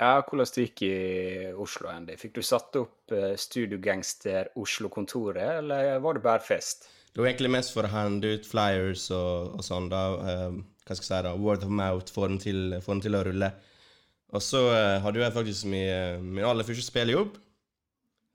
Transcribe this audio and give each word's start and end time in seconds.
Ja, 0.00 0.22
hvordan 0.24 0.48
det 0.48 0.62
gikk 0.64 0.80
i 0.86 0.94
Oslo, 1.60 1.90
Andy? 1.92 2.14
Fikk 2.16 2.38
du 2.38 2.40
satt 2.40 2.76
opp 2.80 3.12
studiogangster 3.12 3.36
Studio 3.36 3.78
Gangster 3.84 4.48
Oslo-kontoret, 4.56 5.58
eller 5.58 5.98
var 6.00 6.16
det 6.16 6.22
bare 6.24 6.40
fest? 6.40 6.88
Det 7.12 7.20
var 7.20 7.28
egentlig 7.28 7.50
mest 7.52 7.74
for 7.74 7.84
å 7.84 7.90
hande 7.92 8.30
ut 8.32 8.48
flyers 8.48 9.10
og, 9.12 9.58
og 9.58 9.66
sånn, 9.66 9.90
da. 9.92 10.02
Uh, 10.16 10.56
hva 10.86 10.96
skal 10.96 11.04
jeg 11.04 11.10
si, 11.10 11.26
da? 11.26 11.34
Word 11.36 11.66
of 11.66 11.74
mouth, 11.82 12.14
få 12.14 12.30
den 12.30 12.40
til, 12.40 12.72
til 12.80 13.18
å 13.18 13.22
rulle. 13.28 13.52
Og 14.32 14.40
så 14.46 14.64
uh, 14.70 15.02
hadde 15.04 15.20
jeg 15.20 15.36
faktisk 15.36 15.68
min, 15.68 16.32
min 16.32 16.48
aller 16.48 16.64
første 16.64 16.86
spillejobb. 16.86 17.36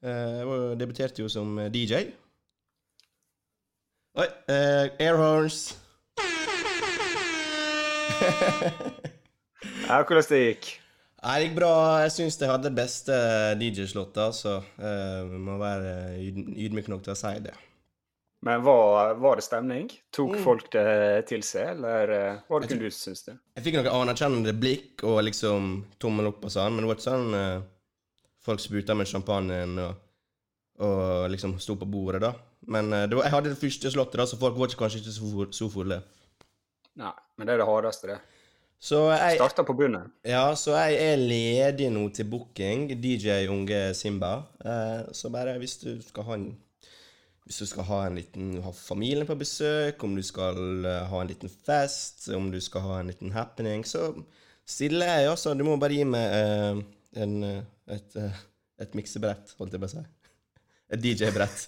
Uh, 0.05 0.37
jeg 0.37 0.79
debuterte 0.83 1.25
jo 1.25 1.33
som 1.33 1.57
DJ. 1.73 2.13
Oi, 4.21 4.29
uh, 4.53 4.85
airhorns. 5.01 5.79
ja, 9.89 10.03
hvordan 10.05 10.29
det 10.29 10.45
gikk? 10.45 10.84
Det 11.25 11.41
gikk 11.41 11.55
bra. 11.57 11.75
Jeg 12.03 12.11
syns 12.13 12.35
de 12.37 12.47
hadde 12.49 12.69
det 12.69 12.77
beste 12.77 13.15
DJ-slottet, 13.57 14.35
så 14.37 14.59
uh, 14.61 15.21
vi 15.25 15.39
må 15.41 15.55
være 15.57 15.93
ydmyke 16.21 16.91
nok 16.93 17.01
til 17.07 17.15
å 17.15 17.17
si 17.17 17.31
det. 17.41 17.53
Men 18.45 18.61
var, 18.61 19.15
var 19.17 19.39
det 19.39 19.45
stemning? 19.47 19.87
Tok 20.13 20.35
mm. 20.35 20.43
folk 20.43 20.67
det 20.75 21.23
til 21.31 21.41
seg, 21.41 21.71
eller 21.79 22.13
uh, 22.13 22.43
var 22.51 22.61
det 22.61 22.69
kun 22.69 22.83
du 22.83 22.85
som 22.91 23.07
syntes 23.07 23.25
det? 23.25 23.35
Jeg 23.57 23.65
fikk 23.65 23.79
noen 23.79 23.89
anerkjennende 24.03 24.53
blikk 24.53 25.01
og 25.09 25.23
liksom 25.25 25.71
tommel 25.97 26.29
opp 26.29 26.45
og 26.45 26.53
sånn, 26.53 26.75
men 26.75 26.85
det 26.85 26.91
var 26.91 26.99
ikke 26.99 27.07
sånn 27.07 27.33
uh, 27.33 27.65
folk 28.45 28.61
spruta 28.61 28.93
med 28.93 29.09
champagnen 29.09 29.81
og, 29.81 30.05
og 30.85 31.25
liksom 31.33 31.57
sto 31.57 31.73
på 31.81 31.89
bordet, 31.89 32.21
da. 32.27 32.35
Men 32.69 32.93
var, 32.93 33.25
jeg 33.25 33.33
hadde 33.33 33.55
det 33.55 33.61
første 33.63 33.95
slottet, 33.97 34.21
da, 34.21 34.29
så 34.29 34.37
folk 34.37 34.61
var 34.61 34.77
kanskje 34.77 35.01
ikke 35.01 35.17
så, 35.17 35.49
så 35.57 35.73
fulle. 35.73 36.03
Nei, 37.01 37.17
men 37.33 37.49
det 37.49 37.57
er 37.57 37.65
det 37.65 37.69
hardeste, 37.73 38.13
det. 38.13 38.21
Så 38.85 38.99
jeg, 39.09 39.39
Starta 39.39 39.63
på 39.65 39.73
bunnen. 39.73 40.11
Ja, 40.27 40.51
så 40.59 40.75
jeg 40.77 40.99
er 41.01 41.17
ledig 41.17 41.87
nå 41.89 42.03
til 42.13 42.27
booking. 42.29 42.91
DJ 43.01 43.47
Unge 43.49 43.79
Simba. 43.97 44.35
Eh, 44.61 45.07
så 45.15 45.31
bare 45.33 45.55
hvis 45.61 45.79
du 45.81 45.89
skal 46.05 46.27
ha 46.27 46.37
en 46.37 46.51
hvis 47.45 47.59
du 47.61 47.67
skal 47.69 47.85
ha 47.85 47.99
en 48.07 48.15
liten 48.17 48.55
ha 48.65 48.71
familien 48.73 49.27
på 49.29 49.35
besøk, 49.37 50.01
om 50.03 50.15
du 50.17 50.23
skal 50.25 50.57
uh, 50.81 51.03
ha 51.11 51.19
en 51.21 51.29
liten 51.29 51.51
fest, 51.67 52.23
om 52.33 52.47
du 52.49 52.57
skal 52.57 52.81
ha 52.81 52.95
en 52.99 53.11
liten 53.11 53.35
happening, 53.35 53.83
så 53.85 54.07
stiller 54.65 55.11
jeg, 55.11 55.27
altså. 55.29 55.53
Du 55.53 55.61
må 55.67 55.75
bare 55.77 55.93
gi 55.93 56.07
meg 56.09 56.25
uh, 56.33 56.81
en, 57.21 57.35
et, 57.93 58.17
uh, 58.17 58.39
et 58.81 58.97
miksebrett, 58.97 59.53
holdt 59.59 59.77
jeg 59.77 59.83
på 59.83 59.91
å 59.91 59.93
si. 59.93 60.03
Et 60.95 61.05
DJ-brett. 61.05 61.67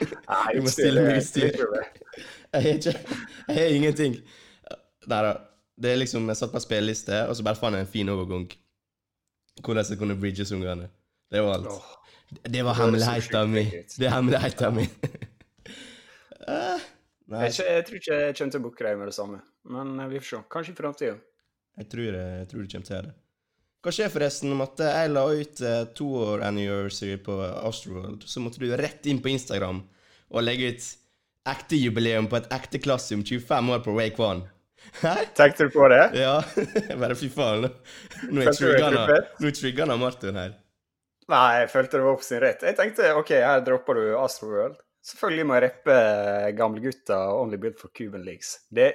du 0.52 0.60
må 0.60 0.76
stille 0.76 1.08
meg 1.08 1.22
i 1.22 1.24
styr. 1.24 1.56
Jeg 1.56 2.52
har 2.52 2.70
ikke 2.74 2.94
Jeg 3.48 3.58
har 3.62 3.74
ingenting. 3.80 4.20
Nei 5.08 5.24
da. 5.24 5.34
Det 5.74 5.90
er 5.90 5.98
liksom, 5.98 6.28
Jeg 6.28 6.38
satt 6.38 6.52
på 6.52 6.60
en 6.60 6.64
spilleliste, 6.64 7.24
og 7.28 7.36
så 7.36 7.46
bare 7.46 7.58
fant 7.58 7.76
jeg 7.76 7.86
en 7.86 7.90
fin 7.90 8.08
overgang. 8.08 8.46
Hvordan 9.60 9.86
jeg 9.90 9.98
kunne 9.98 10.18
bridge 10.18 10.46
ungene. 10.54 10.88
Det 11.30 11.42
var 11.42 11.58
alt. 11.58 11.66
Oh, 11.66 11.94
det 12.42 12.62
var 12.62 12.74
hemmeligheten 12.78 13.50
min. 13.50 13.70
Det 13.98 14.06
er 14.06 14.14
hemmeligheten 14.14 14.74
min. 14.74 14.90
uh, 16.48 16.80
jeg, 17.42 17.52
jeg, 17.58 17.84
tror 17.86 18.00
ikke 18.00 18.20
jeg 18.20 18.36
kommer 18.38 18.54
til 18.54 18.60
å 18.60 18.64
booke 18.68 18.86
deg 18.86 18.98
med 19.00 19.10
det 19.10 19.16
samme, 19.16 19.40
men 19.70 19.94
vi 20.10 20.22
får 20.22 20.30
se. 20.30 20.42
Kanskje 20.54 20.74
i 20.74 20.78
framtida. 20.78 21.18
Jeg, 21.78 21.90
tror 21.90 22.18
jeg 22.18 22.48
tror 22.50 22.62
du 22.62 22.72
kommer 22.74 22.90
til 22.90 23.08
det. 23.08 23.14
Hva 23.84 23.92
skjer 23.92 24.12
forresten 24.12 24.54
om 24.54 24.62
at 24.64 24.80
jeg 24.80 25.10
la 25.12 25.24
ut 25.28 25.62
uh, 25.66 25.80
toår 25.98 26.44
anniversary 26.46 27.18
på 27.20 27.36
Astroworld, 27.42 28.24
så 28.30 28.40
måtte 28.40 28.62
du 28.62 28.70
rett 28.80 29.10
inn 29.10 29.20
på 29.20 29.32
Instagram 29.34 29.82
og 30.34 30.46
legge 30.46 30.70
ut 30.72 30.86
ekte 31.50 31.76
jubileum 31.76 32.30
på 32.30 32.38
et 32.38 32.48
ekte 32.54 32.80
klassium 32.80 33.24
25 33.26 33.74
år 33.74 33.82
på 33.84 33.92
Wake 33.98 34.22
One. 34.22 34.46
Hæ? 35.00 35.14
Tenkte 35.36 35.68
du 35.68 35.74
på 35.74 35.88
det? 35.92 36.02
Ja. 36.18 36.36
Bare 37.02 37.16
fy 37.18 37.30
faen. 37.32 37.68
Nå 38.30 38.44
er 38.44 39.56
trigga 39.56 39.88
av 39.88 39.98
Martin 40.00 40.38
her. 40.38 40.54
Nei, 41.32 41.44
jeg 41.62 41.70
følte 41.72 42.00
det 42.00 42.04
var 42.04 42.16
på 42.20 42.26
sin 42.26 42.40
rett. 42.44 42.64
Jeg 42.68 42.76
tenkte 42.78 43.12
OK, 43.16 43.32
her 43.40 43.62
dropper 43.64 44.00
du 44.00 44.06
Astroworld. 44.20 44.80
Selvfølgelig 45.04 45.46
må 45.48 45.56
jeg 45.56 45.64
rappe 45.66 45.98
gamlegutta 46.56 47.18
Only 47.36 47.58
Built 47.60 47.80
for 47.80 47.92
Cuban 47.96 48.24
Leagues. 48.24 48.58
Det, 48.72 48.90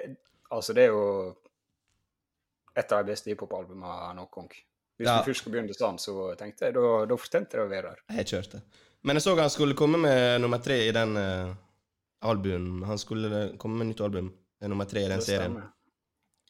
altså, 0.50 0.74
det 0.78 0.88
er 0.88 0.94
jo 0.94 1.06
et 2.78 2.92
av 2.94 3.04
de 3.04 3.14
beste 3.14 3.32
hiphop-albumene 3.32 4.14
noen 4.18 4.30
gang. 4.34 4.52
Hvis 5.00 5.08
ja. 5.08 5.18
du 5.20 5.30
først 5.30 5.44
skal 5.44 5.54
begynne 5.54 5.76
sånn, 5.78 5.98
så 6.02 6.32
tenkte 6.40 6.68
jeg 6.68 6.76
da, 6.76 6.86
da 7.10 7.18
fortjente 7.18 7.58
det 7.58 7.66
å 7.66 7.72
være 7.72 7.94
der. 7.94 8.06
Jeg 8.20 8.32
kjørte. 8.34 8.62
Men 9.08 9.16
jeg 9.16 9.26
så 9.26 9.36
han 9.40 9.52
skulle 9.54 9.78
komme 9.80 10.02
med 10.02 10.42
nummer 10.44 10.60
tre 10.64 10.82
i 10.88 10.94
den 10.96 11.16
uh, 11.16 11.54
albumen. 12.28 12.84
Han 12.90 13.00
skulle 13.00 13.46
komme 13.62 13.80
med 13.80 13.94
nytt 13.94 14.04
album, 14.04 14.34
nummer 14.66 14.90
tre 14.90 15.06
i 15.06 15.12
den 15.12 15.24
serien. 15.24 15.56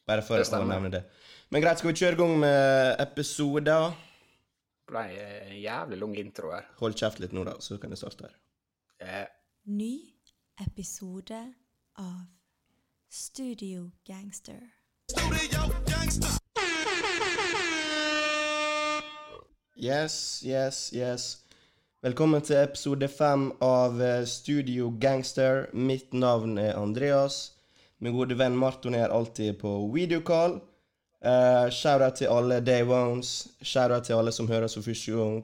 Bare 0.08 0.22
for 0.26 0.40
å 0.42 0.62
nevne 0.64 0.90
det. 0.92 1.02
Men 1.50 1.64
greit, 1.64 1.80
skal 1.80 1.90
vi 1.90 1.98
kjøre 1.98 2.16
i 2.16 2.20
gang 2.20 2.36
med 2.44 3.00
episoder? 3.02 3.90
Det 4.86 4.92
ble 4.92 5.04
en 5.16 5.56
jævlig 5.60 5.98
lang 6.00 6.16
intro 6.22 6.52
her. 6.54 6.68
Hold 6.80 6.98
kjeft 6.98 7.22
litt 7.22 7.34
nå, 7.36 7.44
da, 7.46 7.56
så 7.62 7.78
kan 7.82 7.90
jeg 7.94 8.00
starte 8.02 8.28
her. 8.28 8.36
Eh. 9.00 9.26
Ny 9.70 9.94
episode 10.62 11.40
av 11.98 12.26
Studio 13.10 13.90
Gangster. 14.06 14.60
Studio 15.10 15.66
Gangster! 15.86 16.38
Yes, 19.80 20.42
yes, 20.44 20.90
yes. 20.92 21.38
Velkommen 22.02 22.42
til 22.44 22.56
episode 22.60 23.08
fem 23.08 23.50
av 23.64 24.00
eh, 24.02 24.24
Studio 24.28 24.90
Gangster. 25.00 25.66
Mitt 25.72 26.12
navn 26.12 26.58
er 26.58 26.76
Andreas. 26.76 27.59
Min 28.00 28.16
gode 28.16 28.34
venn 28.34 28.56
Marton 28.56 28.94
er 28.96 29.12
alltid 29.12 29.58
på 29.60 29.70
videocall. 29.94 30.58
Uh, 31.20 31.68
Shout-out 31.68 32.16
til 32.16 32.32
alle 32.32 32.60
day 32.64 32.82
ones. 32.82 33.48
Shout-out 33.62 34.08
til 34.08 34.16
alle 34.16 34.32
som 34.32 34.48
hører 34.48 34.68
for 34.72 34.86
første 34.86 35.12
gang. 35.12 35.42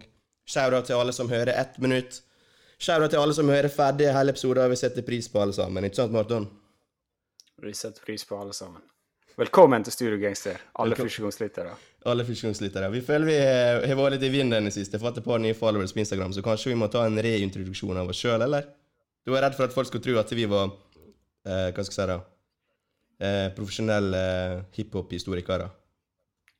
Shout-out 0.48 0.88
til 0.88 0.96
alle 0.96 1.12
som 1.12 1.28
hører 1.28 1.52
ett 1.52 1.76
minutt. 1.78 2.22
Shout-out 2.78 3.12
til 3.12 3.20
alle 3.20 3.34
som 3.36 3.48
hører 3.52 3.68
ferdig 3.68 4.08
hele 4.12 4.32
episoden. 4.32 4.70
Vi 4.72 4.76
setter 4.80 5.04
pris 5.04 5.28
på 5.28 5.40
alle 5.40 5.52
sammen. 5.52 5.84
Ikke 5.84 6.00
sant, 6.00 6.12
Marton? 6.16 6.48
Vi 7.62 7.74
setter 7.74 8.00
pris 8.04 8.24
på 8.24 8.38
alle 8.40 8.56
sammen. 8.56 8.80
Velkommen 9.36 9.84
til 9.84 9.92
Studio 9.92 10.16
Gangster, 10.16 10.56
alle 10.80 10.96
førstegangslyttere. 10.96 11.74
Alle 12.08 12.24
førstegangslyttere. 12.24 12.88
Vi 12.92 13.02
føler 13.04 13.28
vi 13.28 13.34
har 13.36 13.98
vært 13.98 14.14
litt 14.14 14.24
i 14.24 14.30
vinden 14.32 14.64
i 14.64 14.70
det 14.70 14.78
siste. 14.78 15.00
Fått 15.02 15.20
et 15.20 15.26
par 15.26 15.42
nye 15.44 15.56
followers 15.56 15.92
på 15.92 16.00
Instagram, 16.00 16.32
så 16.32 16.44
kanskje 16.44 16.72
vi 16.72 16.78
må 16.80 16.88
ta 16.88 17.02
en 17.04 17.20
reintroduksjon 17.20 18.00
av 18.00 18.08
oss 18.08 18.22
sjøl, 18.24 18.46
eller? 18.46 18.64
Du 19.28 19.34
var 19.34 19.44
redd 19.44 19.58
for 19.58 19.68
at 19.68 19.76
folk 19.76 19.90
skulle 19.90 20.06
tro 20.06 20.16
at 20.22 20.32
vi 20.32 20.48
var 20.48 20.70
eh, 20.70 21.68
Hva 21.68 21.84
skal 21.84 21.90
jeg 21.90 21.98
si, 21.98 22.08
da? 22.14 22.16
Eh, 23.18 23.48
profesjonelle 23.56 24.22
hiphop-historikere? 24.76 25.68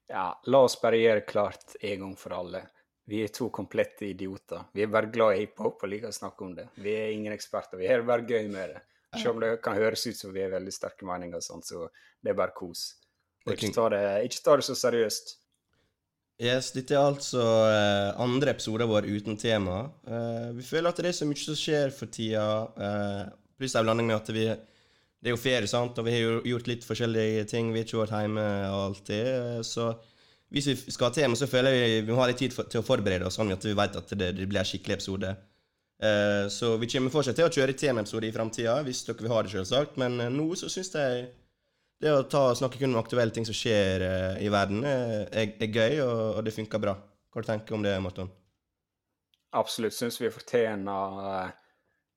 Ja, 0.08 0.30
la 0.46 0.62
oss 0.62 0.78
bare 0.80 1.00
gjøre 1.00 1.26
klart 1.26 1.76
en 1.80 2.04
gang 2.04 2.16
for 2.18 2.36
alle. 2.36 2.62
Vi 3.06 3.22
er 3.22 3.30
to 3.34 3.48
komplette 3.54 4.06
idioter. 4.08 4.66
Vi 4.74 4.82
er 4.82 4.90
bare 4.90 5.10
glad 5.14 5.36
i 5.36 5.44
hiphop 5.44 5.82
og 5.82 5.90
liker 5.90 6.10
å 6.10 6.14
snakke 6.14 6.46
om 6.46 6.54
det. 6.58 6.68
Vi 6.82 6.94
er 6.94 7.14
ingen 7.14 7.34
eksperter. 7.34 7.78
Vi 7.78 7.86
har 7.90 8.02
det 8.02 8.08
bare 8.08 8.26
gøy 8.26 8.48
med 8.50 8.74
det. 8.74 8.84
Selv 9.16 9.36
om 9.36 9.42
det 9.44 9.56
kan 9.64 9.76
høres 9.78 10.02
ut 10.06 10.18
som 10.18 10.32
vi 10.34 10.42
har 10.42 10.52
veldig 10.52 10.74
sterke 10.74 11.06
meninger, 11.08 11.38
og 11.38 11.44
sånt, 11.44 11.68
så 11.68 11.86
det 12.20 12.32
er 12.32 12.38
bare 12.38 12.54
kos. 12.56 12.88
Og 13.46 13.54
ikke 13.54 13.72
ta 13.74 13.88
det, 13.94 14.04
ikke 14.26 14.42
ta 14.44 14.56
det 14.58 14.66
så 14.66 14.74
seriøst. 14.78 15.36
Yes, 16.42 16.72
dette 16.74 16.92
er 16.92 17.00
altså 17.00 17.42
eh, 17.70 18.10
andre 18.20 18.52
episoder 18.52 18.88
vår 18.90 19.06
uten 19.08 19.38
tema. 19.40 19.86
Eh, 20.04 20.50
vi 20.58 20.66
føler 20.66 20.90
at 20.90 20.98
det 21.00 21.08
er 21.08 21.16
så 21.16 21.28
mye 21.28 21.40
som 21.40 21.56
skjer 21.56 21.94
for 21.96 22.12
tida. 22.12 22.48
Eh, 22.76 23.22
pluss 23.56 23.76
en 23.78 23.86
blanding 23.86 24.10
med 24.10 24.18
at 24.18 24.32
vi 24.36 24.50
det 25.22 25.30
er 25.30 25.34
jo 25.34 25.40
ferie, 25.40 25.68
sant, 25.70 25.96
og 25.98 26.06
vi 26.06 26.12
har 26.14 26.22
jo 26.22 26.36
gjort 26.52 26.68
litt 26.70 26.84
forskjellige 26.86 27.46
ting. 27.50 27.72
Vi 27.72 27.80
har 27.80 27.88
ikke 27.88 28.02
vært 28.02 28.14
hjemme 28.20 28.44
alltid. 28.68 29.64
Så 29.66 29.88
hvis 30.54 30.68
vi 30.70 30.76
skal 30.94 31.08
ha 31.08 31.16
tema, 31.16 31.38
så 31.38 31.48
føler 31.50 31.74
jeg 31.74 32.04
vi 32.06 32.12
må 32.12 32.20
ha 32.20 32.28
litt 32.30 32.38
tid 32.38 32.54
for, 32.54 32.68
til 32.70 32.82
å 32.82 32.86
forberede 32.86 33.26
oss, 33.26 33.38
sånn 33.40 33.50
at 33.54 33.64
vi 33.66 33.74
vet 33.76 33.98
at 33.98 34.12
det, 34.14 34.30
det 34.36 34.46
blir 34.46 34.62
en 34.62 34.68
skikkelig 34.68 34.98
episode. 35.00 35.32
Uh, 35.96 36.44
så 36.52 36.74
vi 36.76 36.90
kommer 36.92 37.12
fortsatt 37.12 37.38
til 37.38 37.48
å 37.48 37.52
kjøre 37.52 37.74
temaepisode 37.78 38.28
i 38.28 38.34
framtida, 38.34 38.76
hvis 38.84 39.02
dere 39.08 39.24
vil 39.24 39.32
ha 39.32 39.42
det, 39.42 39.52
selvsagt. 39.54 39.98
Men 40.00 40.20
uh, 40.20 40.30
nå 40.32 40.46
så 40.60 40.70
syns 40.72 40.92
jeg 40.94 41.26
det 42.04 42.12
å 42.12 42.26
ta, 42.28 42.50
snakke 42.54 42.78
kun 42.78 42.92
om 42.92 43.00
aktuelle 43.00 43.32
ting 43.32 43.48
som 43.48 43.56
skjer 43.56 44.04
uh, 44.04 44.34
i 44.44 44.50
verden, 44.52 44.84
er, 44.84 45.54
er 45.56 45.70
gøy, 45.72 46.02
og, 46.04 46.20
og, 46.36 46.42
det 46.46 46.54
funker 46.54 46.82
bra. 46.82 46.94
Hva 47.32 47.44
tenker 47.44 47.72
du 47.72 47.78
om 47.80 47.86
det, 47.86 47.96
Morten? 48.04 48.28
Absolutt. 49.56 49.96
Syns 49.96 50.20
vi 50.20 50.30
fortjener 50.30 51.54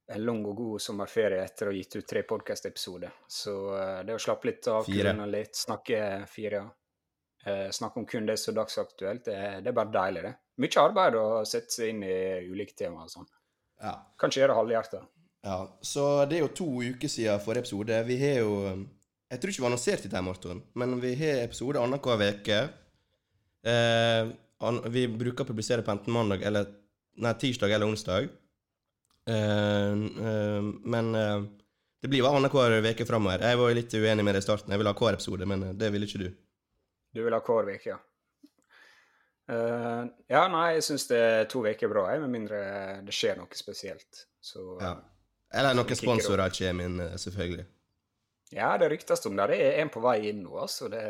en 0.10 0.26
lang 0.26 0.42
og 0.50 0.58
god 0.58 0.82
sommerferie 0.82 1.44
etter 1.44 1.70
å 1.70 1.74
ha 1.74 1.78
gitt 1.78 2.00
ut 2.00 2.08
tre 2.10 2.24
podkast-episoder. 2.28 3.14
Så 3.30 3.54
uh, 3.76 4.00
det 4.06 4.16
å 4.16 4.22
slappe 4.22 4.50
litt 4.50 4.68
av, 4.72 4.88
kunne 4.88 5.28
litt, 5.30 5.58
snakke 5.58 6.00
fire, 6.30 6.64
uh, 7.46 7.68
snakke 7.76 8.02
om 8.02 8.08
kun 8.10 8.30
det 8.30 8.40
som 8.42 8.54
er 8.54 8.60
dagsaktuelt, 8.62 9.26
det, 9.30 9.38
det, 9.62 9.70
er 9.70 9.78
bare 9.78 9.94
deilig, 9.94 10.26
det. 10.26 10.34
Mye 10.60 10.82
arbeid 10.82 11.20
å 11.20 11.28
sette 11.48 11.76
seg 11.76 11.94
inn 11.94 12.04
i 12.04 12.18
ulike 12.50 12.76
temaer 12.76 13.06
og 13.06 13.14
sånn. 13.14 13.30
Ja. 13.80 13.94
Kanskje 14.20 14.44
gjøre 14.44 14.58
halvhjerta. 14.58 15.06
Ja, 15.46 15.60
så 15.86 16.26
det 16.28 16.40
er 16.40 16.44
jo 16.44 16.56
to 16.58 16.68
uker 16.84 17.12
siden 17.12 17.40
forrige 17.44 17.64
episode. 17.64 18.02
Vi 18.10 18.18
har 18.20 18.42
jo 18.42 18.56
Jeg 19.30 19.40
tror 19.40 19.52
ikke 19.52 19.62
vi 19.62 19.66
har 19.66 19.70
annonsert 19.70 20.04
dette, 20.04 20.22
Morten, 20.26 20.62
men 20.74 21.00
vi 21.00 21.14
har 21.16 21.44
episode 21.46 21.80
annenhver 21.80 22.24
uke. 22.34 22.60
Eh, 23.70 24.32
vi 24.90 25.04
bruker 25.08 25.46
å 25.46 25.48
publisere 25.48 25.84
på 25.86 25.94
enten 25.94 26.16
mandag 26.16 26.44
eller 26.48 26.76
Nei, 27.20 27.34
tirsdag 27.36 27.74
eller 27.76 27.90
onsdag. 27.90 28.30
Uh, 29.30 29.94
uh, 30.26 30.64
men 30.84 31.16
uh, 31.16 31.44
det 32.02 32.08
blir 32.08 32.24
jo 32.24 32.30
annenhver 32.30 32.80
uke 32.82 33.06
framover. 33.06 33.44
Jeg 33.46 33.60
var 33.60 33.74
litt 33.78 33.94
uenig 33.94 34.26
med 34.26 34.36
det 34.36 34.44
i 34.44 34.48
starten. 34.48 34.74
Jeg 34.74 34.82
ville 34.82 34.94
ha 34.94 34.98
hver 34.98 35.18
episode, 35.18 35.50
men 35.50 35.66
det 35.78 35.92
ville 35.94 36.10
ikke 36.10 36.24
du. 36.24 36.30
Du 37.14 37.24
vil 37.26 37.36
ha 37.36 37.42
hver 37.44 37.74
uke, 37.74 37.92
ja. 37.92 38.00
Uh, 39.50 40.06
ja, 40.30 40.44
nei, 40.52 40.66
jeg 40.78 40.86
syns 40.86 41.08
to 41.50 41.64
uker 41.66 41.88
er 41.88 41.92
bra, 41.92 42.06
jeg, 42.14 42.22
med 42.24 42.34
mindre 42.34 42.62
det 43.06 43.16
skjer 43.16 43.40
noe 43.40 43.58
spesielt. 43.58 44.26
Så, 44.40 44.64
ja. 44.82 44.96
Eller 45.54 45.76
noen 45.78 45.98
sponsorer 45.98 46.54
kommer 46.54 46.86
inn, 46.86 47.04
selvfølgelig. 47.18 47.66
Ja, 48.54 48.72
det 48.82 48.90
ryktes 48.90 49.26
om 49.30 49.36
det. 49.38 49.52
Det 49.52 49.60
er 49.62 49.84
en 49.84 49.92
på 49.94 50.02
vei 50.02 50.20
inn 50.32 50.44
nå, 50.46 50.56
altså. 50.62 50.90
Det... 50.90 51.04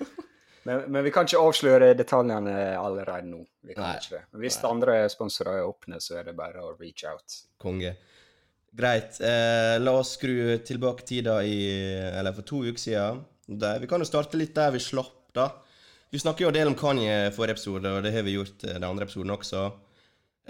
men, 0.68 0.84
men, 0.86 1.04
vi 1.06 1.12
kan 1.14 1.28
ikke 1.28 1.40
avsløre 1.40 1.94
detaljene 1.96 2.54
allerede 2.76 3.28
nå. 3.30 3.40
Vi 3.64 3.76
kan 3.76 3.86
Nei. 3.88 3.96
ikke 3.96 4.16
det. 4.18 4.22
Men 4.32 4.44
hvis 4.44 4.60
Nei. 4.60 4.70
andre 4.74 4.96
sponsorer 5.12 5.60
er 5.60 5.68
åpne, 5.68 6.00
så 6.04 6.20
er 6.20 6.28
det 6.28 6.36
bare 6.38 6.62
å 6.64 6.74
reach 6.74 7.06
out. 7.08 7.40
Konge. 7.62 7.94
Greit. 8.76 9.18
Eh, 9.24 9.78
la 9.80 9.96
oss 9.98 10.14
skru 10.18 10.58
tilbake 10.62 11.02
tida 11.08 11.40
i 11.42 11.56
Eller 12.12 12.36
for 12.36 12.46
to 12.46 12.62
uker 12.68 12.78
siden. 12.78 13.24
Der, 13.50 13.80
vi 13.82 13.88
kan 13.90 13.98
jo 13.98 14.06
starte 14.06 14.38
litt 14.38 14.54
der 14.54 14.70
vi 14.70 14.82
slapp, 14.82 15.32
da. 15.34 15.48
Vi 16.10 16.18
snakker 16.18 16.44
jo 16.44 16.50
en 16.50 16.56
del 16.56 16.68
om 16.70 16.74
Kanye 16.78 17.30
forrige 17.34 17.54
episode, 17.54 17.90
og 17.90 18.02
det 18.02 18.10
har 18.14 18.24
vi 18.26 18.34
gjort 18.34 18.64
eh, 18.66 18.74
den 18.74 18.86
andre 18.86 19.06
episoden 19.06 19.30
også. 19.34 19.64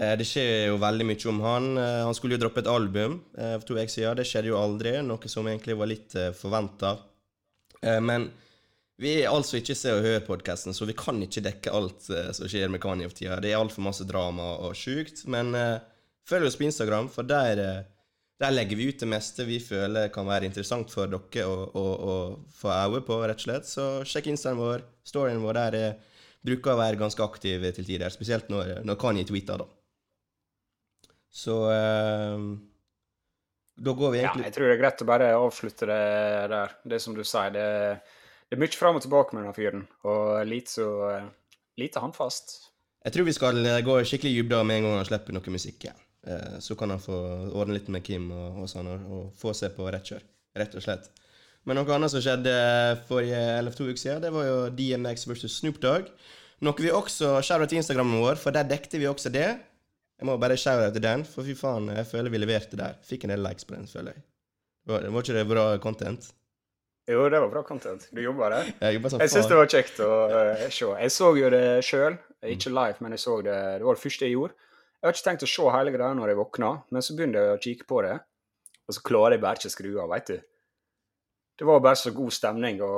Eh, 0.01 0.15
det 0.17 0.25
skjer 0.29 0.71
jo 0.71 0.79
veldig 0.81 1.07
mye 1.09 1.29
om 1.33 1.41
han. 1.45 1.71
Eh, 1.77 2.01
han 2.09 2.17
skulle 2.17 2.39
jo 2.39 2.43
droppe 2.45 2.63
et 2.65 2.71
album 2.71 3.19
for 3.37 3.67
to 3.69 3.77
uker 3.77 3.93
siden. 3.93 4.17
Det 4.17 4.29
skjedde 4.29 4.53
jo 4.53 4.61
aldri, 4.61 4.95
noe 5.05 5.33
som 5.33 5.49
egentlig 5.49 5.77
var 5.77 5.91
litt 5.91 6.17
forventa. 6.37 6.95
Men 7.81 8.27
vi 9.01 9.15
er 9.23 9.31
altså 9.33 9.59
ikke 9.61 9.77
Se 9.79 9.95
og 9.97 10.05
Hør-podkasten, 10.05 10.77
så 10.77 10.89
vi 10.89 10.97
kan 10.99 11.21
ikke 11.25 11.43
dekke 11.47 11.73
alt 11.73 12.05
som 12.07 12.51
skjer 12.51 12.69
med 12.73 12.83
Kanye 12.83 13.09
for 13.09 13.17
tida. 13.17 13.39
Det 13.41 13.55
er 13.55 13.61
altfor 13.61 13.87
masse 13.87 14.05
drama 14.09 14.53
og 14.67 14.77
sjukt. 14.77 15.25
Men 15.33 15.57
følg 16.29 16.51
oss 16.51 16.59
på 16.61 16.69
Instagram, 16.69 17.09
for 17.13 17.25
der 17.25 17.87
der 18.41 18.55
legger 18.55 18.79
vi 18.79 18.87
ut 18.89 19.03
det 19.03 19.09
meste 19.09 19.45
vi 19.45 19.59
føler 19.61 20.09
kan 20.13 20.25
være 20.29 20.49
interessant 20.49 20.89
for 20.93 21.11
dere 21.13 21.45
å, 21.45 21.57
å, 21.77 21.83
å 21.85 22.15
få 22.57 22.73
øye 22.73 23.03
på, 23.05 23.19
rett 23.29 23.43
og 23.43 23.45
slett. 23.45 23.69
Så 23.69 23.89
sjekk 24.09 24.31
instaen 24.33 24.57
vår. 24.57 24.87
Storyen 25.05 25.43
vår 25.45 25.59
der 25.59 25.77
er, 25.77 25.99
bruker 26.47 26.73
å 26.73 26.81
være 26.81 27.01
ganske 27.01 27.21
aktiv 27.21 27.67
til 27.77 27.85
tider, 27.85 28.09
spesielt 28.15 28.49
når, 28.53 28.79
når 28.89 28.97
Kanye 29.01 29.27
tweeter, 29.29 29.61
da. 29.61 29.69
Så 31.31 31.57
uh, 31.69 32.47
da 33.77 33.95
går 33.99 34.15
vi 34.15 34.23
egentlig 34.23 34.47
Ja, 34.47 34.49
jeg 34.49 34.57
tror 34.57 34.67
det 34.67 34.73
er 34.73 34.81
greit 34.81 35.05
å 35.05 35.11
bare 35.11 35.29
avslutte 35.37 35.91
det 35.93 36.01
der. 36.55 36.75
Det 36.95 37.03
som 37.05 37.15
du 37.15 37.21
sier, 37.21 37.53
det, 37.55 37.69
det 38.51 38.59
er 38.59 38.63
mye 38.65 38.75
fram 38.75 38.99
og 38.99 39.05
tilbake 39.05 39.37
med 39.37 39.45
denne 39.45 39.55
fyren, 39.55 39.85
og 40.03 40.43
lite 40.49 40.75
så 40.75 40.89
lite 41.79 42.03
håndfast. 42.03 42.57
Jeg 43.07 43.15
tror 43.15 43.29
vi 43.29 43.35
skal 43.37 43.61
gå 43.87 43.97
skikkelig 44.05 44.33
i 44.33 44.41
dybden 44.43 44.67
med 44.67 44.81
en 44.81 44.89
gang 44.89 44.97
han 44.99 45.07
slipper 45.09 45.37
noe 45.37 45.55
musikk 45.55 45.87
igjen. 45.87 46.01
Eh, 46.27 46.59
så 46.61 46.75
kan 46.77 46.91
han 46.93 47.01
få 47.01 47.17
ordne 47.55 47.79
litt 47.79 47.89
med 47.89 48.05
Kim 48.05 48.29
og, 48.35 48.65
og 48.65 48.69
sånn, 48.69 48.91
og, 48.91 49.31
få 49.39 49.55
se 49.57 49.71
på 49.73 49.87
rett 49.89 50.13
kjør. 50.13 50.27
Rett 50.61 50.75
og 50.77 50.85
slett. 50.85 51.09
Men 51.65 51.79
noe 51.79 51.95
annet 51.95 52.13
som 52.13 52.25
skjedde 52.25 52.53
forrige, 53.09 53.41
eller 53.61 53.73
for 53.73 53.85
to 53.85 53.89
uker 53.93 54.03
siden, 54.03 54.23
det 54.25 54.33
var 54.35 54.49
jo 54.49 54.59
DMX 54.77 55.27
versus 55.31 55.59
Snoop 55.61 55.81
Dogg. 55.81 56.11
Noe 56.65 56.83
vi 56.83 56.93
også 56.93 57.39
skjærer 57.45 57.71
til 57.71 57.81
Instagrammen 57.81 58.21
vår, 58.21 58.41
for 58.41 58.57
der 58.57 58.69
dekte 58.69 59.01
vi 59.01 59.09
også 59.09 59.33
det. 59.33 59.49
Jeg 60.21 60.29
må 60.29 60.37
bare 60.41 60.59
skjære 60.61 60.91
til 60.93 61.05
den, 61.05 61.25
for 61.29 61.47
fy 61.47 61.55
faen, 61.57 61.89
jeg 61.97 62.09
føler 62.09 62.33
vi 62.33 62.43
leverte 62.43 62.77
der. 62.81 62.99
Fikk 63.07 63.25
en 63.25 63.33
del 63.33 63.45
likes 63.47 63.65
på 63.69 63.77
den, 63.77 63.89
føler 63.89 64.17
jeg. 64.17 64.27
Var, 64.91 65.07
var 65.13 65.25
ikke 65.25 65.39
det 65.39 65.49
bra 65.49 65.65
content? 65.81 66.29
Jo, 67.11 67.27
det 67.33 67.41
var 67.43 67.51
bra 67.51 67.63
content. 67.67 68.05
Du 68.15 68.21
jobba 68.23 68.51
der. 68.53 68.73
Jeg, 68.85 68.99
jobba 68.99 69.11
jeg 69.19 69.33
syns 69.33 69.49
det 69.51 69.57
var 69.59 69.71
kjekt 69.73 70.03
å 70.05 70.11
uh, 70.31 70.67
se. 70.71 70.91
Jeg 71.03 71.15
så 71.15 71.31
jo 71.39 71.49
det 71.51 71.65
sjøl, 71.87 72.19
ikke 72.55 72.71
live, 72.71 73.03
men 73.03 73.17
jeg 73.17 73.23
så 73.25 73.39
det. 73.45 73.57
Det 73.81 73.89
var 73.89 73.99
det 73.99 74.03
første 74.05 74.29
jeg 74.29 74.37
gjorde. 74.37 74.69
Jeg 75.01 75.09
har 75.09 75.17
ikke 75.17 75.27
tenkt 75.27 75.45
å 75.47 75.49
se 75.51 75.73
hele 75.75 75.95
greia 75.95 76.17
når 76.17 76.33
jeg 76.33 76.39
våkna, 76.39 76.71
men 76.95 77.05
så 77.05 77.17
begynner 77.17 77.49
jeg 77.49 77.57
å 77.57 77.61
kikke 77.65 77.89
på 77.89 78.01
det, 78.07 78.15
og 78.87 78.97
så 78.97 79.03
klarer 79.11 79.37
jeg 79.37 79.43
bare 79.43 79.61
ikke 79.61 79.71
å 79.71 79.75
skru 79.75 79.91
av, 79.97 80.11
veit 80.13 80.31
du. 80.31 80.39
Det 81.61 81.69
var 81.69 81.83
bare 81.85 81.99
så 82.01 82.13
god 82.17 82.33
stemning 82.33 82.81
å 82.85 82.93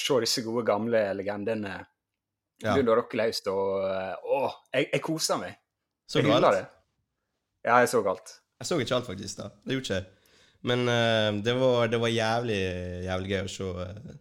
se 0.00 0.20
disse 0.24 0.44
gode, 0.46 0.64
gamle 0.68 1.00
legendene 1.16 1.74
ja. 1.76 2.72
begynne 2.72 2.94
å 2.94 2.98
rocke 3.00 3.18
løs. 3.20 3.42
Og 3.52 3.74
å, 3.84 4.38
jeg, 4.72 4.88
jeg 4.94 5.02
koser 5.04 5.40
meg. 5.42 5.58
Så 6.08 6.22
du 6.24 6.30
alt? 6.32 6.48
Det. 6.56 6.62
Ja, 7.68 7.82
jeg 7.82 7.90
så 7.92 8.00
alt. 8.08 8.38
Jeg 8.58 8.70
så 8.70 8.78
ikke 8.80 8.96
alt, 8.96 9.10
faktisk. 9.10 9.42
da. 9.42 9.50
Det 9.64 9.76
gjorde 9.76 9.84
ikke 9.84 9.98
jeg. 9.98 10.06
Men 10.66 10.88
uh, 10.88 11.42
det, 11.44 11.54
var, 11.54 11.88
det, 11.88 12.00
var, 12.02 12.10
jævlig, 12.10 12.62
jævlig 13.06 13.34
gøy 13.34 13.42
å 13.44 13.52
se. 13.52 13.68
Uh, 13.68 14.16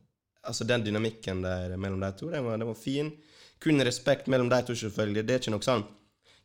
altså, 0.46 0.68
den 0.70 0.86
dynamikken 0.86 1.42
der 1.46 1.78
mellom 1.78 2.04
de 2.04 2.12
to, 2.20 2.30
den 2.34 2.46
var, 2.46 2.60
den 2.60 2.70
var 2.70 2.78
fin. 2.78 3.14
Kun 3.64 3.82
respekt 3.86 4.30
mellom 4.30 4.52
de 4.54 4.62
to, 4.66 4.76
selvfølgelig. 4.78 5.26
Det 5.26 5.36
er 5.36 5.42
ikke 5.42 5.56
noe 5.56 5.66
sånn 5.66 5.88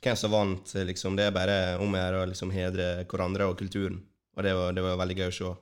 hvem 0.02 0.16
som 0.18 0.32
vant, 0.32 0.72
liksom. 0.74 1.16
Det 1.16 1.28
er 1.28 1.34
bare 1.34 1.58
om 1.82 1.92
å 1.92 2.00
gjøre 2.00 2.22
å 2.22 2.30
liksom, 2.32 2.50
hedre 2.54 2.88
hverandre 3.06 3.46
og 3.50 3.58
kulturen. 3.60 4.00
Og 4.36 4.46
det 4.46 4.54
var, 4.56 4.72
det 4.74 4.82
var, 4.82 4.98
veldig 5.02 5.18
gøy 5.20 5.28
å 5.28 5.36
se. 5.36 5.52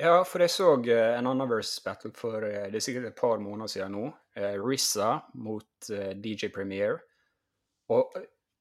Ja, 0.00 0.14
for 0.26 0.42
jeg 0.42 0.54
så 0.54 0.68
uh, 0.78 0.92
en 1.18 1.28
annen 1.28 1.50
versus 1.50 1.82
battle 1.84 2.12
for 2.16 2.46
uh, 2.46 2.68
det 2.70 2.78
er 2.78 2.84
sikkert 2.84 3.10
et 3.10 3.18
par 3.18 3.42
måneder 3.42 3.70
siden 3.70 3.96
nå. 3.98 4.06
Uh, 4.38 4.54
Rissa 4.62 5.18
mot 5.34 5.90
DJ 6.22 6.48
Premier. 6.54 7.02
Og 7.92 8.14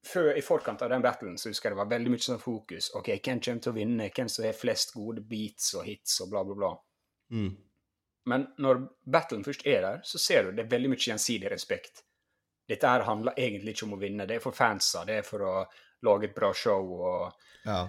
før, 0.06 0.32
i 0.38 0.44
forkant 0.46 0.82
av 0.82 0.92
den 0.94 1.04
battlen 1.04 1.36
så 1.38 1.52
husker 1.52 1.70
jeg 1.70 1.76
det 1.76 1.82
var 1.84 1.92
veldig 1.92 2.14
mye 2.14 2.26
sånn 2.26 2.42
fokus. 2.42 2.92
Ok, 2.98 3.12
hvem 3.18 3.42
kommer 3.42 3.66
til 3.66 3.74
å 3.74 3.78
vinne? 3.78 4.12
Hvem 4.16 4.32
som 4.32 4.48
har 4.48 4.58
flest 4.58 4.96
gode 4.98 5.24
beats 5.26 5.74
og 5.78 5.86
hits 5.90 6.22
og 6.24 6.32
bla, 6.34 6.46
bla, 6.48 6.58
bla. 6.58 6.72
Mm. 7.36 7.52
Men 8.32 8.48
når 8.62 8.86
battlen 9.10 9.44
først 9.46 9.66
er 9.66 9.84
der, 9.86 10.02
så 10.06 10.22
ser 10.22 10.46
du 10.46 10.56
det 10.58 10.66
er 10.66 10.74
veldig 10.74 10.94
mye 10.94 11.06
gjensidig 11.10 11.50
respekt 11.54 12.04
dette 12.72 12.88
her 12.88 13.06
handler 13.08 13.40
egentlig 13.40 13.76
ikke 13.76 13.88
om 13.88 13.98
å 13.98 14.02
vinne, 14.02 14.28
det 14.28 14.38
er 14.38 14.44
for 14.44 14.56
fansa, 14.56 15.04
det 15.08 15.20
er 15.20 15.26
for 15.28 15.44
å 15.44 15.56
lage 16.08 16.30
et 16.30 16.36
bra 16.36 16.52
show 16.56 16.94
og 16.96 17.66
ja. 17.66 17.82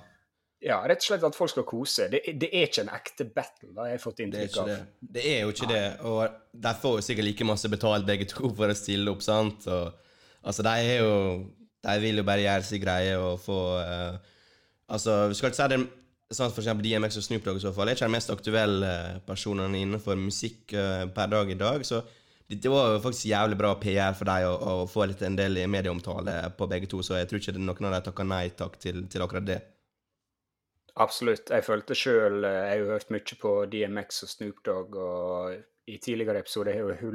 ja 0.66 0.80
rett 0.88 1.04
og 1.04 1.06
slett 1.06 1.26
at 1.28 1.38
folk 1.38 1.52
skal 1.52 1.66
kose. 1.68 2.08
Det, 2.12 2.22
det 2.40 2.50
er 2.50 2.68
ikke 2.68 2.84
en 2.84 2.92
ekte 2.96 3.28
battle, 3.30 3.70
da 3.76 3.88
har 3.88 4.02
fått 4.02 4.24
inntrykk 4.24 4.58
av. 4.62 4.72
Det. 4.72 4.78
det. 5.16 5.24
er 5.34 5.40
jo 5.44 5.54
ikke 5.54 5.70
Nei. 5.70 5.78
det, 5.78 5.86
og 6.10 6.60
de 6.66 6.74
får 6.84 6.98
jo 6.98 7.06
sikkert 7.08 7.28
like 7.30 7.48
masse 7.52 7.72
betalt 7.72 8.08
begge 8.08 8.28
to 8.32 8.50
for 8.50 8.74
å 8.74 8.78
stille 8.78 9.14
opp, 9.14 9.24
sant? 9.24 9.68
Og, 9.70 10.14
altså, 10.42 10.66
de 10.66 10.74
er 10.90 11.04
jo 11.04 11.16
De 11.82 11.96
vil 12.02 12.20
jo 12.20 12.26
bare 12.26 12.44
gjøre 12.44 12.68
sin 12.68 12.82
greie 12.82 13.18
og 13.18 13.40
få 13.42 13.58
uh, 13.80 14.30
Altså, 14.92 15.28
vi 15.30 15.36
skal 15.38 15.48
ikke 15.48 15.56
si 15.56 15.66
det 15.72 15.78
sånn 16.36 16.50
for 16.52 16.60
eksempel 16.60 16.84
DMX 16.84 17.16
og 17.16 17.24
Snoop 17.24 17.44
Dogg 17.46 17.58
i 17.60 17.62
så 17.62 17.70
fall, 17.76 17.88
er 17.88 17.96
ikke 17.96 18.08
de 18.08 18.12
mest 18.12 18.32
aktuelle 18.32 18.90
personene 19.24 19.78
innenfor 19.80 20.18
musikk 20.20 20.74
uh, 20.76 21.06
per 21.12 21.30
dag 21.32 21.50
i 21.52 21.56
dag. 21.60 21.84
så 21.86 22.02
det 22.60 22.68
var 22.68 22.90
jo 22.92 23.00
faktisk 23.00 23.26
jævlig 23.26 23.56
bra 23.56 23.74
PR 23.80 24.16
for 24.16 24.28
deg 24.28 24.44
å, 24.44 24.86
få 24.90 25.06
litt 25.08 25.22
en 25.24 25.36
del 25.38 25.56
medieomtale 25.70 26.34
på 26.56 26.68
begge 26.68 26.90
to, 26.90 27.00
så 27.04 27.20
jeg 27.20 27.30
tror 27.30 27.40
ikke 27.40 27.54
noen 27.56 27.88
av 27.88 27.94
dem 27.96 28.06
takker 28.08 28.28
nei 28.28 28.44
takk 28.58 28.78
til, 28.82 29.04
til, 29.08 29.24
akkurat 29.24 29.46
det. 29.46 29.60
Absolutt. 31.00 31.48
Jeg 31.48 31.64
følte 31.64 31.96
sjøl 31.96 32.42
eh, 32.44 32.58
Jeg 32.58 32.72
har 32.72 32.80
jo 32.82 32.90
hørt 32.90 33.12
mye 33.14 33.36
på 33.40 33.52
DMX 33.72 34.24
og 34.26 34.32
Snoop 34.34 34.58
Dogg, 34.66 34.98
og 35.00 35.88
i 35.88 35.96
tidligere 35.96 36.42
episoder 36.44 36.74
har 36.74 36.82
jeg 36.82 37.00
jo 37.00 37.14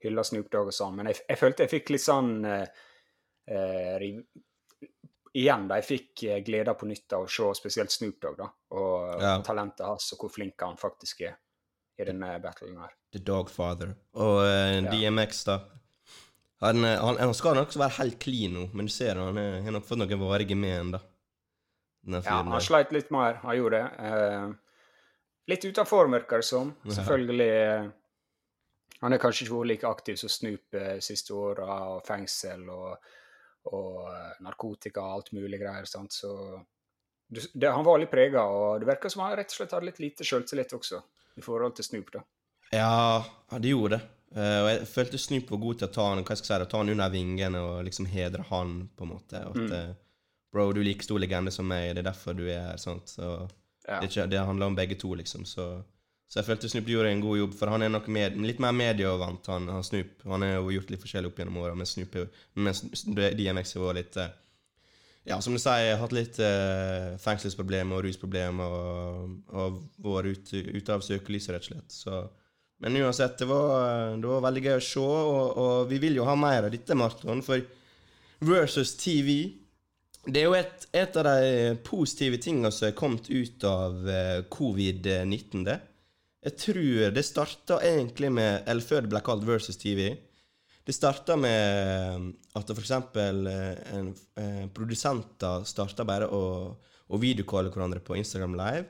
hylla, 0.00 0.24
Snoop 0.24 0.48
Dogg 0.52 0.70
og 0.72 0.76
sånn, 0.76 0.96
men 0.96 1.10
jeg, 1.10 1.20
jeg, 1.28 1.40
følte 1.42 1.66
jeg 1.66 1.74
fikk 1.74 1.92
litt 1.92 2.06
sånn 2.06 2.32
eh, 2.48 2.62
eh, 2.64 2.88
Igjen, 3.50 5.68
da. 5.70 5.78
Jeg 5.78 5.86
fikk 5.86 6.24
glede 6.46 6.74
på 6.78 6.88
nytt 6.90 7.14
av 7.14 7.26
å 7.26 7.30
se 7.30 7.46
spesielt 7.58 7.94
Snoop 7.94 8.18
Dogg, 8.22 8.38
da, 8.38 8.48
og 8.78 9.22
ja. 9.22 9.36
talentet 9.46 9.86
hans, 9.86 10.08
og 10.14 10.24
hvor 10.24 10.32
flink 10.34 10.62
han 10.62 10.78
faktisk 10.78 11.22
er 11.28 11.34
i 12.00 12.06
denne 12.08 12.32
battlen 12.42 12.78
her. 12.80 12.92
The 13.12 13.20
Dogfather. 13.24 13.94
Og 14.18 14.40
uh, 14.42 14.78
ja. 14.78 14.90
DMX, 14.90 15.44
da. 15.48 15.56
Han, 16.60 16.84
eh, 16.84 16.98
han, 17.00 17.16
han, 17.16 17.32
skal 17.34 17.54
nok 17.56 17.72
være 17.72 17.96
helt 18.02 18.18
clean 18.20 18.52
nå, 18.52 18.66
men 18.76 18.84
du 18.88 18.92
ser 18.92 19.16
han 19.16 19.38
har 19.38 19.72
nok 19.72 19.86
fått 19.88 19.98
noen 20.02 20.20
varige 20.20 20.56
men, 20.58 20.90
da. 20.92 21.00
Ja, 22.10 22.40
han 22.40 22.60
sleit 22.64 22.92
litt 22.92 23.10
mer, 23.12 23.34
han 23.44 23.56
gjorde 23.56 23.80
det. 23.80 23.88
Uh, 24.04 24.50
litt 25.52 25.64
utafor, 25.64 26.08
virker 26.12 26.36
det 26.40 26.46
som. 26.48 26.66
Selvfølgelig. 26.88 27.50
Uh, 27.68 27.84
han 29.00 29.12
er 29.16 29.20
kanskje 29.20 29.42
ikke 29.46 29.56
vært 29.56 29.70
like 29.70 29.88
aktiv 29.88 30.14
som 30.20 30.30
Snoop 30.32 30.76
siste 31.00 31.32
åra, 31.36 31.68
og 31.94 32.02
fengsel 32.04 32.68
og, 32.68 32.90
og 33.68 34.42
narkotika 34.44 35.02
og 35.02 35.16
alt 35.18 35.32
mulig 35.36 35.60
greier. 35.60 35.84
sant, 35.88 36.12
så 36.12 36.32
det, 37.30 37.68
han 37.68 37.84
var 37.86 38.00
litt 38.02 38.10
prega, 38.10 38.42
og 38.42 38.80
det 38.80 38.88
virka 38.88 39.10
som 39.10 39.22
han 39.22 39.36
rett 39.38 39.52
og 39.52 39.60
slett 39.60 39.74
hadde 39.76 39.86
litt 39.86 40.00
lite 40.02 40.26
sjøltillit 40.26 40.72
også 40.74 41.02
i 41.38 41.44
forhold 41.44 41.76
til 41.78 41.86
Snoop, 41.86 42.10
da. 42.16 42.24
Ja, 42.74 43.22
det 43.58 43.70
gjorde 43.70 43.98
det. 43.98 44.06
Uh, 44.30 44.60
og 44.62 44.68
jeg 44.70 44.86
følte 44.86 45.18
Snoop 45.18 45.48
var 45.50 45.62
god 45.62 45.78
til 45.78 45.88
å 45.88 45.94
ta 45.94 46.04
han 46.12 46.20
hva 46.22 46.36
skal 46.38 46.54
jeg 46.54 46.66
si, 46.66 46.70
ta 46.70 46.80
han 46.82 46.92
under 46.92 47.10
vingene 47.10 47.62
og 47.66 47.80
liksom 47.86 48.06
hedre 48.10 48.44
han, 48.50 48.76
på 48.94 49.06
en 49.06 49.12
måte. 49.14 49.42
At, 49.42 49.58
mm. 49.58 49.72
uh, 49.74 50.28
Bro, 50.50 50.72
du 50.74 50.80
er 50.82 50.88
like 50.88 51.06
stor 51.06 51.22
legende 51.22 51.52
som 51.54 51.66
meg, 51.70 51.92
det 51.94 52.02
er 52.02 52.10
derfor 52.10 52.34
du 52.38 52.44
er 52.48 52.72
her. 52.72 52.78
sant? 52.82 53.10
Så 53.10 53.26
ja. 53.26 54.00
det, 54.00 54.10
ikke, 54.10 54.26
det, 54.30 54.42
handler 54.46 54.70
om 54.70 54.78
begge 54.78 54.98
to, 54.98 55.12
liksom. 55.18 55.46
Så, 55.46 55.66
så 56.30 56.38
jeg 56.38 56.46
følte 56.46 56.68
Snoop 56.70 56.86
gjorde 56.86 57.10
en 57.10 57.22
god 57.24 57.40
jobb, 57.40 57.54
for 57.58 57.72
han 57.72 57.82
er 57.82 57.90
nok 57.90 58.04
med, 58.14 58.36
litt 58.46 58.60
mer 58.62 58.70
medievant, 58.76 59.48
han, 59.50 59.64
han 59.66 59.82
Snoop. 59.82 60.20
Han 60.30 60.44
har 60.46 60.60
jo 60.60 60.76
gjort 60.76 60.92
litt 60.94 61.02
forskjellig 61.02 61.32
opp 61.32 61.40
gjennom 61.42 61.58
åra, 61.58 61.72
mens, 61.74 61.96
mens 62.54 62.84
DMX 63.10 63.74
var 63.82 63.98
litt 63.98 64.18
uh, 64.20 64.28
ja, 65.26 65.40
som 65.42 65.56
du 65.56 65.60
sier, 65.60 65.98
hatt 65.98 66.14
litt 66.14 66.38
uh, 66.38 67.16
fengselsproblemer 67.18 67.98
og 67.98 68.06
rusproblemer 68.06 68.76
og, 68.76 69.34
og 69.50 69.82
vært 70.06 70.38
ute, 70.38 70.62
ute 70.70 70.94
av 70.94 71.02
søkelyset, 71.02 71.50
rett 71.56 71.66
og 71.66 71.72
slett. 71.72 71.98
Så, 71.98 72.22
men 72.86 73.00
uansett, 73.02 73.34
det 73.42 73.50
var, 73.50 74.14
det 74.14 74.30
var, 74.30 74.46
veldig 74.46 74.64
gøy 74.68 74.76
å 74.76 74.86
se, 74.86 75.02
og, 75.02 75.42
og, 75.50 75.76
vi 75.90 75.98
vil 76.06 76.22
jo 76.22 76.30
ha 76.30 76.38
mer 76.38 76.70
av 76.70 76.72
dette, 76.72 76.94
Marton. 76.94 77.42
For 77.42 77.66
Versus 78.46 78.94
TV 78.96 79.56
Det 80.24 80.40
er 80.40 80.46
jo 80.46 80.54
et, 80.56 80.86
et 80.94 81.18
av 81.20 81.26
de 81.26 81.74
positive 81.84 82.38
tingene 82.40 82.70
som 82.72 82.86
er 82.88 82.96
kommet 82.96 83.26
ut 83.28 83.66
av 83.66 83.98
uh, 84.06 84.40
covid-19. 84.46 85.66
det. 85.66 85.80
Jeg 86.40 86.56
tror 86.56 87.10
det 87.12 87.24
starta 87.26 87.76
egentlig 87.84 88.30
med 88.32 88.68
Eller 88.68 88.84
før 88.84 89.04
det 89.04 89.10
ble 89.12 89.20
kalt 89.24 89.44
Versus 89.44 89.76
TV. 89.76 90.14
Det 90.86 90.94
starta 90.96 91.36
med 91.36 92.30
at 92.56 92.70
f.eks. 92.72 92.94
En, 93.20 94.14
en 94.40 94.70
produsenter 94.74 95.66
starta 95.68 96.06
bare 96.08 96.30
å, 96.32 96.40
å 97.06 97.20
videokalle 97.20 97.70
hverandre 97.70 98.00
på 98.00 98.16
Instagram 98.16 98.56
Live. 98.58 98.88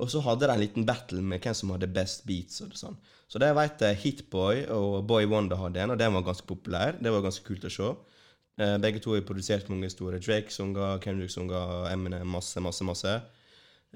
Og 0.00 0.10
så 0.12 0.20
hadde 0.24 0.48
de 0.48 0.52
en 0.52 0.60
liten 0.60 0.86
battle 0.88 1.22
med 1.24 1.44
hvem 1.44 1.54
som 1.56 1.72
hadde 1.72 1.88
best 1.92 2.24
beats. 2.28 2.60
og 2.64 2.74
sånn. 2.76 2.96
Så 3.28 3.40
det 3.42 3.52
vet 3.56 3.84
jeg 3.84 4.00
Hitboy 4.02 4.64
og 4.72 5.04
Boy 5.08 5.28
Wonder 5.28 5.60
hadde 5.60 5.82
en, 5.82 5.94
og 5.94 6.00
den 6.00 6.16
var 6.16 6.24
ganske 6.26 6.48
populær. 6.48 6.96
Det 7.00 7.12
var 7.12 7.24
ganske 7.24 7.44
kult 7.46 7.64
å 7.68 7.72
se. 7.72 7.92
Eh, 8.56 8.76
begge 8.80 9.00
to 9.04 9.12
har 9.12 9.24
produsert 9.28 9.68
mange 9.72 9.88
store 9.92 10.20
Drake-sanger, 10.20 11.00
Kendrick-sanger, 11.04 11.90
Eminem, 11.92 12.28
masse, 12.28 12.60
masse, 12.64 12.84
masse. 12.88 13.14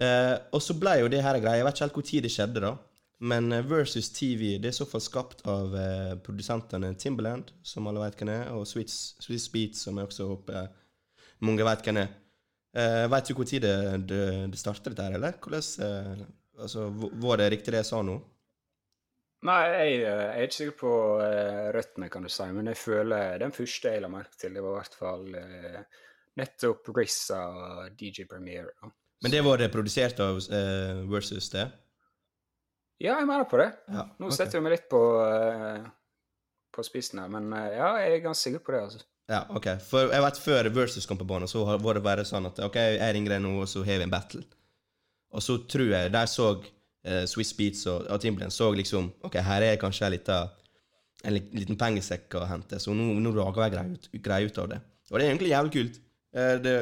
Eh, 0.01 0.37
og 0.53 0.61
så 0.65 0.77
ble 0.77 0.99
jo 1.03 1.11
det 1.13 1.25
her 1.25 1.41
greia. 1.41 1.61
Jeg 1.61 1.69
vet 1.69 1.81
ikke 1.81 1.89
helt 1.89 2.11
tid 2.13 2.29
det 2.29 2.33
skjedde, 2.37 2.65
da. 2.69 2.75
Men 3.21 3.53
eh, 3.53 3.67
Versus 3.69 4.11
TV 4.17 4.57
det 4.59 4.71
er 4.71 4.75
i 4.75 4.81
så 4.81 4.89
fall 4.89 5.03
skapt 5.05 5.45
av 5.49 5.77
eh, 5.77 6.15
produsentene 6.25 6.95
Timberland, 6.99 7.53
som 7.63 7.89
alle 7.91 8.03
vet 8.07 8.17
hvem 8.21 8.33
er, 8.33 8.49
og 8.57 8.67
Swiss, 8.69 9.17
Swiss 9.21 9.51
Beats, 9.53 9.85
som 9.85 10.01
jeg 10.01 10.09
også 10.09 10.29
håper 10.33 10.71
mange 11.45 11.65
vet 11.67 11.85
hvem 11.85 12.03
er. 12.05 12.11
Eh, 12.77 13.07
vet 13.11 13.27
du 13.29 13.45
tid 13.45 13.65
det, 13.67 13.77
det, 14.07 14.27
det 14.53 14.59
startet, 14.59 14.93
dette 14.93 15.09
her, 15.09 15.17
eller? 15.19 15.35
Hvordan, 15.43 15.65
eh, 15.87 16.27
altså, 16.63 16.87
var 17.25 17.41
det 17.41 17.51
riktig 17.57 17.75
det 17.75 17.83
jeg 17.83 17.91
sa 17.91 18.03
nå? 18.07 18.15
Nei, 19.49 19.61
jeg, 19.73 19.99
eh, 20.05 20.23
jeg, 20.23 20.31
er 20.31 20.47
ikke 20.47 20.59
sikker 20.59 20.79
på 20.85 20.95
røttene, 21.77 22.11
kan 22.13 22.25
du 22.25 22.31
si, 22.31 22.49
men 22.55 22.71
jeg 22.71 22.79
føler 22.79 23.41
den 23.43 23.57
første 23.57 23.95
jeg 23.97 24.05
la 24.05 24.13
merke 24.13 24.39
til, 24.39 24.55
det 24.55 24.65
var 24.65 24.77
i 24.77 24.81
hvert 24.81 24.99
fall 25.01 25.29
nettopp 26.41 26.91
Rissa 26.97 27.43
og 27.51 28.01
DJ 28.01 28.29
Premiere. 28.31 28.93
Men 29.21 29.35
det 29.35 29.45
var 29.45 29.61
det 29.61 29.73
produsert 29.73 30.21
av 30.25 30.39
Versus 31.11 31.51
det? 31.53 31.67
Ja, 33.01 33.17
jeg 33.17 33.27
mener 33.27 33.49
på 33.49 33.59
det. 33.61 33.71
Ja, 33.89 34.05
Nå 34.21 34.29
okay. 34.29 34.37
setter 34.37 34.61
du 34.61 34.67
meg 34.67 34.77
litt 34.77 34.91
på, 34.93 35.01
på 36.77 36.85
spissen 36.85 37.23
her, 37.23 37.31
men 37.33 37.49
ja, 37.73 37.95
jeg 38.03 38.19
er 38.19 38.25
ganske 38.27 38.45
sikker 38.45 38.63
på 38.67 38.75
det. 38.77 38.83
altså. 38.89 39.07
Ja, 39.31 39.45
ok. 39.55 39.69
For 39.87 40.11
jeg 40.11 40.25
vet 40.25 40.41
Før 40.43 40.69
Versus 40.75 41.07
kom 41.07 41.19
på 41.21 41.27
banen, 41.29 41.49
så 41.51 41.63
var 41.63 41.97
det 41.97 42.03
bare 42.03 42.27
sånn 42.27 42.49
at 42.49 42.59
ok, 42.67 42.79
jeg 42.97 43.15
ringer 43.15 43.37
deg 43.37 43.45
nå, 43.45 43.55
og 43.63 43.69
så 43.71 43.85
har 43.87 44.01
vi 44.01 44.07
en 44.09 44.13
battle. 44.13 44.43
Og 45.31 45.45
så 45.45 45.61
tror 45.71 45.93
jeg 45.93 46.11
der 46.11 46.31
så 46.31 46.49
uh, 46.59 47.25
Swiss 47.31 47.53
Beats 47.55 47.85
og, 47.87 48.09
og 48.11 48.19
Timberland 48.23 48.51
så 48.55 48.73
liksom 48.75 49.13
Ok, 49.27 49.39
her 49.47 49.63
er 49.63 49.79
kanskje 49.79 50.09
en 50.09 50.15
liten, 50.17 50.57
en 51.23 51.37
liten 51.37 51.79
pengesekk 51.79 52.41
å 52.41 52.47
hente, 52.51 52.81
så 52.83 52.95
nå, 52.97 53.13
nå 53.23 53.35
lager 53.37 53.69
jeg 53.69 53.77
greie 53.77 53.95
ut, 53.95 54.11
grei 54.25 54.41
ut, 54.49 54.59
av 54.59 54.73
det. 54.73 54.81
Og 55.11 55.19
det 55.19 55.23
er 55.23 55.31
egentlig 55.31 55.53
jævlig 55.53 55.75
kult. 55.77 56.01
Uh, 56.35 56.57
det, 56.65 56.75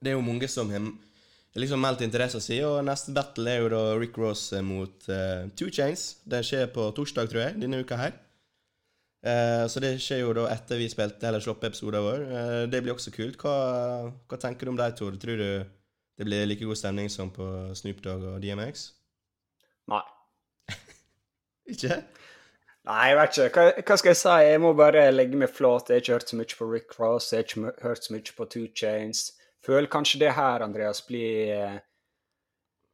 det, 0.00 0.10
er 0.10 0.18
jo 0.18 0.26
mange 0.26 0.50
som 0.50 0.74
har 0.74 0.90
liksom 1.62 1.82
meldt 1.82 2.02
interesse 2.02 2.40
si, 2.42 2.58
og 2.66 2.82
neste 2.86 3.14
battle 3.14 3.50
er 3.50 3.62
jo 3.62 3.70
da 3.72 3.82
Rick 3.98 4.18
Ross 4.18 4.48
mot 4.66 5.08
uh, 5.10 5.46
Two 5.54 5.70
Chains. 5.70 6.16
Det 6.26 6.42
skjer 6.46 6.66
på 6.74 6.88
torsdag, 6.96 7.30
tror 7.30 7.44
jeg, 7.44 7.58
denne 7.62 7.82
uka 7.84 7.98
her. 8.00 8.16
Uh, 9.24 9.64
så 9.70 9.80
det 9.80 9.94
skjer 10.04 10.24
jo 10.24 10.34
da 10.36 10.48
etter 10.52 10.80
vi 10.82 10.90
spilte 10.92 11.24
hele 11.24 11.40
slopp-episoden 11.40 12.04
vår. 12.04 12.26
Uh, 12.26 12.64
det 12.70 12.82
blir 12.82 12.96
også 12.96 13.14
kult. 13.14 13.38
Hva, 13.40 13.54
hva, 14.28 14.40
tenker 14.40 14.66
du 14.66 14.74
om 14.74 14.80
de 14.80 14.90
to? 14.98 15.12
Tror 15.14 15.40
du 15.40 15.48
det 16.14 16.26
blir 16.28 16.44
like 16.46 16.66
god 16.66 16.78
stemning 16.78 17.08
som 17.10 17.30
på 17.34 17.46
Snoop 17.74 18.02
Dogg 18.04 18.26
og 18.34 18.42
DMX? 18.42 18.90
Nei. 19.90 20.02
ikke? 21.72 22.02
Nei, 22.84 23.00
jeg 23.08 23.16
vet 23.18 23.38
ikke. 23.38 23.48
Hva, 23.54 23.80
hva, 23.80 23.96
skal 23.98 24.12
jeg 24.12 24.20
si? 24.20 24.34
Jeg 24.44 24.60
må 24.62 24.74
bare 24.78 25.06
legge 25.14 25.40
meg 25.40 25.50
flat. 25.50 25.88
Jeg 25.88 25.96
har 25.96 26.04
ikke 26.04 26.18
hørt 26.18 26.30
så 26.30 26.38
mye 26.38 26.58
på 26.58 26.68
Rick 26.70 26.98
Ross, 27.00 27.32
jeg 27.32 27.40
har 27.40 27.48
ikke 27.48 27.88
hørt 27.88 28.04
så 28.04 28.14
mye 28.14 28.36
på 28.36 28.46
Two 28.52 28.66
Chains. 28.76 29.24
Føler 29.64 29.88
kanskje 29.90 30.20
det 30.26 30.34
her, 30.36 30.60
Andreas, 30.64 31.00
blir 31.06 31.54
eh, 31.54 31.80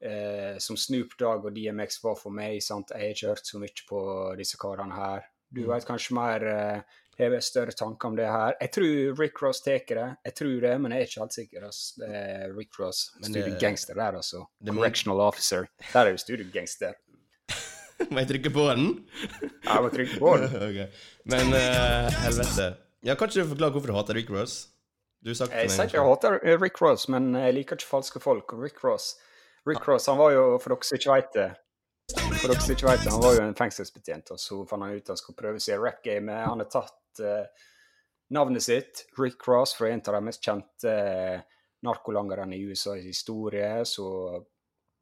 eh 0.06 0.58
som 0.62 0.78
Snoop 0.78 1.16
Dogg 1.18 1.48
og 1.48 1.54
DMX 1.56 2.02
var 2.04 2.16
for 2.18 2.30
meg. 2.30 2.62
sant? 2.62 2.94
Jeg 2.94 3.00
har 3.00 3.14
ikke 3.16 3.34
hørt 3.34 3.46
så 3.46 3.58
mye 3.58 3.86
på 3.88 4.00
disse 4.38 4.58
karene 4.60 4.94
her. 4.94 5.26
Du 5.50 5.64
mm. 5.64 5.70
vet 5.72 5.86
kanskje 5.86 6.14
mer 6.14 6.46
uh, 6.46 6.98
har 7.18 7.40
større 7.42 7.74
tanker 7.76 8.08
om 8.08 8.16
det 8.16 8.28
her. 8.30 8.54
Jeg 8.60 8.70
tror 8.76 9.18
Rick 9.18 9.42
Ross 9.42 9.60
tar 9.64 9.82
det. 9.88 10.08
Jeg 10.24 10.34
tror 10.38 10.60
det, 10.62 10.74
men 10.80 10.92
jeg 10.92 11.02
er 11.02 11.10
ikke 11.10 11.20
helt 11.24 11.36
sikker. 11.36 11.66
Altså. 11.66 12.00
Det 12.00 12.10
er 12.22 12.56
Rick 12.56 12.78
Ross, 12.78 13.00
studiegangster 13.18 13.98
der, 13.98 14.20
altså. 14.22 14.44
Correctional 14.66 15.20
officer. 15.26 15.66
Der 15.92 16.00
er 16.06 16.14
jo 16.14 16.22
studiegangster. 16.22 16.94
må 18.10 18.22
jeg 18.22 18.30
trykke 18.30 18.54
på 18.54 18.68
den? 18.70 18.92
ja, 19.66 19.74
jeg 19.74 19.82
må 19.82 19.90
trykke 19.96 20.18
på 20.22 20.36
den. 20.38 20.54
okay. 20.68 20.86
Men 21.24 21.50
uh, 21.50 22.20
helvete. 22.22 22.74
Ja, 23.02 23.16
kan 23.16 23.28
ikke 23.28 23.42
du 23.42 23.54
forklare 23.56 23.74
hvorfor 23.74 23.90
du 23.90 23.98
hater 23.98 24.14
Rick 24.14 24.30
Ross? 24.30 24.68
Du 25.20 25.34
sagt 25.36 25.52
jeg 25.52 25.68
sier 25.68 25.88
ikke 25.88 25.98
jeg 25.98 26.06
hater 26.08 26.38
Rick 26.60 26.80
Ross, 26.80 27.08
men 27.12 27.34
jeg 27.36 27.56
liker 27.58 27.76
ikke 27.76 27.90
falske 27.90 28.22
folk. 28.22 28.54
Rick 28.56 28.80
Ross 28.84 29.14
Rick 29.68 29.84
Ross 29.88 30.08
han 30.08 30.18
var 30.18 30.32
jo, 30.32 30.44
for 30.62 30.72
dere 30.72 30.88
som 30.88 30.96
ikke 30.96 31.18
vet 31.18 31.34
det 31.36 31.50
for 32.10 32.48
dere 32.50 32.62
som 32.62 32.74
ikke 32.74 32.88
vet 32.88 33.04
det, 33.04 33.12
Han 33.12 33.22
var 33.22 33.34
jo 33.36 33.42
en 33.44 33.56
fengselsbetjent, 33.58 34.32
og 34.34 34.40
så 34.40 34.62
fant 34.68 34.82
han 34.84 34.96
ut 34.96 35.04
at 35.04 35.12
han 35.12 35.20
skulle 35.20 35.38
prøve 35.38 35.62
seg 35.62 35.76
i 35.76 35.80
rap-gamet. 35.80 36.46
Han 36.48 36.62
har 36.62 36.70
tatt 36.72 37.22
uh, 37.22 37.66
navnet 38.34 38.64
sitt, 38.64 39.04
Rick 39.18 39.46
Ross, 39.48 39.74
fra 39.76 39.90
en 39.90 40.02
av 40.02 40.16
de 40.16 40.22
mest 40.26 40.44
kjente 40.44 40.94
uh, 40.94 41.42
narkolangerne 41.86 42.56
i 42.56 42.64
USAs 42.70 43.04
historie, 43.04 43.68
så 43.88 44.08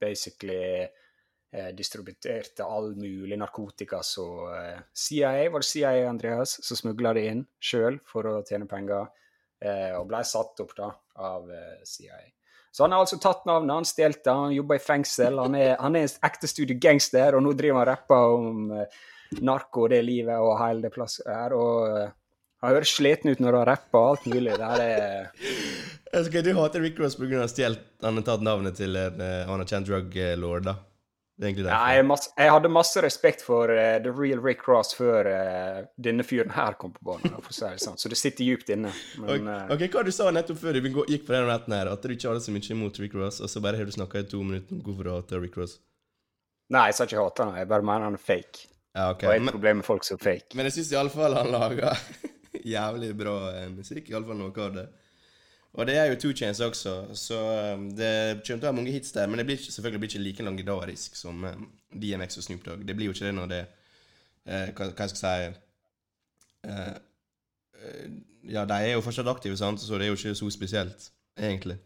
basically 0.01 0.85
uh, 0.85 1.71
distributerte 1.79 2.67
all 2.67 2.95
mulig 2.99 3.39
narkotika. 3.39 4.03
Så 4.03 4.27
uh, 4.51 4.83
CIA, 4.93 5.49
var 5.49 5.65
det 5.65 5.71
CIA, 5.71 6.09
Andreas, 6.11 6.59
som 6.65 6.83
smugla 6.83 7.15
det 7.17 7.29
inn 7.31 7.47
sjøl 7.63 8.03
for 8.09 8.29
å 8.29 8.41
tjene 8.49 8.69
penger, 8.71 9.09
og 9.59 10.05
ble 10.07 10.21
satt 10.23 10.61
opp 10.63 10.75
da 10.79 10.89
av 11.19 11.49
CIA. 11.83 12.21
Så 12.71 12.85
han 12.85 12.93
har 12.95 13.03
altså 13.03 13.17
tatt 13.19 13.47
navnet, 13.49 13.75
han 13.75 13.87
stjelte, 13.89 14.31
han 14.31 14.53
jobber 14.55 14.79
i 14.79 14.83
fengsel. 14.83 15.41
Han 15.43 15.57
er, 15.59 15.73
han 15.81 15.97
er 15.99 16.05
en 16.07 16.29
ekte 16.29 16.47
studiegangster, 16.51 17.35
og 17.35 17.43
nå 17.43 17.55
driver 17.59 17.81
han 17.81 17.89
rapper 17.89 18.35
om 18.37 18.69
uh, 18.71 19.01
narko 19.43 19.87
og 19.87 19.93
det 19.95 20.03
livet 20.07 20.39
og 20.39 20.55
hele 20.61 20.85
det 20.87 20.93
plass 20.95 21.19
her. 21.27 21.57
Og 21.59 21.89
han 22.63 22.77
høres 22.77 22.93
sliten 22.95 23.33
ut 23.33 23.43
når 23.43 23.61
han 23.61 23.67
rapper 23.73 23.99
og 23.99 24.13
alt 24.13 24.29
mulig. 24.31 24.55
Det 24.55 24.71
her 24.75 24.85
er 24.87 26.43
Du 26.47 26.53
hater 26.57 26.81
Rick 26.81 27.01
Ross 27.03 27.19
pga. 27.19 27.43
at 27.45 27.59
han 27.59 28.21
har 28.21 28.25
tatt 28.25 28.47
navnet 28.47 28.79
til 28.79 28.97
en 28.97 29.21
anerkjent 29.27 29.91
drug 29.91 30.15
lord, 30.41 30.65
da? 30.71 30.79
Ja, 31.39 31.79
jeg, 31.95 32.03
masse, 32.03 32.33
jeg, 32.35 32.51
hadde 32.51 32.71
masse 32.73 33.03
respekt 33.05 33.45
for 33.47 33.71
uh, 33.71 33.99
The 34.03 34.11
Real 34.11 34.41
Rick 34.43 34.65
Ross 34.67 34.91
før 34.99 35.29
uh, 35.31 35.85
denne 35.95 36.25
fyren 36.27 36.51
her 36.57 36.75
kom 36.81 36.91
på 36.97 37.05
banen. 37.13 37.37
Det 37.39 37.69
sånn. 37.79 37.99
Så 38.01 38.11
det 38.11 38.19
sitter 38.19 38.43
djupt 38.43 38.73
inne. 38.75 38.91
Men, 39.23 39.47
okay. 39.47 39.77
ok, 39.77 39.85
Hva 39.95 40.03
du 40.09 40.11
sa 40.15 40.33
nettopp 40.35 40.59
før 40.65 40.81
du 40.81 40.89
gikk 40.89 41.29
på 41.29 41.37
den 41.37 41.47
retten 41.47 41.77
her, 41.77 41.93
at 41.93 42.03
du 42.03 42.15
ikke 42.17 42.33
hadde 42.33 42.43
så 42.43 42.55
mye 42.55 42.75
imot 42.75 42.99
Rick 42.99 43.15
Ross, 43.19 43.39
og 43.39 43.53
så 43.53 43.63
bare 43.63 43.79
har 43.79 43.87
du 43.87 43.95
snakka 43.95 44.25
i 44.25 44.27
to 44.27 44.43
minutter 44.43 44.75
om 44.75 44.83
hvorfor 44.83 45.07
du 45.07 45.13
hater 45.15 45.45
Rick 45.45 45.61
Ross? 45.61 45.79
Nei, 46.75 46.89
jeg 46.91 46.99
sa 46.99 47.07
ikke 47.07 47.23
hater 47.23 47.47
han, 47.47 47.61
jeg 47.63 47.71
bare 47.71 47.87
mener 47.87 48.11
han 48.11 48.19
er 48.19 48.25
fake. 48.25 48.67
Ja, 48.99 49.13
okay. 49.13 49.29
Og 49.29 49.31
jeg 49.31 49.45
har 49.45 49.47
et 49.47 49.55
problem 49.55 49.79
med 49.79 49.87
folk 49.87 50.09
som 50.09 50.19
er 50.19 50.25
fake. 50.25 50.59
Men 50.59 50.67
jeg 50.67 50.81
syns 50.81 50.91
iallfall 50.97 51.39
han 51.39 51.53
lager 51.55 52.03
jævlig 52.75 53.13
bra 53.17 53.37
musikk. 53.71 54.11
Iallfall 54.11 54.43
noe 54.43 54.65
av 54.65 54.75
det. 54.75 54.89
Og 55.73 55.87
det 55.87 55.97
er 55.97 56.05
jo 56.05 56.15
Two 56.21 56.33
Chains 56.33 56.61
også, 56.61 57.15
så 57.15 57.39
um, 57.75 57.91
det 57.97 58.13
kommer 58.35 58.45
til 58.45 58.55
å 58.57 58.69
være 58.69 58.77
mange 58.79 58.93
hits 58.93 59.13
der. 59.13 59.29
Men 59.29 59.39
det 59.39 59.47
blir 59.47 59.59
ikke, 59.61 59.73
selvfølgelig 59.73 60.01
blir 60.01 60.11
ikke 60.11 60.23
like 60.25 60.47
legendarisk 60.47 61.17
som 61.17 61.45
um, 61.45 61.67
DMX 61.93 62.41
og 62.41 62.47
Snoop 62.47 62.65
Dogg. 62.65 62.87
Det 62.89 62.97
blir 62.97 63.11
jo 63.11 63.17
ikke 63.17 63.27
det 63.27 63.35
når 63.37 63.53
det 63.53 63.61
uh, 63.67 64.71
hva, 64.73 64.89
hva 64.89 65.07
jeg 65.07 65.21
si 65.21 65.35
uh, 66.71 66.97
uh, 67.85 68.09
Ja, 68.49 68.65
de 68.65 68.81
er 68.81 68.95
jo 68.95 69.05
fortsatt 69.05 69.29
aktive, 69.29 69.59
sant? 69.61 69.81
så 69.85 70.01
det 70.01 70.09
er 70.09 70.15
jo 70.15 70.19
ikke 70.19 70.35
så 70.41 70.51
spesielt, 70.51 71.11
egentlig. 71.37 71.77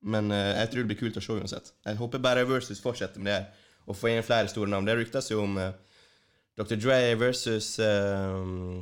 Men 0.00 0.32
uh, 0.32 0.56
jeg 0.56 0.72
tror 0.72 0.82
det 0.82 0.90
blir 0.94 1.02
kult 1.04 1.20
å 1.20 1.24
se 1.24 1.36
uansett. 1.36 1.72
Jeg 1.84 2.00
håper 2.00 2.24
bare 2.24 2.48
Versus 2.48 2.80
fortsetter 2.80 3.20
med 3.20 3.34
det, 3.34 3.66
og 3.86 3.96
får 3.96 4.14
inn 4.14 4.24
flere 4.24 4.48
store 4.48 4.72
navn. 4.72 4.88
Det 4.88 4.96
ryktes 4.96 5.30
jo 5.30 5.42
om 5.44 5.60
uh, 5.60 5.70
Dr. 6.58 6.80
Dre 6.80 7.14
versus 7.20 7.76
uh, 7.78 8.80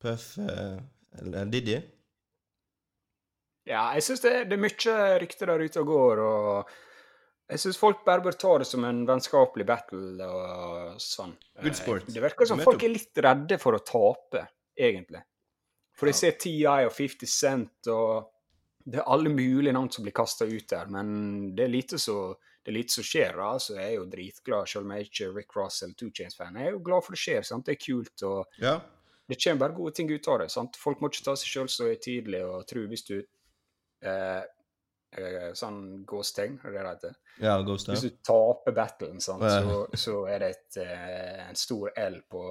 Puff 0.00 0.36
eller 0.38 1.50
Diddy. 1.50 1.80
Ja, 3.70 3.84
jeg 3.94 4.02
syns 4.02 4.24
det, 4.24 4.32
det, 4.50 4.56
er 4.56 4.64
mye 4.64 4.94
rykter 5.22 5.52
der 5.52 5.62
ute 5.62 5.82
og 5.82 5.90
går, 5.90 6.22
og 6.26 6.72
jeg 7.50 7.62
syns 7.62 7.78
folk 7.78 8.02
bare 8.06 8.24
bør 8.24 8.38
ta 8.38 8.56
det 8.62 8.66
som 8.66 8.84
en 8.86 9.04
vennskapelig 9.06 9.66
battle 9.66 10.26
og 10.26 10.98
sånn. 11.02 11.36
Good 11.62 11.78
sport. 11.78 12.10
Det 12.10 12.22
virker 12.22 12.50
som 12.50 12.62
folk 12.62 12.82
er 12.86 12.94
litt 12.94 13.22
redde 13.22 13.58
for 13.62 13.78
å 13.78 13.82
tape, 13.86 14.42
egentlig. 14.78 15.22
For 15.98 16.10
jeg 16.10 16.18
ser 16.18 16.36
TI 16.40 16.60
og 16.66 16.94
50 16.96 17.30
Cent 17.30 17.90
og 17.92 18.30
det 18.90 19.02
er 19.02 19.10
alle 19.12 19.30
mulige 19.30 19.74
navn 19.76 19.90
som 19.92 20.06
blir 20.06 20.14
kasta 20.16 20.46
ut 20.48 20.68
der, 20.70 20.88
men 20.90 21.10
det 21.56 21.66
er 21.66 21.74
lite 21.74 21.98
som 22.00 23.04
skjer. 23.04 23.36
da, 23.36 23.50
så 23.60 23.76
jeg 23.76 23.84
er 23.86 23.98
jo 23.98 24.06
dritglad, 24.10 24.70
selv 24.70 24.86
om 24.88 24.94
jeg 24.96 25.10
ikke 25.10 25.26
er 25.26 25.34
Rick 25.36 25.56
Russell, 25.56 25.92
Two 25.94 26.08
Chains-fan. 26.16 26.56
Jeg 26.56 26.70
er 26.70 26.74
jo 26.74 26.82
glad 26.86 27.04
for 27.04 27.14
det 27.14 27.20
skjer. 27.20 27.44
sant? 27.46 27.66
Det 27.66 27.76
er 27.76 27.84
kult. 27.84 28.22
og 28.22 28.62
ja. 28.62 28.78
Det 29.30 29.38
kommer 29.38 29.60
bare 29.60 29.76
gode 29.76 29.94
ting 29.94 30.10
ut 30.10 30.28
av 30.28 30.40
det. 30.40 30.48
sant? 30.50 30.76
Folk 30.80 31.00
må 31.00 31.10
ikke 31.10 31.26
ta 31.28 31.36
seg 31.36 31.52
sjøl 31.52 31.68
så 31.70 31.90
høytidelig 31.90 32.42
og 32.46 32.66
tro 32.66 32.86
hvis 32.90 33.06
du 33.06 33.20
eh, 34.02 34.40
eh 35.20 35.50
sånn 35.58 35.80
ghost-tegn, 36.08 36.58
er 36.64 36.74
det 36.74 36.82
det 36.82 36.90
heter? 36.90 37.16
Ja, 37.40 37.56
ghost 37.66 37.88
Hvis 37.90 38.04
du 38.06 38.10
taper 38.26 38.76
battlen, 38.76 39.20
sant, 39.24 39.44
så, 39.44 39.84
så, 39.94 40.16
er 40.30 40.44
det 40.44 40.50
et, 40.56 40.80
eh, 40.84 41.48
en 41.48 41.58
stor 41.58 41.92
L 41.96 42.20
på 42.30 42.44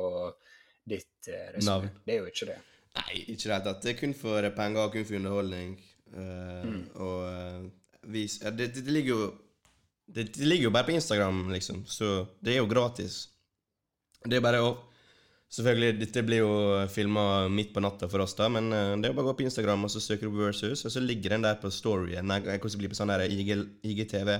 ditt 0.89 1.29
eh, 1.29 1.51
resymé. 1.55 1.93
Det 2.05 2.15
er 2.15 2.23
jo 2.23 2.31
ikke 2.31 2.49
det. 2.49 2.57
Nei, 2.99 3.21
ikke 3.21 3.33
i 3.33 3.35
det 3.35 3.53
hele 3.53 3.65
tatt. 3.67 3.83
Det 3.83 3.93
er 3.93 3.99
kun 3.99 4.15
for 4.17 4.49
penger, 4.57 4.89
kun 4.93 5.05
for 5.05 5.19
underholdning. 5.19 5.75
Uh, 6.09 6.65
mm. 6.65 6.83
Og 7.05 8.09
vis 8.09 8.39
ja, 8.41 8.49
det, 8.49 8.71
det, 8.73 8.81
det, 8.87 8.93
ligger 8.95 9.11
jo 9.13 9.25
det, 10.09 10.23
det, 10.33 10.47
ligger 10.47 10.63
jo 10.63 10.71
bare 10.73 10.87
på 10.87 10.95
Instagram, 10.97 11.51
liksom, 11.53 11.83
så 11.85 12.25
det 12.41 12.55
er 12.55 12.63
jo 12.63 12.69
gratis. 12.71 13.27
Det 14.25 14.39
er 14.39 14.43
bare 14.43 14.63
å 14.65 14.71
Selvfølgelig, 15.49 15.95
dette 15.97 16.21
blir 16.21 16.43
jo 16.43 16.49
filma 16.93 17.23
midt 17.49 17.71
på 17.73 17.81
natta 17.81 18.05
for 18.09 18.21
oss, 18.21 18.35
da, 18.37 18.45
men 18.53 18.69
uh, 18.69 18.93
det 19.01 19.07
er 19.07 19.13
jo 19.13 19.17
bare 19.17 19.25
å 19.25 19.29
gå 19.31 19.39
på 19.39 19.47
Instagram 19.47 19.87
og 19.87 19.89
så 19.89 20.01
søker 20.03 20.29
opp 20.29 20.37
Versus, 20.37 20.83
og 20.85 20.93
så 20.93 21.01
ligger 21.01 21.33
den 21.33 21.47
der 21.47 21.57
på 21.57 21.71
storyen. 21.73 22.29
Nei, 22.29 22.37
hvordan 22.45 22.81
blir 22.83 22.91
på 22.91 22.99
sånn 22.99 23.09
der 23.09 23.25
IGTV. 23.25 24.31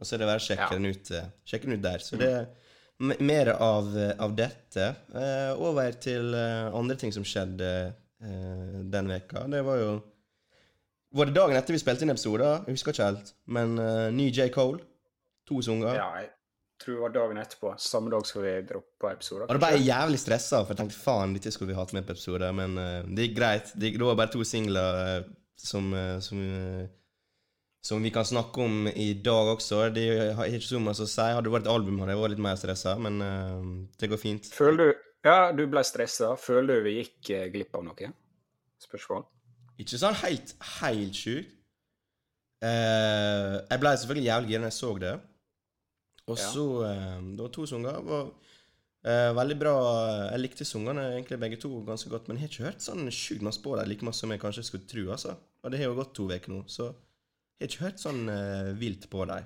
Og 0.00 0.08
så 0.08 0.16
er 0.16 0.22
det 0.22 0.30
bare 0.30 0.40
å 0.40 0.46
sjekke, 0.46 0.70
ja. 0.70 0.78
den, 0.78 0.88
ut, 0.88 1.12
uh, 1.12 1.28
sjekke 1.44 1.68
den 1.68 1.76
ut 1.76 1.84
der. 1.84 2.04
Så 2.06 2.16
mm. 2.16 2.22
det 2.22 2.30
er 2.32 3.22
mer 3.28 3.52
av, 3.58 3.92
av 4.24 4.34
dette. 4.38 4.88
Eh, 5.10 5.52
over 5.58 5.96
til 6.00 6.36
andre 6.36 6.96
ting 7.00 7.10
som 7.10 7.24
skjedde 7.26 7.70
den 8.92 9.08
veka. 9.10 9.42
Det 9.50 9.64
var 9.66 9.80
jo 9.80 9.94
Var 11.18 11.26
det 11.26 11.34
dagen 11.34 11.58
etter 11.58 11.74
vi 11.74 11.80
spilte 11.82 12.06
inn 12.06 12.14
episoder? 12.14 12.62
Jeg 12.68 12.76
husker 12.76 12.94
ikke 12.94 13.08
helt. 13.08 13.32
Men 13.50 13.74
ny 14.14 14.28
J. 14.30 14.46
Cole. 14.54 14.78
To 15.50 15.58
sanger. 15.66 15.98
Ja, 15.98 16.06
jeg 16.20 16.30
tror 16.82 16.94
det 16.94 17.02
var 17.02 17.12
dagen 17.14 17.38
etterpå. 17.40 17.74
Samme 17.78 18.10
dag 18.12 18.26
skal 18.26 18.44
vi 18.44 18.54
droppe 18.68 19.12
episoder. 19.12 19.46
Og 19.46 19.54
da 19.54 19.60
ble 19.62 19.76
jeg 19.76 19.86
jævlig 19.88 20.18
stressa, 20.22 20.62
for 20.62 20.74
jeg 20.74 20.80
tenkte 20.80 20.98
faen, 20.98 21.36
dette 21.36 21.52
skulle 21.54 21.72
vi 21.72 21.78
hatt 21.78 21.94
med 21.96 22.06
på 22.08 22.16
episode. 22.16 22.48
Men 22.58 22.74
uh, 22.80 22.98
det 23.06 23.28
gikk 23.28 23.38
greit. 23.38 23.70
Det, 23.74 23.94
det, 23.94 24.02
var 24.08 24.18
bare 24.18 24.32
to 24.34 24.42
singler 24.46 24.98
uh, 24.98 25.30
som, 25.58 25.88
uh, 25.94 26.18
som, 26.24 26.42
som, 27.86 28.02
vi 28.02 28.12
kan 28.14 28.26
snakke 28.28 28.66
om 28.66 28.90
i 28.90 29.12
dag 29.24 29.54
også. 29.54 29.86
Det 29.94 30.06
har 30.38 30.50
ikke 30.50 30.68
så 30.68 30.82
mye 30.82 30.96
å 30.96 31.06
si. 31.06 31.22
Hadde 31.22 31.46
det 31.48 31.54
vært 31.56 31.68
et 31.68 31.72
album, 31.74 32.02
hadde 32.02 32.16
jeg 32.16 32.22
vært 32.24 32.36
litt 32.36 32.44
mer 32.48 32.60
stressa, 32.60 32.98
men 33.06 33.22
det 34.00 34.12
går 34.12 34.22
fint. 34.22 34.52
Føler 34.52 34.92
du 34.92 35.08
Ja, 35.22 35.52
du 35.54 35.68
ble 35.70 35.84
stressa. 35.86 36.34
Føler 36.34 36.80
du 36.80 36.88
vi 36.88 36.98
gikk 36.98 37.34
glipp 37.54 37.76
av 37.78 37.86
noe? 37.86 38.14
Spørsmål? 38.82 39.28
Ikke 39.78 39.98
sånn 40.00 40.16
helt, 40.24 40.56
helt 40.80 41.14
sjukt. 41.14 41.58
jeg 42.62 43.78
ble 43.82 43.92
selvfølgelig 43.98 44.26
jævlig 44.26 44.50
gira 44.50 44.62
når 44.62 44.70
jeg 44.70 44.78
så 44.78 44.90
det. 45.02 45.14
Og 46.30 46.38
så 46.38 46.64
ja. 46.84 46.90
Eh, 46.92 47.22
det 47.36 47.42
var 47.42 47.52
to 47.54 47.64
sanger. 47.66 48.02
var 48.06 48.28
eh, 49.06 49.30
veldig 49.36 49.56
bra. 49.58 49.74
Jeg 50.30 50.42
likte 50.42 50.66
sangene 50.68 51.08
egentlig 51.14 51.40
begge 51.42 51.58
to 51.62 51.70
ganske 51.86 52.10
godt, 52.12 52.28
men 52.28 52.38
jeg 52.38 52.46
har 52.46 52.52
ikke 52.52 52.68
hørt 52.68 52.84
sånn 52.84 53.10
sjukt 53.14 53.46
masse 53.46 53.62
på 53.64 53.74
dem 53.78 53.90
like 53.90 54.06
masse 54.06 54.22
som 54.22 54.34
jeg 54.34 54.42
kanskje 54.42 54.66
skulle 54.68 54.88
tro. 54.90 55.08
altså. 55.14 55.34
Og 55.62 55.72
det 55.72 55.82
har 55.82 55.90
jo 55.90 55.98
gått 55.98 56.14
to 56.18 56.28
uker 56.30 56.52
nå, 56.52 56.62
så 56.70 56.92
jeg 56.92 57.66
har 57.66 57.70
ikke 57.70 57.84
hørt 57.84 58.00
sånn 58.02 58.22
uh, 58.26 58.70
vilt 58.74 59.04
på 59.10 59.22
dem, 59.30 59.44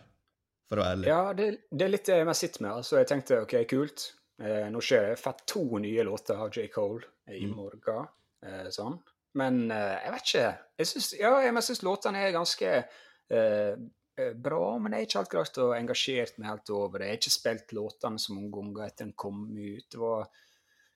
for 0.71 0.81
å 0.81 0.85
være 0.87 0.95
ærlig. 0.95 1.09
Ja, 1.11 1.33
det, 1.37 1.49
det 1.69 1.85
er 1.85 1.91
litt 1.93 2.07
det 2.09 2.15
jeg 2.17 2.37
sitter 2.39 2.65
med. 2.65 2.71
altså. 2.81 3.01
Jeg 3.03 3.11
tenkte 3.11 3.43
OK, 3.45 3.57
kult. 3.69 4.07
Eh, 4.41 4.69
nå 4.73 4.81
skjer 4.85 5.11
det. 5.11 5.19
Fett 5.21 5.43
to 5.49 5.67
nye 5.81 6.05
låter 6.09 6.41
av 6.41 6.49
J. 6.49 6.65
Cole 6.73 7.05
i 7.29 7.43
mm. 7.45 7.53
morgen. 7.57 8.09
Eh, 8.45 8.71
sånn. 8.73 8.97
Men 9.37 9.67
eh, 9.69 9.99
jeg 10.07 10.15
vet 10.15 10.31
ikke. 10.31 10.47
Jeg 10.81 10.91
synes, 10.93 11.11
ja, 11.21 11.35
jeg 11.45 11.65
syns 11.69 11.85
låtene 11.85 12.25
er 12.25 12.35
ganske 12.37 12.73
eh, 12.73 12.89
Eh, 13.27 13.75
bra, 14.17 14.79
men 14.81 14.95
jeg 14.95 15.03
har 15.03 15.07
ikke 15.07 15.21
helt 15.21 15.33
klart 15.35 15.59
å 15.61 15.67
engasjert 15.77 16.39
meg 16.41 16.49
helt 16.49 16.73
over 16.73 17.03
det. 17.03 17.09
Jeg 17.09 17.17
har 17.17 17.21
ikke 17.21 17.35
spilt 17.35 17.75
låtene 17.77 18.23
så 18.23 18.37
mange 18.37 18.53
ganger 18.55 18.87
etter 18.87 19.05
den 19.05 19.15
kom 19.19 19.43
ut. 19.53 19.87
Det 19.93 20.01
var 20.01 20.27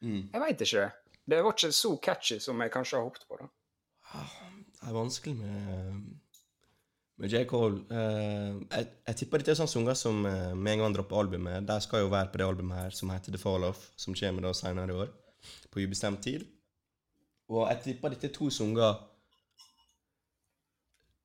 mm. 0.00 0.22
Jeg 0.32 0.42
veit 0.44 0.64
ikke. 0.66 0.86
Det 1.30 1.42
var 1.44 1.54
ikke 1.54 1.72
så 1.76 1.92
catchy 2.02 2.40
som 2.42 2.64
jeg 2.64 2.72
kanskje 2.74 2.98
har 2.98 3.06
håpet 3.06 3.26
på. 3.28 3.38
da. 3.42 3.50
Ah, 4.10 4.32
det 4.80 4.88
er 4.88 4.96
vanskelig 4.96 5.34
med, 5.38 5.98
med 7.20 7.34
J. 7.34 7.44
Cole. 7.50 7.82
Uh, 7.92 8.62
jeg, 8.64 8.88
jeg, 9.06 9.18
tipper 9.20 9.42
dette 9.42 9.54
er 9.54 9.60
sånne 9.60 9.74
sanger 9.74 10.00
som 10.00 10.24
uh, 10.24 10.54
med 10.56 10.72
en 10.74 10.86
gang 10.86 10.96
dropper 10.96 11.20
albumet. 11.20 11.68
De 11.68 11.76
skal 11.84 12.06
jo 12.06 12.14
være 12.14 12.32
på 12.32 12.40
det 12.40 12.48
albumet 12.48 12.82
her 12.86 12.96
som 12.96 13.12
heter 13.12 13.36
The 13.36 13.42
Fall 13.42 13.68
Off, 13.68 13.84
som 14.00 14.16
kommer 14.16 14.48
da 14.48 14.54
senere 14.56 14.96
i 14.96 15.04
år. 15.04 15.12
På 15.70 15.84
ubestemt 15.84 16.24
tid. 16.24 16.48
Og 17.50 17.66
jeg 17.68 17.82
tipper 17.84 18.14
dette 18.14 18.30
er 18.30 18.34
to 18.34 18.50
sanger 18.54 18.98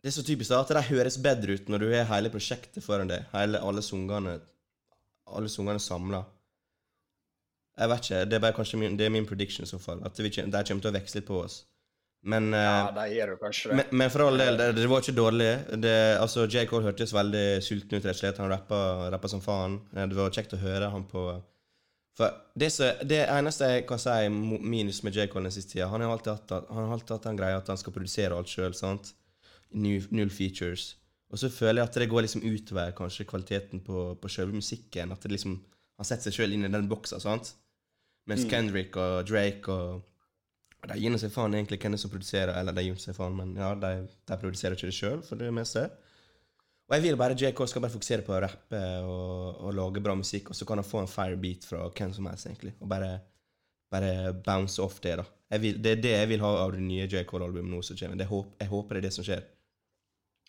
det 0.05 0.11
er 0.11 0.13
så 0.19 0.23
typisk 0.25 0.53
da, 0.53 0.59
at 0.61 0.69
de 0.77 0.81
høres 0.93 1.15
bedre 1.17 1.55
ut 1.57 1.69
når 1.71 1.81
du 1.81 1.87
har 1.89 2.05
hele 2.11 2.29
prosjektet 2.29 2.83
foran 2.85 3.09
deg. 3.09 3.23
Hele, 3.31 3.57
alle 3.65 3.81
sangene 3.81 4.35
alle 5.33 5.49
sangene 5.49 5.81
samla. 5.81 6.19
Jeg 7.75 7.91
vet 7.91 8.03
ikke. 8.05 8.19
Det 8.29 8.37
er 8.37 8.43
bare 8.43 8.55
kanskje 8.55 8.79
min, 8.79 8.97
det 8.99 9.07
er 9.07 9.15
min 9.15 9.25
prediction 9.25 9.65
i 9.65 9.69
så 9.69 9.79
fall. 9.81 10.03
At 10.05 10.13
de 10.21 10.29
kommer 10.29 10.61
til 10.61 10.91
å 10.91 10.93
veksle 10.95 11.19
litt 11.19 11.27
på 11.27 11.39
oss. 11.41 11.63
Men, 12.25 12.51
ja, 12.53 12.87
eh, 12.87 12.93
det 12.95 13.07
gjør 13.15 13.33
du 13.33 13.41
kanskje 13.41 13.71
det. 13.71 13.79
Men, 13.79 13.97
men 14.01 14.13
for 14.13 14.25
all 14.25 14.39
del, 14.41 14.55
det, 14.61 14.69
det, 14.77 14.85
var 14.89 15.03
ikke 15.03 15.17
dårlig. 15.17 15.49
Det, 15.81 15.97
altså, 16.21 16.45
J. 16.45 16.63
Cole 16.69 16.87
hørtes 16.87 17.13
veldig 17.13 17.43
sulten 17.65 17.97
ut, 17.99 18.05
rett 18.05 18.15
og 18.15 18.21
slett. 18.21 18.39
Han 18.41 18.53
rappa, 18.53 18.79
rappa 19.13 19.29
som 19.33 19.43
faen. 19.43 19.81
Det 19.93 20.17
var 20.17 20.33
kjekt 20.33 20.55
å 20.57 20.61
høre 20.61 20.89
han 20.93 21.05
på 21.09 21.27
For 22.15 22.39
det, 22.55 22.71
så, 22.77 22.93
det 23.03 23.25
eneste 23.25 23.73
jeg 23.73 23.85
kan 23.89 24.01
si 24.01 24.15
minus 24.31 25.03
med 25.05 25.17
J. 25.17 25.27
Cole 25.33 25.49
den 25.49 25.57
siste 25.57 25.75
tida, 25.75 25.91
han 25.91 26.05
har 26.05 26.15
alltid 26.15 26.33
hatt, 26.33 26.55
han 26.69 26.87
har 26.87 26.97
alltid 26.97 27.17
hatt 27.17 27.29
den 27.29 27.41
greia 27.41 27.59
at 27.59 27.73
han 27.73 27.81
skal 27.81 27.93
produsere 27.93 28.37
alt 28.37 28.49
sjøl. 28.49 28.73
Null 29.71 30.29
features. 30.29 30.95
Og 31.33 31.39
så 31.41 31.49
føler 31.49 31.81
jeg 31.81 31.89
at 31.89 31.97
det 31.99 32.09
går 32.09 32.25
liksom 32.25 32.43
utover 32.45 32.91
kanskje 32.95 33.25
kvaliteten 33.27 33.81
på, 33.83 34.13
på 34.21 34.29
selve 34.31 34.55
musikken. 34.55 35.11
At 35.11 35.23
det 35.23 35.33
liksom, 35.33 35.57
han 35.97 36.07
setter 36.07 36.29
seg 36.29 36.37
sjøl 36.37 36.55
inn 36.55 36.67
i 36.67 36.71
den 36.71 36.89
boksa. 36.89 37.19
sant? 37.19 37.55
Mens 38.29 38.45
mm. 38.45 38.49
Kendrick 38.51 38.97
og 38.97 39.25
Drake 39.29 39.71
og, 39.71 40.05
De 40.85 40.97
gir 41.01 41.17
seg 41.17 41.33
faen 41.33 41.53
egentlig 41.57 41.79
hvem 41.81 41.97
som 41.97 42.11
produserer, 42.13 42.53
eller 42.59 42.75
de 42.77 42.83
gir 42.85 42.97
seg 43.01 43.17
faen, 43.17 43.33
men 43.33 43.55
ja, 43.57 43.71
de, 43.81 44.05
de 44.05 44.35
produserer 44.37 44.77
ikke 44.77 44.91
det 44.91 44.97
sjøl, 44.97 45.23
for 45.25 45.41
det 45.41 45.49
meste. 45.53 45.87
Og 46.85 46.93
jeg 46.93 47.01
vil 47.07 47.17
bare 47.17 47.33
JK 47.33 47.63
skal 47.65 47.81
bare 47.81 47.93
fokusere 47.95 48.25
på 48.25 48.35
å 48.35 48.41
rappe 48.43 48.81
og, 49.01 49.63
og 49.65 49.73
lage 49.73 50.03
bra 50.05 50.13
musikk, 50.17 50.51
og 50.53 50.57
så 50.57 50.67
kan 50.69 50.77
han 50.77 50.85
få 50.85 51.01
en 51.01 51.09
firebeat 51.09 51.65
fra 51.65 51.87
hvem 51.89 52.13
som 52.13 52.29
helst, 52.29 52.45
egentlig. 52.51 52.75
Og 52.77 52.91
bare, 52.91 53.09
bare 53.89 54.35
bounce 54.45 54.77
off 54.83 54.99
det, 55.01 55.15
da. 55.23 55.25
Vil, 55.61 55.81
det 55.81 55.95
er 55.95 56.03
det 56.03 56.13
jeg 56.13 56.29
vil 56.35 56.45
ha 56.45 56.51
av 56.61 56.75
det 56.75 56.83
nye 56.85 57.09
J. 57.09 57.23
Cole-albumet 57.25 57.71
nå 57.73 57.81
som 57.85 57.97
kommer. 57.97 58.21
Jeg 58.21 58.69
håper 58.69 58.97
det 58.97 59.01
er 59.01 59.07
det 59.07 59.13
som 59.17 59.25
skjer. 59.25 59.41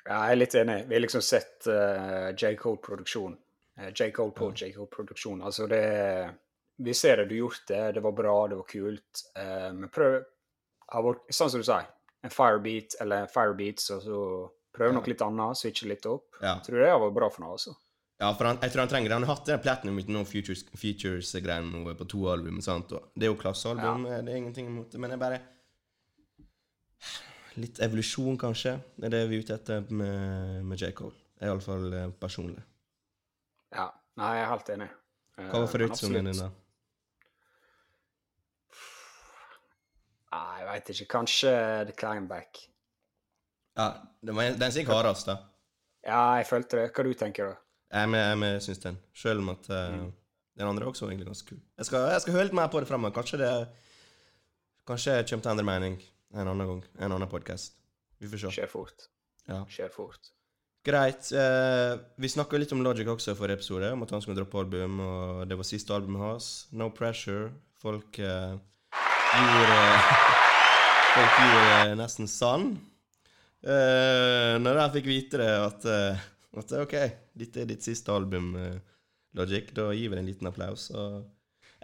Ja, 0.06 0.20
jeg 0.28 0.36
er 0.36 0.38
litt 0.38 0.54
enig. 0.54 0.76
Vi 0.86 0.94
har 0.94 1.02
liksom 1.02 1.24
sett 1.24 1.66
uh, 1.66 2.30
J. 2.30 2.54
Cole-produksjon. 2.60 3.34
Uh, 3.80 3.90
J. 3.90 4.10
Cole 4.14 4.34
på 4.36 4.50
ja. 4.52 4.66
J. 4.66 4.72
Cole-produksjon. 4.76 5.42
Altså, 5.42 5.66
det 5.70 5.82
Vi 6.76 6.94
ser 6.94 7.16
det, 7.16 7.24
du 7.24 7.34
har 7.34 7.46
gjort 7.46 7.64
det. 7.68 7.82
Det 7.96 8.02
var 8.04 8.12
bra, 8.12 8.36
det 8.48 8.58
var 8.60 8.68
kult. 8.70 9.24
Uh, 9.38 9.72
men 9.74 9.90
prøv 9.92 10.22
Sånn 10.86 11.50
som 11.50 11.58
du 11.58 11.66
sier. 11.66 11.88
En 12.22 12.30
firebeat 12.30 12.94
eller 13.02 13.26
firebeats, 13.30 13.88
og 13.90 14.04
så, 14.04 14.20
prøv 14.76 14.92
noe 14.94 15.10
litt 15.10 15.24
annet. 15.24 15.58
Switche 15.58 15.88
litt 15.90 16.06
opp. 16.06 16.28
Ja. 16.38 16.60
Jeg 16.60 16.68
tror 16.68 16.78
det 16.78 16.92
har 16.92 17.02
vært 17.02 17.16
bra 17.16 17.30
for 17.32 17.42
noe, 17.42 17.56
altså. 17.58 17.74
Ja, 18.16 18.30
for 18.32 18.48
han, 18.48 18.60
jeg 18.62 18.72
tror 18.72 18.84
han 18.84 18.92
trenger 18.92 19.10
det. 19.10 19.16
Han 19.18 19.26
har 19.26 19.34
hatt 19.34 19.50
den 19.50 19.60
Platinum 19.64 19.98
uten 19.98 20.14
noen 20.16 20.28
features-greier 20.28 20.80
features 20.80 21.98
på 21.98 22.06
to 22.08 22.22
album. 22.32 22.62
Sant? 22.64 22.94
Og 22.96 23.10
det 23.18 23.26
er 23.26 23.32
jo 23.34 23.40
klassealbum, 23.40 24.06
ja. 24.08 24.22
det 24.24 24.32
er 24.32 24.40
ingenting 24.40 24.70
imot 24.70 24.94
det. 24.94 25.02
Men 25.02 25.12
jeg 25.12 25.20
bare 25.20 25.42
Litt 27.56 27.80
evolusjon, 27.80 28.36
kanskje. 28.40 28.76
Er 29.02 29.12
det 29.12 29.22
vi 29.30 29.38
er 29.38 29.46
ute 29.46 29.56
etter 29.56 29.86
med, 29.88 30.60
med 30.68 30.80
J. 30.80 30.92
Cole. 30.96 31.16
Er 31.40 31.50
iallfall 31.50 31.88
eh, 31.92 32.10
personlig. 32.20 32.62
Ja. 33.72 33.88
Nei, 34.16 34.30
jeg 34.38 34.44
er 34.44 34.48
helt 34.48 34.70
enig. 34.72 34.86
Hva 35.36 35.58
var 35.60 35.68
favorittsungen 35.68 36.30
din, 36.30 36.38
da? 36.40 36.48
Nei, 40.32 40.46
jeg 40.60 40.68
veit 40.70 40.92
ikke. 40.94 41.08
Kanskje 41.18 41.52
The 41.88 41.96
Climbback. 41.96 42.62
Ja, 43.76 43.90
den, 44.24 44.40
den 44.60 44.72
sier 44.72 44.88
hardest, 44.88 45.28
da. 45.28 45.36
Ja, 46.06 46.20
jeg 46.40 46.48
følte 46.48 46.80
det. 46.80 46.86
Hva 46.96 47.04
du 47.04 47.12
tenker 47.18 47.50
du? 47.50 47.64
Jeg, 47.92 48.12
jeg, 48.16 48.38
jeg 48.46 48.64
syns 48.64 48.82
den. 48.84 49.00
Selv 49.16 49.44
om 49.44 49.52
at 49.52 49.68
uh, 49.68 49.82
mm. 49.92 50.10
den 50.60 50.70
andre 50.70 50.88
også 50.88 51.04
var 51.04 51.12
egentlig 51.12 51.28
ganske 51.28 51.50
kul. 51.52 51.60
Jeg 51.76 51.88
skal, 51.90 52.08
jeg 52.14 52.24
skal 52.24 52.36
høre 52.38 52.48
litt 52.48 52.56
mer 52.56 52.72
på 52.72 52.80
det 52.80 52.88
framover. 52.88 53.16
Kanskje 53.16 53.42
det 53.44 53.52
Kanskje 54.86 55.16
jeg 55.16 55.26
kommer 55.26 55.42
til 55.42 55.50
å 55.50 55.54
endre 55.56 55.66
mening 55.66 55.96
en 56.37 56.49
annen 56.53 56.70
gang. 56.70 56.83
En 56.99 57.16
annen 57.16 57.31
podkast. 57.31 57.77
Vi 58.20 58.29
får 58.31 58.44
se. 58.44 58.55
Skjer 58.59 58.70
fort. 58.72 59.09
Ja. 59.49 59.62
Skjer 59.70 59.92
fort. 59.92 60.33
Greit. 60.87 61.33
Eh, 61.35 61.99
vi 62.22 62.31
snakka 62.31 62.61
litt 62.61 62.72
om 62.77 62.83
Logic 62.85 63.09
også 63.11 63.35
i 63.35 63.38
forrige 63.38 63.59
episode, 63.59 63.90
om 63.92 64.05
at 64.07 64.12
han 64.14 64.22
skulle 64.22 64.38
droppe 64.38 64.61
album, 64.62 65.01
og 65.03 65.46
det 65.51 65.59
var 65.59 65.66
siste 65.66 65.94
albumet 65.96 66.22
hans. 66.22 66.51
No 66.70 66.90
pressure. 66.94 67.51
Folk 67.83 68.20
eh, 68.22 68.55
gjorde 69.37 69.81
Folk 71.16 71.40
gjorde 71.40 71.96
nesten 71.96 72.29
sann 72.29 72.75
eh, 73.64 74.55
når 74.61 74.81
jeg 74.81 74.94
fikk 74.99 75.09
vite 75.11 75.40
det, 75.40 75.53
at, 75.64 75.87
eh, 75.88 76.27
at 76.61 76.75
OK, 76.83 76.94
dette 77.40 77.62
er 77.62 77.70
ditt 77.70 77.87
siste 77.87 78.12
album, 78.12 78.53
eh, 78.61 78.77
Logic. 79.37 79.68
Da 79.77 79.90
gir 79.92 80.11
vi 80.11 80.16
deg 80.16 80.22
en 80.22 80.31
liten 80.31 80.51
applaus. 80.51 80.90
og 80.96 81.25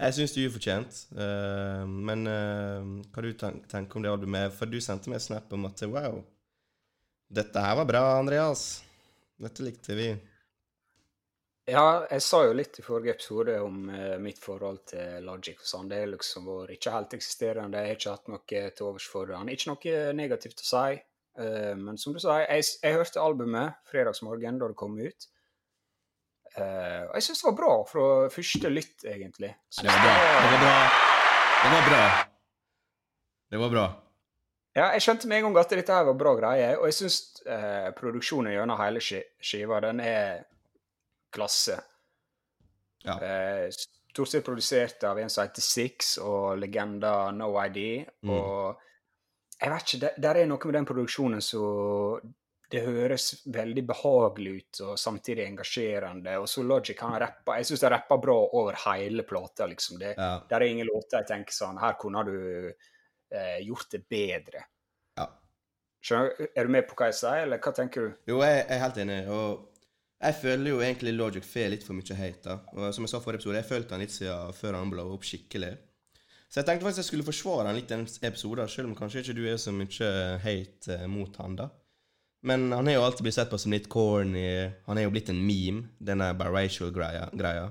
jeg 0.02 0.16
syns 0.16 0.34
det 0.34 0.42
er 0.42 0.50
ufortjent. 0.50 0.98
Uh, 1.14 1.84
men 1.86 2.26
uh, 2.28 2.90
hva 3.12 3.24
du 3.24 3.30
tenker 3.36 3.98
om 3.98 4.04
det 4.04 4.12
albumet? 4.12 4.54
For 4.56 4.70
du 4.70 4.80
sendte 4.82 5.12
meg 5.12 5.22
snap 5.22 5.52
om 5.54 5.68
at 5.68 5.84
wow, 5.90 6.20
dette 7.32 7.64
her 7.64 7.78
var 7.80 7.88
bra, 7.88 8.02
Andreas. 8.18 8.82
Dette 9.42 9.64
likte 9.66 9.96
vi. 9.98 10.10
Ja, 11.70 12.02
jeg 12.10 12.24
sa 12.26 12.40
jo 12.48 12.56
litt 12.58 12.80
i 12.80 12.84
forrige 12.84 13.14
episode 13.14 13.54
om 13.62 13.84
uh, 13.92 14.16
mitt 14.22 14.40
forhold 14.42 14.82
til 14.92 15.22
Logic 15.28 15.60
og 15.62 15.68
sånn. 15.68 15.90
Det 15.92 16.00
er 16.02 16.12
liksom 16.16 16.48
vært 16.50 16.74
ikke 16.76 16.96
helt 16.96 17.16
eksisterende. 17.18 17.84
Jeg 17.84 17.94
har 17.94 18.00
ikke 18.00 18.16
hatt 18.16 18.32
noe 18.32 18.64
til 18.76 18.88
overs 18.88 19.08
for 19.12 19.30
han. 19.36 19.52
Ikke 19.52 19.70
noe 19.70 20.16
negativt 20.18 20.64
å 20.64 20.68
si. 20.72 21.02
men 21.80 21.96
som 21.96 22.12
du 22.12 22.18
sa, 22.20 22.42
jeg, 22.42 22.66
jeg 22.82 22.98
hørte 22.98 23.22
albumet 23.22 23.78
fredagsmorgen 23.88 24.58
da 24.60 24.66
det 24.68 24.76
kom 24.76 24.98
ut. 25.00 25.28
Uh, 26.52 27.08
og 27.08 27.14
jeg 27.16 27.24
syns 27.28 27.40
det 27.40 27.48
var 27.48 27.56
bra 27.56 27.72
fra 27.88 28.06
første 28.32 28.70
lytt, 28.72 29.06
egentlig. 29.08 29.54
det 29.78 29.88
var 29.88 30.02
bra. 30.04 30.14
Det 30.42 30.50
var 30.52 30.60
bra. 30.62 30.76
Det 31.62 31.72
var 31.72 31.86
bra. 31.88 32.04
Det 33.52 33.60
var 33.62 33.72
bra. 33.72 33.86
Ja, 34.72 34.86
jeg 34.96 35.04
skjønte 35.04 35.28
med 35.28 35.38
en 35.38 35.50
gang 35.50 35.58
at 35.60 35.72
dette 35.76 35.96
her 35.96 36.06
var 36.08 36.16
bra 36.16 36.32
greier, 36.38 36.78
og 36.80 36.88
jeg 36.88 36.96
syns 36.96 37.16
uh, 37.44 37.90
produksjonen 37.96 38.54
gjennom 38.54 38.80
hele 38.80 39.02
skiva, 39.04 39.80
den 39.84 40.00
er 40.04 40.46
klasse. 41.32 41.76
Ja. 43.04 43.18
Uh, 43.20 43.66
stort 44.12 44.32
sett 44.32 44.44
produsert 44.46 45.04
av 45.08 45.20
en 45.20 45.32
som 45.32 45.44
heter 45.44 45.64
Six, 45.64 46.14
og 46.24 46.56
legenda 46.60 47.30
No 47.36 47.52
ID. 47.60 48.08
Mm. 48.24 48.32
Og 48.32 48.80
jeg 49.58 49.72
vet 49.72 49.88
ikke, 49.88 50.00
der, 50.06 50.16
der 50.24 50.40
er 50.40 50.48
noe 50.50 50.68
med 50.68 50.78
den 50.78 50.88
produksjonen 50.88 51.44
så 51.44 51.64
det 52.72 52.82
høres 52.86 53.26
veldig 53.52 53.82
behagelig 53.88 54.52
ut 54.58 54.80
og 54.86 55.00
samtidig 55.00 55.44
engasjerende. 55.44 56.36
Og 56.40 56.48
så 56.48 56.64
Logic 56.64 57.00
han 57.04 57.18
rapper 57.20 57.60
Jeg 57.60 57.68
syns 57.68 57.84
han 57.84 57.92
rapper 57.94 58.20
bra 58.22 58.36
over 58.60 58.78
hele 58.86 59.26
plata, 59.28 59.68
liksom. 59.68 59.98
Det, 60.00 60.14
ja. 60.16 60.30
Der 60.48 60.60
er 60.60 60.72
ingen 60.72 60.88
låter 60.88 61.20
jeg 61.20 61.28
tenker 61.28 61.56
sånn 61.56 61.80
Her 61.82 61.98
kunne 62.00 62.24
du 62.28 62.36
eh, 62.70 63.58
gjort 63.66 63.92
det 63.92 64.04
bedre. 64.08 64.64
Ja. 65.20 65.28
Skjønner, 66.02 66.48
Er 66.56 66.64
du 66.64 66.74
med 66.78 66.88
på 66.88 66.96
hva 66.96 67.10
jeg 67.10 67.20
sier, 67.20 67.44
eller 67.44 67.60
hva 67.60 67.74
tenker 67.76 68.08
du? 68.08 68.16
Jo, 68.32 68.40
jeg, 68.40 68.64
jeg 68.64 68.78
er 68.78 68.82
helt 68.86 69.04
enig. 69.04 69.20
og 69.28 69.68
jeg 70.22 70.38
føler 70.38 70.70
jo 70.70 70.82
egentlig 70.86 71.12
Logic 71.16 71.46
får 71.46 71.72
litt 71.72 71.84
for 71.86 71.98
mye 71.98 72.14
hate. 72.14 72.44
da. 72.46 72.60
Og 72.78 72.94
som 72.94 73.04
jeg 73.04 73.10
sa 73.10 73.20
forrige 73.20 73.42
episode, 73.42 73.58
jeg 73.58 73.68
følte 73.68 73.96
han 73.96 74.04
litt 74.04 74.14
siden 74.14 74.54
før 74.54 74.78
han 74.78 74.92
ble 74.92 75.06
opp 75.10 75.26
skikkelig. 75.26 75.72
Så 76.46 76.60
jeg 76.60 76.68
tenkte 76.68 76.86
faktisk 76.86 77.00
jeg 77.00 77.08
skulle 77.08 77.26
forsvare 77.26 77.70
han 77.70 77.78
litt 77.78 77.88
i 77.88 77.94
denne 77.94 78.28
episoden, 78.28 78.68
selv 78.70 78.90
om 78.90 78.96
kanskje 78.96 79.24
ikke 79.24 79.34
du 79.38 79.46
er 79.48 79.58
så 79.58 79.72
mye 79.74 80.10
hate 80.44 80.98
eh, 80.98 81.08
mot 81.10 81.36
han 81.42 81.56
da. 81.58 81.68
Men 82.42 82.72
han 82.74 82.88
er 82.90 82.98
jo 82.98 83.04
alltid 83.06 83.26
blitt 83.26 83.36
sett 83.36 83.50
på 83.50 83.58
som 83.60 83.74
litt 83.74 83.88
corny. 83.90 84.46
Han 84.88 84.98
er 84.98 85.06
jo 85.06 85.12
blitt 85.14 85.30
en 85.30 85.42
meme, 85.46 85.92
denne 86.02 86.32
biracial-greia. 86.38 87.68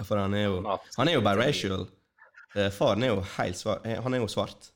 For 0.00 0.16
han 0.16 0.34
er 0.34 0.46
jo 0.46 0.62
Han 0.96 1.08
er 1.08 1.18
jo 1.18 1.24
biracial. 1.24 1.84
Eh, 2.56 2.70
faren 2.74 3.04
er 3.04 3.12
jo 3.12 3.20
helt 3.36 3.58
svart. 3.58 3.84
Eh, 3.86 4.00
han 4.02 4.14
er 4.16 4.24
jo 4.24 4.30
svart. 4.32 4.72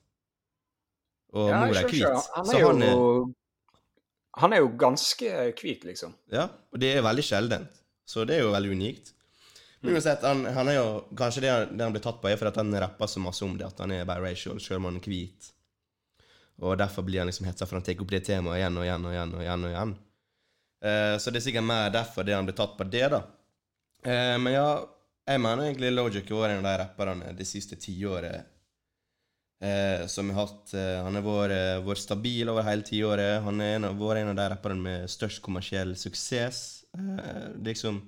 Og 1.35 1.49
ja, 1.49 1.65
mor 1.65 1.75
er 1.75 1.89
hvit. 1.89 2.29
Han 2.37 2.53
er, 2.53 2.61
han 2.63 2.85
er 2.85 2.93
jo 2.93 3.33
han 4.35 4.51
er 4.51 4.63
jo 4.63 4.71
ganske 4.75 5.33
hvit, 5.55 5.85
liksom. 5.87 6.15
Ja, 6.31 6.49
og 6.71 6.79
det 6.81 6.91
er 6.91 7.03
veldig 7.05 7.23
sjeldent. 7.23 7.83
Så 8.05 8.25
det 8.27 8.37
er 8.37 8.43
jo 8.43 8.51
veldig 8.53 8.73
unikt. 8.75 9.13
Men 9.79 9.93
mm. 9.93 9.95
uansett, 9.95 10.25
han, 10.27 10.43
han, 10.55 10.69
er 10.71 10.77
jo 10.77 10.87
Kanskje 11.17 11.45
det, 11.45 11.53
det 11.71 11.85
han 11.85 11.93
blir 11.95 12.03
tatt 12.03 12.19
på, 12.21 12.29
er 12.29 12.39
fordi 12.39 12.51
at 12.51 12.59
han 12.59 12.79
rapper 12.83 13.09
så 13.09 13.23
masse 13.23 13.45
om 13.47 13.55
det, 13.57 13.67
at 13.67 13.79
han 13.83 13.93
er 13.95 14.07
biracial, 14.07 14.59
selv 14.63 14.81
om 14.81 14.89
han 14.89 14.99
er 14.99 15.07
hvit. 15.07 15.51
Og 16.63 16.77
derfor 16.79 17.03
blir 17.03 17.19
han 17.19 17.27
liksom 17.27 17.47
hetsa 17.49 17.67
for 17.67 17.79
han 17.79 17.85
tar 17.85 17.99
opp 18.01 18.11
det 18.13 18.23
temaet 18.27 18.61
igjen 18.61 18.77
og 18.79 18.85
igjen 18.85 19.05
og 19.05 19.15
igjen. 19.15 19.33
og 19.35 19.43
igjen 19.43 19.65
og 19.67 19.73
igjen. 19.73 19.95
Eh, 20.85 21.15
så 21.19 21.31
det 21.31 21.41
er 21.41 21.47
sikkert 21.49 21.67
mer 21.67 21.93
derfor 21.93 22.27
det 22.27 22.35
han 22.35 22.47
blir 22.47 22.57
tatt 22.57 22.77
på 22.77 22.87
det, 22.87 23.07
da. 23.11 23.21
Eh, 24.05 24.35
men 24.39 24.53
ja, 24.53 24.67
jeg 25.25 25.41
mener 25.41 25.65
egentlig 25.65 25.93
Logic 25.93 26.29
har 26.29 26.43
vært 26.43 26.55
en 26.55 26.65
av 26.65 26.67
de 26.69 26.81
rapperne 26.83 27.31
det 27.35 27.47
siste 27.49 27.77
tiåret 27.81 28.45
eh, 29.65 30.05
som 30.11 30.29
har 30.29 30.45
hatt 30.45 30.73
eh, 30.77 30.99
Han 31.01 31.17
har 31.17 31.25
vært, 31.25 31.85
vært 31.87 32.03
stabil 32.03 32.51
over 32.51 32.67
hele 32.67 32.85
tiåret. 32.85 33.41
Han 33.45 33.63
har 33.63 33.97
vært 33.97 34.21
en 34.21 34.33
av 34.33 34.39
de 34.39 34.49
rapperne 34.53 34.85
med 34.85 35.09
størst 35.11 35.41
kommersiell 35.45 35.95
suksess. 35.97 36.59
Eh, 36.97 37.47
liksom, 37.65 37.99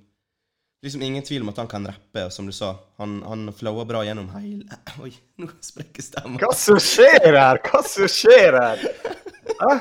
liksom 0.84 1.02
ingen 1.02 1.24
tvil 1.24 1.42
om 1.42 1.50
at 1.50 1.58
han 1.58 1.70
kan 1.72 1.88
rappe, 1.88 2.26
og 2.26 2.34
som 2.34 2.46
du 2.46 2.54
sa, 2.56 2.76
han, 3.02 3.22
han 3.26 3.54
flower 3.54 3.88
bra 3.90 4.04
gjennom 4.06 4.30
hele 4.36 4.80
Oi, 5.04 5.14
nå 5.42 5.50
sprekker 5.64 6.06
stemmen. 6.06 6.38
Hva 6.42 6.52
som 6.56 6.80
skjer 6.82 7.32
her? 7.34 7.62
Hva 7.66 7.82
som 7.86 8.12
skjer 8.12 8.60
her? 8.62 8.86
Hæ? 9.62 9.74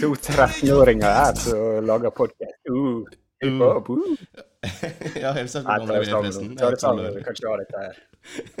To 0.00 0.10
13-åringer 0.12 1.08
her 1.08 1.38
som 1.40 1.86
lager 1.88 2.12
podkast. 2.12 2.58
Uh. 2.68 3.06
Uh. 3.44 3.62
Uh. 3.88 4.16
ja, 5.22 5.30
jeg 5.30 5.32
har 5.32 5.46
sagt 5.46 5.66
det, 5.88 6.02
forresten. 6.10 6.52
Ta 6.58 6.70
det 6.74 6.80
sammen. 6.82 7.08
Vi 7.14 7.24
kan 7.24 7.38
ikke 7.38 7.48
ha 7.52 7.56
dette 7.62 7.86
her. 7.86 8.04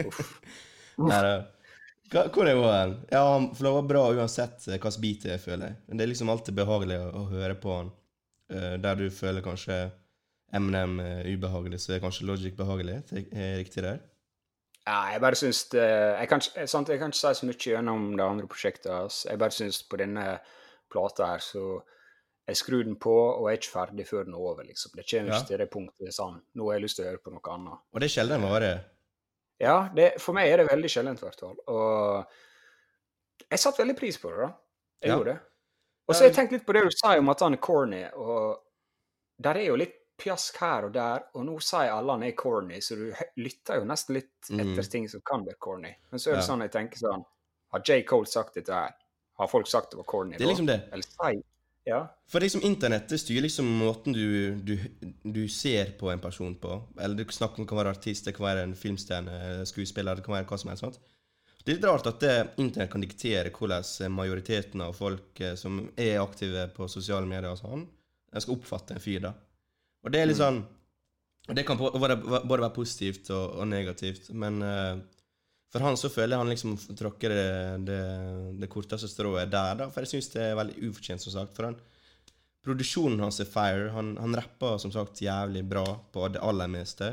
Uff. 0.06 0.32
Nei, 1.10 1.20
hvor 2.32 2.48
er 2.48 2.56
hun? 2.56 2.96
Ja, 3.10 3.22
han 3.34 3.50
flower 3.58 3.84
bra 3.84 4.06
uansett 4.14 4.64
eh, 4.68 4.76
hvilken 4.76 5.00
beat 5.02 5.24
det 5.26 5.34
er, 5.36 5.40
føler 5.42 5.72
jeg. 5.72 5.78
Men 5.88 5.98
det 5.98 6.06
er 6.06 6.12
liksom 6.12 6.30
alltid 6.32 6.56
behagelig 6.56 7.00
å, 7.02 7.08
å 7.20 7.24
høre 7.32 7.56
på 7.60 7.74
han. 7.74 7.90
Uh, 8.52 8.76
der 8.82 8.94
du 8.94 9.08
føler 9.10 9.42
kanskje 9.42 9.90
Eminem 10.54 11.00
er 11.02 11.26
ubehagelig, 11.26 11.80
så 11.82 11.96
er 11.96 12.04
kanskje 12.04 12.26
Logic 12.26 12.54
behagelig. 12.56 13.00
Er 13.32 13.58
riktig 13.58 13.82
der? 13.82 13.98
Ja, 14.86 15.00
jeg 15.12 15.20
bare 15.20 15.34
syns 15.34 15.64
det 15.72 15.82
jeg 15.82 16.28
kan, 16.30 16.40
sant, 16.40 16.88
jeg 16.88 16.98
kan, 16.98 17.10
ikke 17.10 17.18
si 17.18 17.34
så 17.34 17.46
mye 17.48 17.58
gjennom 17.58 18.12
det 18.14 18.24
andre 18.24 18.46
prosjektet. 18.46 18.92
Altså. 18.92 19.28
Jeg 19.30 19.38
bare 19.38 19.50
syns 19.50 19.82
på 19.82 19.98
denne 19.98 20.26
plata 20.92 21.32
her, 21.32 21.42
så 21.42 21.80
jeg 22.46 22.60
skrur 22.60 22.84
den 22.86 22.94
på 23.02 23.14
og 23.14 23.48
er 23.50 23.58
ikke 23.58 23.72
ferdig 23.72 24.06
før 24.06 24.28
den 24.28 24.36
er 24.38 24.38
over. 24.38 24.62
liksom. 24.62 24.92
Det 24.94 25.06
kommer 25.10 25.32
ikke 25.32 25.40
ja. 25.42 25.46
til 25.48 25.58
det 25.58 25.70
punktet 25.72 26.14
sånn 26.14 26.38
Nå 26.54 26.68
har 26.68 26.78
jeg 26.78 26.84
lyst 26.84 27.00
til 27.00 27.06
å 27.06 27.10
høre 27.10 27.24
på 27.24 27.34
noe 27.34 27.56
annet. 27.56 27.82
Og 27.90 28.00
det 28.00 28.06
er 28.06 28.14
sjelden 28.14 28.46
vare? 28.46 28.70
Ja, 29.58 29.76
det, 29.96 30.12
for 30.22 30.36
meg 30.36 30.52
er 30.52 30.62
det 30.62 30.68
veldig 30.70 30.92
sjeldent, 30.92 31.22
i 31.22 31.26
hvert 31.26 31.42
fall. 31.42 31.58
Og 31.72 33.42
jeg 33.50 33.58
satte 33.62 33.82
veldig 33.82 33.98
pris 33.98 34.18
på 34.22 34.30
det, 34.30 34.46
da. 34.46 34.50
Jeg 35.02 35.10
ja. 35.10 35.16
gjorde 35.18 35.34
det. 35.34 35.40
Og 36.06 36.14
så 36.14 36.22
har 36.22 36.30
jeg 36.30 36.36
tenkt 36.36 36.54
litt 36.54 36.66
på 36.66 36.74
det 36.76 36.84
du 36.86 36.92
sa 36.94 37.16
om 37.18 37.32
at 37.32 37.42
han 37.42 37.56
er 37.56 37.62
corny, 37.62 38.02
og 38.14 38.60
der 39.42 39.58
er 39.60 39.70
jo 39.70 39.78
litt 39.80 39.96
pjask 40.16 40.60
her 40.62 40.86
og 40.86 40.92
der, 40.94 41.26
og 41.36 41.42
nå 41.44 41.56
sier 41.60 41.92
alle 41.92 42.14
han 42.14 42.24
er 42.24 42.36
corny, 42.38 42.78
så 42.80 42.96
du 42.96 43.08
lytter 43.44 43.82
jo 43.82 43.88
nesten 43.88 44.16
litt 44.16 44.50
mm. 44.50 44.62
etter 44.62 44.92
ting 44.92 45.10
som 45.12 45.24
kan 45.26 45.44
være 45.44 45.58
corny. 45.60 45.90
Men 46.12 46.22
så 46.22 46.30
er 46.30 46.38
det 46.38 46.44
ja. 46.44 46.46
sånn 46.46 46.64
jeg 46.64 46.72
tenker 46.78 47.02
sånn 47.02 47.26
Har 47.74 47.82
J. 47.82 47.98
Cole 48.08 48.30
sagt 48.30 48.56
dette 48.56 48.72
her? 48.72 48.94
Har 49.36 49.50
folk 49.50 49.68
sagt 49.68 49.92
det 49.92 50.00
var 50.00 50.08
corny? 50.08 50.38
Det 50.38 50.46
er 50.46 50.52
liksom 50.54 50.70
det. 50.70 50.78
Eller 50.94 51.08
sier 51.10 51.42
ja. 51.86 52.00
For 52.26 52.42
liksom 52.42 52.64
internettet 52.66 53.20
styrer 53.22 53.44
liksom 53.44 53.66
måten 53.78 54.14
du, 54.16 54.56
du, 54.66 54.72
du, 55.22 55.44
ser 55.48 55.92
på 56.00 56.08
en 56.10 56.22
person 56.22 56.56
på. 56.58 56.80
Eller 56.98 57.14
du 57.14 57.30
snakker 57.30 57.60
om 57.60 57.66
det 57.66 57.70
kan 57.70 57.78
være 57.78 57.92
artist, 57.94 58.26
det 58.26 58.34
kan 58.34 58.48
være 58.48 58.64
en 58.66 58.72
filmstjerne, 58.74 59.36
skuespiller, 59.70 60.18
det 60.18 60.24
kan 60.26 60.34
være 60.34 60.48
hva 60.50 60.58
som 60.58 60.72
helst. 60.72 60.82
sant? 60.82 60.98
Det 61.66 61.72
er 61.72 61.80
litt 61.80 61.86
rart 61.88 62.06
at 62.06 62.20
det, 62.22 62.34
internett 62.62 62.92
kan 62.92 63.02
diktere 63.02 63.50
hvordan 63.50 64.12
majoriteten 64.14 64.84
av 64.84 64.92
folk 64.94 65.40
eh, 65.42 65.56
som 65.58 65.80
er 65.98 66.20
aktive 66.22 66.68
på 66.76 66.86
sosiale 66.86 67.26
medier, 67.26 67.50
og 67.50 67.58
sånn, 67.58 67.82
skal 68.36 68.54
oppfatte 68.54 68.94
en 68.94 69.02
fyr. 69.02 69.24
da. 69.24 69.32
Og 70.06 70.14
det 70.14 70.20
er 70.20 70.28
litt 70.30 70.38
mm. 70.38 70.44
sånn 70.44 71.56
Det 71.56 71.64
kan 71.66 71.78
både 71.80 72.18
være 72.46 72.70
positivt 72.74 73.32
og, 73.34 73.58
og 73.58 73.68
negativt, 73.70 74.30
men 74.34 74.62
uh, 74.62 74.94
for 75.72 75.82
han 75.82 75.98
så 75.98 76.10
føler 76.12 76.36
jeg 76.36 76.42
han 76.44 76.52
liksom 76.52 76.76
tråkker 76.98 77.34
det, 77.34 77.50
det, 77.88 78.00
det, 78.62 78.70
korteste 78.70 79.10
strået 79.10 79.50
der, 79.50 79.74
da. 79.82 79.90
For 79.90 80.06
jeg 80.06 80.14
syns 80.14 80.30
det 80.32 80.44
er 80.44 80.58
veldig 80.58 80.78
ufortjent, 80.86 81.22
som 81.22 81.34
sagt. 81.34 81.54
For 81.58 81.66
han, 81.68 81.78
produksjonen 82.66 83.22
hans 83.26 83.42
er 83.42 83.50
fire. 83.50 83.90
Han, 83.94 84.14
han 84.22 84.38
rapper 84.38 84.78
som 84.82 84.94
sagt 84.94 85.22
jævlig 85.22 85.64
bra 85.66 85.84
på 86.14 86.30
det 86.30 86.42
aller 86.46 86.70
meste. 86.70 87.10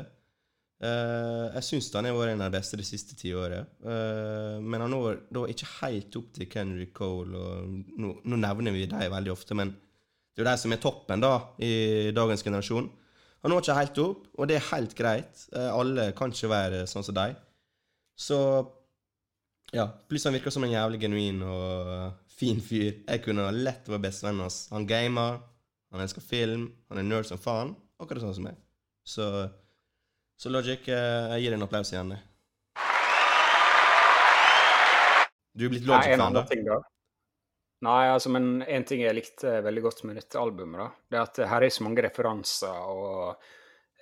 Uh, 0.82 1.54
jeg 1.54 1.64
syns 1.68 1.92
han 1.94 2.08
har 2.08 2.16
vært 2.16 2.34
en 2.34 2.42
av 2.44 2.50
de 2.50 2.58
beste 2.58 2.78
det 2.80 2.86
siste 2.88 3.16
tiåret. 3.16 3.70
Uh, 3.84 4.58
men 4.60 4.82
han 4.82 4.92
når 4.92 5.22
da 5.32 5.46
ikke 5.50 5.70
helt 5.78 6.18
opp 6.20 6.32
til 6.34 6.50
Kendrick 6.50 6.92
Cole. 6.96 7.38
Og 7.38 7.94
nå, 8.00 8.12
nå 8.24 8.40
nevner 8.40 8.74
vi 8.74 8.88
dem 8.90 9.14
veldig 9.14 9.32
ofte, 9.32 9.56
men 9.58 9.72
det 9.74 10.42
er 10.42 10.44
jo 10.44 10.50
de 10.50 10.62
som 10.64 10.74
er 10.74 10.82
toppen 10.82 11.22
da, 11.22 11.34
i 11.62 12.10
dagens 12.14 12.42
generasjon. 12.42 12.90
Han 13.44 13.52
når 13.52 13.62
ikke 13.62 13.76
helt 13.76 13.98
opp, 14.02 14.28
og 14.34 14.48
det 14.48 14.56
er 14.58 14.70
helt 14.72 14.96
greit. 14.98 15.46
Uh, 15.54 15.70
alle 15.70 16.10
kan 16.18 16.32
ikke 16.34 16.52
være 16.52 16.84
sånn 16.90 17.06
som 17.06 17.16
dem. 17.16 17.36
Så 18.18 18.38
ja. 19.74 19.88
Pluss 20.08 20.24
han 20.26 20.34
virker 20.36 20.54
som 20.54 20.64
en 20.66 20.74
jævlig 20.74 21.00
genuin 21.02 21.42
og 21.46 22.20
fin 22.30 22.60
fyr. 22.62 23.00
Jeg 23.06 23.22
kunne 23.24 23.48
lett 23.56 23.88
vært 23.90 24.06
bestevennen 24.06 24.46
hans. 24.46 24.64
Han 24.74 24.86
gamer, 24.88 25.40
han 25.94 26.04
elsker 26.04 26.24
film, 26.24 26.68
han 26.90 27.00
er 27.00 27.06
nerd 27.06 27.28
som 27.30 27.40
faen. 27.40 27.74
Akkurat 28.02 28.24
sånn 28.24 28.36
som 28.36 28.46
meg. 28.48 28.58
Så, 29.06 29.26
så 30.36 30.50
Logic, 30.52 30.88
eh, 30.88 31.34
jeg 31.34 31.44
gir 31.44 31.54
deg 31.54 31.60
en 31.60 31.66
applaus 31.68 31.92
igjen. 31.94 32.14
Du 35.54 35.66
er 35.68 35.70
blitt 35.70 35.86
Logic-fan, 35.86 36.34
da? 36.34 36.44
Ting, 36.50 36.64
da? 36.66 36.80
Nei, 37.84 38.04
altså, 38.10 38.30
men 38.32 38.62
en 38.62 38.86
ting 38.88 39.02
jeg 39.04 39.14
likte 39.14 39.58
veldig 39.64 39.82
godt 39.84 40.06
med 40.08 40.16
dette 40.18 40.40
albumet, 40.40 40.80
da, 40.80 40.88
det 41.10 41.18
er 41.18 41.28
at 41.28 41.44
her 41.52 41.66
er 41.66 41.74
så 41.74 41.84
mange 41.84 42.02
referanser 42.06 42.88
og 42.90 43.34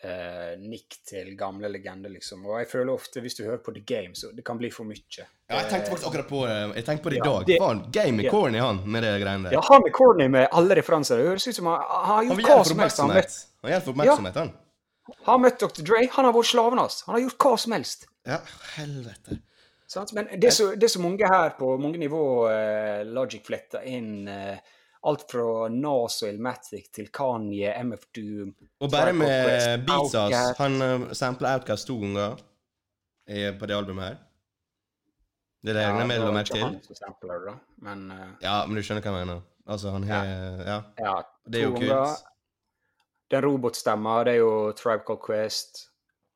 eh, 0.04 0.54
nikk 0.60 1.00
til 1.08 1.32
gamle 1.38 1.70
legender, 1.72 2.12
liksom. 2.14 2.44
Og 2.46 2.60
jeg 2.60 2.70
føler 2.70 2.92
ofte, 2.94 3.22
hvis 3.24 3.36
du 3.38 3.42
hører 3.44 3.60
på 3.64 3.74
The 3.74 3.82
Game, 3.86 4.14
så 4.18 4.30
det 4.36 4.44
kan 4.46 4.60
bli 4.60 4.70
for 4.72 4.88
mye. 4.88 5.02
Ja, 5.18 5.26
jeg 5.58 5.68
tenkte 5.72 5.92
faktisk 5.92 6.10
akkurat 6.12 6.30
på 6.30 6.44
det. 6.46 6.58
Jeg 6.78 6.88
tenkte 6.88 7.06
på 7.08 7.14
det 7.14 7.20
i 7.20 7.24
dag. 7.26 7.46
Det, 7.48 7.60
Faen, 7.64 7.84
Game 7.98 8.22
er 8.22 8.28
ja. 8.28 8.34
corny, 8.36 8.62
han, 8.62 8.82
med 8.86 9.06
det 9.06 9.14
greiene 9.24 9.48
der. 9.48 9.58
Ja, 9.58 9.64
han 9.68 9.88
er 9.88 9.96
corny 9.98 10.28
med 10.32 10.48
alle 10.50 10.78
referanser. 10.78 11.18
Det 11.18 11.32
høres 11.32 11.48
ut 11.48 11.58
som 11.58 11.72
han, 11.72 11.86
han 11.90 12.12
har 12.12 12.28
gjort 12.30 12.46
hva 12.48 12.60
som 12.70 12.84
helst. 12.86 13.02
Han, 13.02 13.72
vil 13.72 13.80
for 13.82 13.96
oppmerksomhet, 13.96 14.44
han. 14.44 14.54
Har 15.26 15.38
møtt 15.40 15.60
Dr. 15.62 15.84
Dre. 15.86 16.02
Han 16.16 16.28
har 16.28 16.34
vært 16.34 16.50
slaven 16.50 16.80
hans. 16.82 17.02
Han 17.06 17.16
har 17.16 17.24
gjort 17.26 17.46
hva 17.46 17.54
som 17.64 17.74
helst. 17.76 18.06
Ja, 18.28 18.38
helvete. 18.76 19.38
Men 20.16 20.28
det 20.40 20.52
så, 20.56 20.74
det 20.74 20.88
så 20.88 21.00
mange 21.04 21.28
her 21.28 21.50
på 21.58 21.74
mange 21.76 21.98
nivå 22.00 22.48
eh, 22.48 23.02
Logic 23.04 23.44
fletter 23.44 23.84
inn 23.84 24.28
eh, 24.28 24.56
Alt 25.04 25.26
fra 25.28 25.66
Nas 25.68 26.20
og 26.22 26.30
Ilmatic 26.30 26.86
til 26.94 27.10
Kanye, 27.12 27.74
MF 27.82 28.06
Doom 28.14 28.52
Og 28.80 28.90
bare 28.92 29.12
med 29.12 29.82
beats 29.84 30.14
hans. 30.14 30.54
Han 30.60 30.76
uh, 30.78 31.08
sampler 31.12 31.56
Outcast 31.56 31.90
to 31.90 31.96
ganger 31.98 32.38
på 33.58 33.66
det 33.66 33.74
albumet 33.74 34.06
her. 34.06 34.20
Det 35.62 35.74
er 35.74 35.80
regner 35.80 36.06
med 36.06 36.28
merke 36.34 36.54
til. 36.54 36.94
Sampler, 36.94 37.42
da. 37.48 37.56
Men, 37.82 38.06
uh, 38.14 38.28
ja, 38.42 38.60
men 38.66 38.78
du 38.78 38.86
skjønner 38.86 39.02
hva 39.02 39.10
jeg 39.10 39.26
mener. 39.26 39.42
Altså, 39.66 39.90
han 39.90 40.06
har 40.06 40.30
ja. 40.30 40.78
ja. 41.02 41.16
Det 41.50 41.60
er 41.60 41.66
jo 41.66 41.74
kult. 41.76 42.24
Den 43.32 43.44
robotstemma, 43.46 44.18
det 44.28 44.36
er 44.36 44.42
jo 44.42 44.72
Tribe 44.76 45.06
Called 45.06 45.22
Quest. 45.24 45.86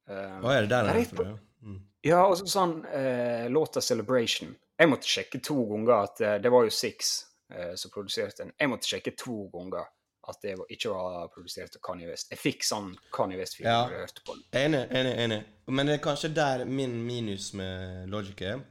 Um, 0.09 0.45
Å, 0.45 0.53
er 0.55 0.65
det 0.65 0.71
der 0.71 0.87
den 0.89 1.03
er? 1.03 1.35
Mm. 1.67 1.81
Ja, 2.07 2.23
og 2.25 2.39
sånn 2.49 2.79
uh, 2.87 3.47
låta 3.53 3.83
'Celebration'. 3.85 4.55
Jeg 4.77 4.89
måtte 4.93 5.09
sjekke 5.09 5.41
to 5.45 5.59
ganger 5.73 5.93
at 5.99 6.23
uh, 6.25 6.37
det 6.41 6.53
var 6.53 6.65
jo 6.65 6.73
Six 6.73 7.13
uh, 7.53 7.75
som 7.77 7.93
produserte 7.93 8.45
den. 8.45 8.55
Jeg 8.61 8.73
måtte 8.73 8.89
sjekke 8.89 9.13
to 9.19 9.45
ganger 9.53 9.85
at 10.27 10.43
det 10.43 10.57
ikke 10.75 10.91
var 10.91 11.29
produsert 11.35 11.77
av 11.79 11.83
Kanye 11.87 12.09
West. 12.11 12.31
Jeg 12.33 12.41
fikk 12.41 12.65
sånn 12.67 12.91
Kanye 13.15 13.39
West-film 13.39 13.69
Ja. 13.69 13.85
jeg 13.91 14.07
hørte 14.07 14.25
på 14.27 14.35
den. 14.35 14.47
Enig, 14.59 14.83
enig, 14.91 15.13
enig. 15.23 15.39
Men 15.71 15.87
det 15.87 15.99
er 15.99 16.03
kanskje 16.03 16.33
der 16.35 16.65
min 16.67 16.97
minus 17.07 17.53
med 17.55 18.09
Logic 18.11 18.43
er. 18.43 18.65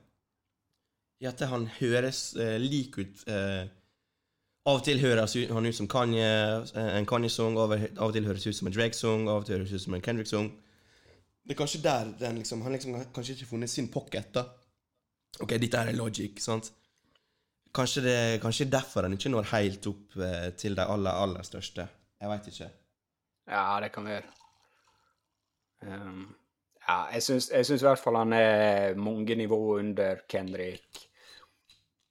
I 1.23 1.29
at 1.31 1.39
han 1.47 1.69
høres 1.77 2.35
eh, 2.35 2.57
lik 2.59 2.97
ut 2.99 3.23
eh, 3.31 3.69
Av 4.65 4.79
og 4.79 4.85
til 4.85 4.97
høres 4.97 5.35
han 5.53 5.67
ut 5.67 5.77
som 5.77 5.87
Kanye, 5.87 6.29
eh, 6.73 6.93
en 6.97 7.05
Kanye-sang. 7.05 7.57
Av, 7.61 7.73
og 8.01 8.13
til 8.13 8.25
høres 8.25 8.47
ut 8.47 8.55
som 8.57 8.67
en 8.67 8.73
Drake-sang. 8.73 9.27
Av 9.29 9.43
og 9.43 9.45
til 9.45 9.59
høres 9.59 9.73
ut 9.73 9.83
som 9.83 9.93
en 9.93 10.01
Kendrick-sang. 10.01 10.47
Det 11.45 11.53
er 11.53 11.59
kanskje 11.59 11.81
der 11.83 12.09
den 12.19 12.39
liksom 12.39 12.63
Han 12.63 12.73
liksom 12.73 12.95
har 12.95 13.05
kanskje 13.13 13.35
ikke 13.35 13.51
funnet 13.51 13.69
sin 13.69 13.91
pocket, 13.93 14.33
da. 14.33 14.47
Ok, 15.39 15.53
dette 15.61 15.77
er 15.77 15.93
Logic, 15.93 16.39
sant? 16.41 16.71
Kanskje 17.75 18.01
det 18.01 18.41
kanskje 18.41 18.71
derfor 18.71 19.03
han 19.03 19.13
ikke 19.13 19.29
når 19.29 19.51
helt 19.51 19.87
opp 19.87 20.17
eh, 20.17 20.49
til 20.57 20.75
de 20.75 20.81
aller, 20.81 21.11
aller 21.11 21.43
største. 21.43 21.87
Jeg 22.21 22.29
veit 22.29 22.47
ikke. 22.47 22.69
Ja, 23.51 23.79
det 23.83 23.91
kan 23.93 24.05
være. 24.05 24.23
Um, 25.85 26.35
ja, 26.87 27.03
jeg 27.13 27.21
syns, 27.21 27.51
jeg 27.51 27.65
syns 27.65 27.83
i 27.83 27.85
hvert 27.85 28.01
fall 28.01 28.17
han 28.17 28.33
er 28.33 28.95
mange 28.97 29.35
nivåer 29.35 29.83
under 29.83 30.23
Kendrick. 30.29 31.05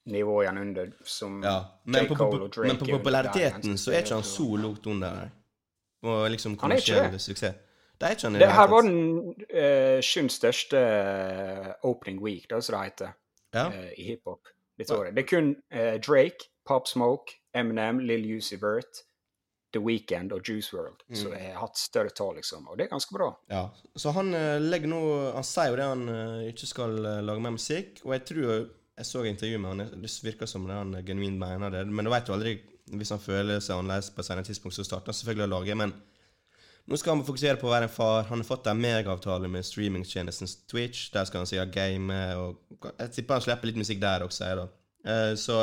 Nivået 0.07 0.47
han 0.47 0.59
under 0.59 0.91
som 1.05 1.43
Ja, 1.45 1.61
men 1.85 2.07
på, 2.09 2.15
Cole 2.15 2.43
og 2.45 2.51
Drake 2.53 2.69
men 2.69 2.77
på 2.79 2.85
populariteten 2.91 3.79
så 3.79 3.93
er 3.93 4.03
ikke 4.03 4.15
han 4.19 4.23
så 4.29 4.49
langt 4.61 4.87
under 4.87 5.15
der. 5.15 5.31
Og 6.05 6.31
liksom 6.31 6.53
er 6.53 6.57
kommersiell 6.61 7.21
suksess. 7.21 7.57
Det 8.01 8.07
er 8.09 8.11
ikke 8.17 8.27
han 8.27 8.37
i 8.37 8.39
Det 8.39 8.47
hele 8.49 8.59
her 8.59 8.69
var 8.69 8.83
den 8.83 8.99
uh, 9.55 10.01
sjuende 10.05 10.31
største 10.35 10.77
eh, 10.79 11.71
opening 11.83 12.21
week, 12.21 12.45
da, 12.51 12.61
som 12.61 12.75
det 12.77 12.83
heter, 12.91 13.15
Ja. 13.55 13.69
uh, 13.69 13.89
i 13.97 14.03
hiphop 14.11 14.49
dette 14.79 14.93
året. 14.99 15.15
Det 15.17 15.25
er 15.25 15.29
kun 15.31 15.55
uh, 15.73 15.97
Drake, 16.07 16.51
Pop 16.67 16.89
Smoke, 16.89 17.33
Eminem, 17.55 17.99
Lill 18.05 18.37
Uzi 18.37 18.57
Vert, 18.61 19.01
The 19.73 19.81
Weeknd 19.81 20.33
og 20.33 20.43
Juice 20.49 20.75
World 20.77 21.01
som 21.15 21.33
Mm. 21.33 21.39
har 21.41 21.61
hatt 21.61 21.79
større 21.79 22.11
tall, 22.11 22.35
liksom. 22.37 22.69
Og 22.69 22.77
det 22.79 22.85
er 22.85 22.89
ganske 22.93 23.15
bra. 23.15 23.33
ja. 23.51 23.69
Så 23.97 24.11
han 24.13 24.31
legger 24.71 24.87
nå 24.89 25.33
Han 25.35 25.43
sier 25.45 25.71
jo 25.71 25.77
det 25.77 25.85
han 25.85 26.09
ikke 26.53 26.67
skal 26.67 26.91
lage 27.25 27.41
mer 27.41 27.51
musikk, 27.57 28.01
og 28.05 28.13
jeg 28.13 28.25
tror 28.25 28.69
Jeg 28.95 29.09
så 29.09 29.25
intervjuet 29.27 29.61
med 29.61 29.73
han, 29.73 30.03
det 30.03 30.11
virker 30.23 30.47
som 30.47 30.67
det 30.69 30.77
han 30.79 30.95
genuint 31.07 31.39
mener 31.41 31.73
det, 31.73 31.85
men 31.91 32.07
du 32.07 32.13
vet 32.13 32.29
jo 32.29 32.37
aldri 32.37 32.53
Hvis 32.95 33.11
han 33.11 33.23
føler 33.23 33.63
seg 33.65 33.79
annerledes 33.79 34.11
på 34.13 34.21
et 34.21 34.27
senere 34.29 34.47
tidspunkt, 34.47 34.77
så 34.77 34.85
starter 34.85 35.11
han 35.11 35.17
selvfølgelig 35.17 35.47
å 35.47 35.53
lage, 35.55 35.77
men 35.81 35.95
nå 36.85 36.99
skal 37.01 37.15
han 37.15 37.25
fokusere 37.25 37.57
på 37.57 37.65
å 37.65 37.73
være 37.73 37.87
en 37.89 37.93
far. 37.93 38.27
Han 38.29 38.43
har 38.43 38.45
fått 38.45 38.67
en 38.69 38.81
megaavtale 38.81 39.49
med 39.49 39.65
streamingtjenesten 39.65 40.51
Twitch. 40.69 41.07
Der 41.15 41.25
skal 41.25 41.41
han 41.41 41.49
sikkert 41.49 41.73
game, 41.73 42.19
og 42.37 42.91
jeg 42.91 43.15
tipper 43.15 43.39
han 43.39 43.45
slipper 43.47 43.71
litt 43.71 43.79
musikk 43.81 44.03
der 44.03 44.27
også. 44.27 44.51
Jeg, 44.51 44.59
da. 44.61 44.67
Eh, 45.09 45.31
så 45.41 45.63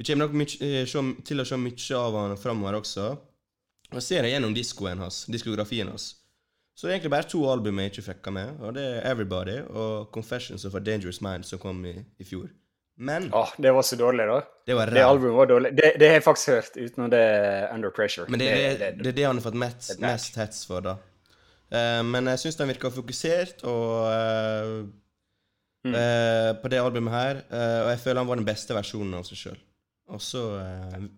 vi 0.00 0.06
kommer 0.08 0.30
nok 0.30 0.56
eh, 0.64 0.94
til 1.28 1.44
å 1.44 1.44
se 1.44 1.60
mye 1.60 1.98
av 1.98 2.16
han 2.16 2.38
framover 2.40 2.78
også. 2.80 3.10
Og 3.90 4.00
ser 4.00 4.24
jeg 4.24 4.38
gjennom 4.38 4.56
diskoen 4.56 5.02
hans, 5.02 5.26
diskografien 5.28 5.92
hans, 5.92 6.14
så 6.74 6.86
det 6.86 6.92
er 6.92 6.96
egentlig 6.98 7.10
bare 7.12 7.28
to 7.28 7.40
album 7.52 7.78
jeg 7.82 7.90
ikke 7.92 8.02
fucka 8.06 8.30
med, 8.32 8.60
og 8.64 8.74
det 8.74 8.84
er 8.96 9.10
Everybody 9.12 9.58
og 9.68 10.08
Confessions 10.14 10.64
of 10.64 10.74
a 10.74 10.80
Dangerous 10.80 11.20
Mind, 11.20 11.44
som 11.44 11.58
kom 11.58 11.84
i, 11.84 11.96
i 12.18 12.24
fjor. 12.24 12.48
Men 13.00 13.30
Åh, 13.34 13.52
det 13.56 13.70
var 13.72 13.82
så 13.82 13.96
dårlig, 13.96 14.26
da. 14.28 14.40
det 14.66 14.74
var 14.76 14.90
Det 14.92 15.02
albumet 15.04 15.36
var 15.36 15.46
dårlig. 15.48 15.70
Det, 15.76 15.92
det 16.00 16.08
har 16.08 16.14
jeg 16.18 16.22
faktisk 16.24 16.48
hørt, 16.48 16.74
utenom 16.76 17.10
det 17.10 17.20
Under 17.72 17.90
Pressure. 17.96 18.26
Men 18.28 18.40
det 18.40 18.48
er 18.52 18.74
det, 18.78 18.90
det, 18.98 19.06
er 19.06 19.16
det 19.16 19.24
han 19.24 19.38
har 19.40 19.44
fått 19.46 19.56
mest, 19.60 19.86
det 19.94 20.00
mest 20.04 20.36
hets 20.36 20.66
for, 20.68 20.84
da. 20.84 20.96
Uh, 21.70 22.02
men 22.04 22.26
jeg 22.28 22.42
syns 22.42 22.58
den 22.58 22.68
virker 22.72 22.92
fokusert 22.96 23.64
og 23.64 24.08
uh, 24.08 24.88
Mm. 25.80 25.94
uh, 25.96 26.50
på 26.60 26.68
det 26.68 26.76
albumet 26.76 27.12
her. 27.14 27.38
og 27.48 27.86
jeg 27.88 27.98
føler 28.02 28.20
han 28.20 28.28
var 28.28 28.36
den 28.36 28.44
beste 28.44 28.74
versjonen 28.76 29.14
av 29.16 29.22
seg 29.24 29.38
sjøl. 29.40 29.60
Og 30.12 30.20
så 30.20 30.42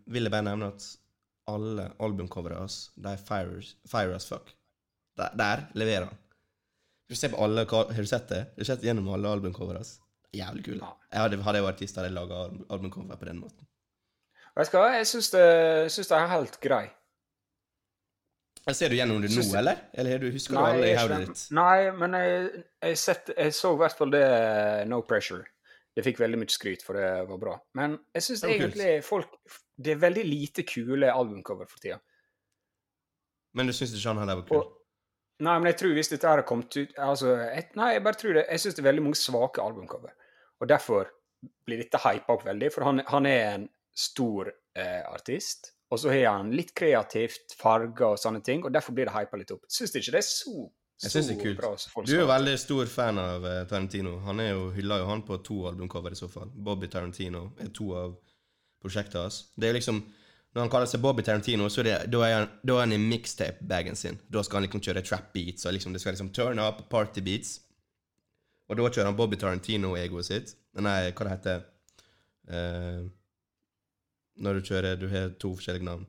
vil 0.07 0.23
jeg 0.23 0.31
bare 0.31 0.47
nevne 0.47 0.69
at 0.71 0.85
alle 1.51 1.89
albumcoverne 1.99 2.61
hans, 2.61 2.77
de 2.95 3.11
er 3.11 3.19
fire, 3.19 3.59
fire 3.91 4.15
as 4.15 4.29
fuck. 4.29 4.53
Der, 5.19 5.35
der 5.37 5.67
leverer 5.75 6.07
han. 6.09 6.19
Du 7.09 7.15
ser 7.19 7.29
på 7.29 7.43
alle, 7.45 7.67
Har 7.69 7.93
du 7.93 8.07
sett 8.09 8.29
det? 8.29 8.39
Har 8.55 8.63
du 8.63 8.65
sett 8.65 8.83
gjennom 8.87 9.09
alle 9.13 9.29
albumcoverene? 9.29 9.83
hans? 9.83 9.99
Jævlig 10.33 10.65
kule. 10.65 10.79
Ja. 10.81 10.93
Jeg 11.13 11.21
hadde, 11.21 11.43
hadde 11.45 11.59
jeg 11.61 11.65
vært 11.67 11.75
artist, 11.77 11.97
hadde 12.01 12.09
jeg 12.09 12.17
laga 12.17 12.39
albumcover 12.73 13.19
på 13.21 13.29
den 13.29 13.41
måten. 13.43 13.67
Vet 14.57 14.71
du 14.73 14.77
hva, 14.79 14.87
jeg 14.97 15.07
syns 15.09 15.29
det, 15.33 15.45
syns 15.93 16.09
det 16.09 16.17
er 16.19 16.31
helt 16.33 16.59
grei. 16.61 16.87
Ser 18.73 18.93
du 18.93 18.95
gjennom 18.97 19.21
det 19.25 19.33
nå, 19.35 19.43
eller? 19.59 19.81
Eller 19.93 20.11
har 20.15 20.19
du- 20.23 20.31
husker 20.31 20.55
du 20.55 20.59
alle 20.61 20.87
i 20.87 20.91
jeg 20.93 20.99
hodet 21.01 21.27
ditt? 21.27 21.41
Nei, 21.51 21.91
men 21.91 22.13
jeg, 22.15 22.65
jeg, 22.83 22.99
sett, 22.99 23.31
jeg 23.37 23.53
så 23.59 23.73
i 23.75 23.79
hvert 23.81 23.97
fall 23.99 24.11
det 24.11 24.87
No 24.89 25.01
Pressure. 25.03 25.45
Det 25.97 26.05
fikk 26.07 26.21
veldig 26.23 26.39
mye 26.39 26.49
skryt, 26.49 26.83
for 26.87 26.95
det 26.97 27.09
var 27.29 27.39
bra. 27.43 27.57
Men 27.75 27.99
jeg 28.15 28.23
syns 28.23 28.45
egentlig 28.49 29.03
kult. 29.03 29.05
folk 29.05 29.59
Det 29.77 29.93
er 29.93 29.99
veldig 30.01 30.25
lite 30.25 30.63
kule 30.65 31.11
albumcover 31.13 31.67
for 31.69 31.79
tida. 31.83 31.99
Men 33.55 33.67
du 33.67 33.73
syns 33.73 33.93
ikke 33.93 34.09
han 34.15 34.19
heller 34.23 34.37
var 34.41 34.47
kul? 34.49 34.57
Og- 34.63 34.79
Nei, 35.43 35.57
men 35.59 35.73
jeg 35.73 35.79
tror 35.81 35.95
hvis 35.97 36.13
dette 36.13 36.31
har 36.31 36.45
kommet 36.47 36.77
ut 36.77 36.99
altså, 37.03 37.35
jeg, 37.41 37.69
Nei, 37.79 37.93
jeg 37.97 38.05
bare 38.07 38.19
tror 38.21 38.37
det. 38.39 38.47
Jeg 38.47 38.63
syns 38.63 38.77
det 38.79 38.83
er 38.85 38.91
veldig 38.91 39.05
mange 39.09 39.19
svake 39.19 39.63
albumcover. 39.65 40.15
Og 40.63 40.69
derfor 40.71 41.09
blir 41.67 41.83
dette 41.83 41.99
hypa 42.05 42.37
opp 42.37 42.45
veldig, 42.47 42.69
for 42.75 42.87
han, 42.87 43.03
han 43.09 43.27
er 43.27 43.41
en 43.57 43.65
stor 43.99 44.53
eh, 44.79 45.01
artist. 45.11 45.73
Og 45.93 45.99
så 46.01 46.13
har 46.13 46.39
han 46.39 46.53
litt 46.57 46.71
kreativt, 46.79 47.57
farger 47.59 48.15
og 48.15 48.21
sånne 48.21 48.41
ting, 48.47 48.63
og 48.65 48.73
derfor 48.73 48.95
blir 48.97 49.11
det 49.11 49.17
hypa 49.17 49.41
litt 49.41 49.51
opp. 49.53 49.67
Syns 49.69 49.93
ikke 49.99 50.15
det 50.15 50.23
er 50.23 50.29
så, 50.29 50.55
Jeg 51.03 51.11
så 51.11 51.17
synes 51.19 51.33
det 51.33 51.35
er 51.35 51.43
kult. 51.43 51.59
bra 51.59 51.73
folk 51.97 52.09
Du 52.09 52.15
er 52.15 52.23
jo 52.23 52.31
veldig 52.31 52.57
stor 52.63 52.93
fan 52.95 53.21
av 53.21 53.49
eh, 53.51 53.61
Tarantino. 53.69 54.15
Han 54.29 54.41
er 54.45 54.53
jo, 54.55 54.71
hyller 54.79 55.03
jo 55.03 55.11
han 55.11 55.27
på 55.27 55.41
to 55.45 55.59
albumcover 55.73 56.15
i 56.15 56.21
så 56.23 56.31
fall. 56.33 56.55
Bobby 56.55 56.89
Tarantino 56.93 57.49
er 57.61 57.75
to 57.75 57.91
av 57.99 58.15
prosjektene 58.83 59.27
hans. 59.27 59.43
Det 59.59 59.69
er 59.69 59.77
liksom 59.81 60.01
Når 60.53 60.61
han 60.67 60.71
kaller 60.73 60.89
seg 60.91 61.01
Bobby 61.01 61.23
Tarantino, 61.25 61.69
så 61.73 61.81
det, 61.87 61.95
da 62.13 62.19
er 62.27 62.35
han, 62.37 62.49
da 62.61 62.75
er 62.77 62.83
han 62.85 62.93
i 62.93 62.99
mixtape-bagen 63.01 63.97
sin. 63.97 64.19
Da 64.29 64.43
skal 64.45 64.59
han 64.61 64.67
liksom 64.67 64.83
kjøre 64.85 65.03
trap 65.07 65.31
beats, 65.33 65.65
og 65.65 65.73
liksom, 65.73 65.95
det 65.97 66.03
skal 66.03 66.13
liksom 66.13 66.29
turn 66.37 66.61
up 66.61 66.83
party 66.93 67.23
beats. 67.25 67.55
Og 68.69 68.77
da 68.77 68.91
kjører 68.91 69.09
han 69.09 69.17
Bobby 69.17 69.39
Tarantino-egoet 69.41 70.29
sitt. 70.29 70.53
Nei, 70.77 70.99
hva 71.13 71.25
det 71.27 71.33
heter 71.35 71.65
uh, 72.53 73.01
Når 74.41 74.55
du 74.57 74.61
kjører 74.71 74.95
Du 74.97 75.03
har 75.13 75.33
to 75.41 75.51
forskjellige 75.59 75.85
navn. 75.85 76.07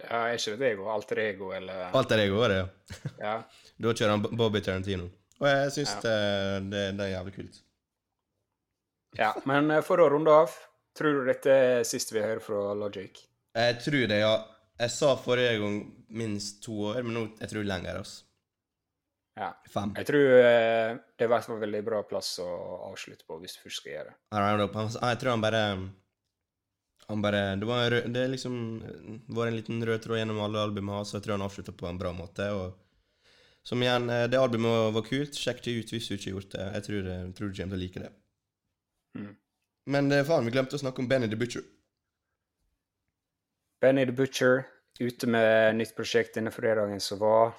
Ja, 0.00 0.20
er 0.30 0.36
ikke 0.38 0.54
det 0.60 0.68
ego? 0.74 0.86
Alter 0.90 1.18
ego, 1.24 1.48
eller 1.56 1.90
Alter 1.98 2.22
ego 2.22 2.38
er 2.46 2.52
det, 2.54 2.60
ja. 2.60 3.10
Ja. 3.24 3.32
Da 3.84 3.92
kjører 3.96 4.14
han 4.16 4.22
Bobby 4.38 4.62
Tarantino. 4.64 5.08
Og 5.40 5.46
jeg 5.48 5.72
syns 5.78 5.94
Ja. 5.96 6.00
det, 6.04 6.70
det, 6.72 6.84
det 6.98 7.06
er 7.06 7.12
jævlig 7.14 7.34
kult. 7.38 7.60
ja. 9.18 9.30
Men 9.48 9.70
eh, 9.74 9.82
for 9.86 10.00
å 10.02 10.08
runde 10.12 10.32
av, 10.44 10.54
tror 11.00 11.18
du 11.18 11.28
dette 11.28 11.58
er 11.66 11.84
siste 11.88 12.14
vi 12.16 12.22
hører 12.24 12.42
fra 12.44 12.70
Logic? 12.76 13.22
Jeg 13.56 13.78
tror 13.82 14.06
det, 14.12 14.20
ja. 14.22 14.34
Jeg 14.80 14.92
sa 14.94 15.14
forrige 15.20 15.58
gang 15.60 15.78
minst 16.16 16.62
to 16.64 16.76
år, 16.92 17.02
men 17.04 17.16
nå 17.16 17.22
jeg 17.40 17.50
tror 17.52 17.66
lenger. 17.66 18.00
altså. 18.00 18.26
Ja. 19.40 19.50
Fem. 19.72 19.94
Jeg 19.96 20.08
tror 20.08 20.26
eh, 20.42 20.98
det 21.18 21.28
fall 21.30 21.56
en 21.56 21.62
veldig 21.62 21.80
bra 21.86 22.02
plass 22.08 22.34
å 22.42 22.50
avslutte 22.90 23.24
på, 23.28 23.38
hvis 23.40 23.56
du 23.56 23.64
først 23.64 23.82
skal 23.82 23.92
gjøre 23.94 24.12
det. 24.12 24.16
Han, 24.76 24.92
jeg 24.92 25.20
tror 25.22 25.32
han 25.32 25.44
bare 25.44 25.64
Han 27.10 27.22
bare 27.24 27.40
Det 27.58 27.66
var 27.66 27.90
rød, 27.90 28.08
det 28.14 28.26
liksom 28.34 28.56
var 29.34 29.48
en 29.48 29.56
liten 29.56 29.80
rød 29.86 30.04
tråd 30.04 30.20
gjennom 30.20 30.42
alle 30.44 30.62
albumene 30.62 31.00
hans, 31.00 31.10
så 31.10 31.18
jeg 31.18 31.26
tror 31.26 31.38
han 31.38 31.46
avslutta 31.46 31.74
på 31.74 31.88
en 31.88 32.00
bra 32.00 32.12
måte. 32.14 32.50
og 32.52 32.76
som 33.66 33.82
igjen, 33.82 34.10
eh, 34.10 34.26
Det 34.28 34.38
albumet 34.40 34.92
var 34.94 35.02
kult. 35.02 35.36
Sjekk 35.36 35.62
det 35.64 35.76
ut 35.78 35.92
hvis 35.92 36.08
du 36.08 36.14
ikke 36.16 36.30
har 36.30 36.36
gjort 36.36 36.52
det. 36.56 36.66
Jeg 36.74 36.86
tror, 36.88 37.08
jeg 37.10 37.34
tror 37.36 37.48
du 37.48 37.56
kommer 37.56 37.76
til 37.76 37.78
å 37.78 37.84
like 37.84 38.00
det. 38.04 38.12
Mm. 39.18 39.36
Men 39.86 40.12
eh, 40.12 40.24
faen, 40.26 40.44
vi 40.44 40.52
glemte 40.54 40.76
å 40.76 40.82
snakke 40.82 41.02
om 41.02 41.08
Benny 41.08 41.30
the 41.30 41.38
Butcher. 41.40 41.64
Benny 43.80 44.04
the 44.06 44.12
Butcher 44.12 44.66
ute 45.00 45.26
med 45.26 45.78
nytt 45.78 45.94
prosjekt 45.96 46.36
denne 46.36 46.52
fredagen 46.52 47.00
som 47.00 47.20
var. 47.22 47.54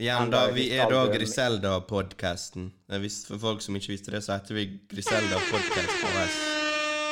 Igjen, 0.00 0.22
men 0.22 0.32
da, 0.32 0.46
vi 0.54 0.70
er 0.74 0.90
da. 0.90 1.04
Griselda-podkasten. 1.12 2.70
For 2.88 3.38
folk 3.42 3.62
som 3.62 3.76
ikke 3.76 3.92
visste 3.92 4.14
det, 4.14 4.22
så 4.26 4.38
heter 4.38 4.56
vi 4.56 4.66
Griselda 4.90 5.38
Podcast 5.50 6.04
AS. 6.10 6.38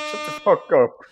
Shut 0.09 0.27
the 0.27 0.37
fuck 0.43 0.73
up! 0.73 1.05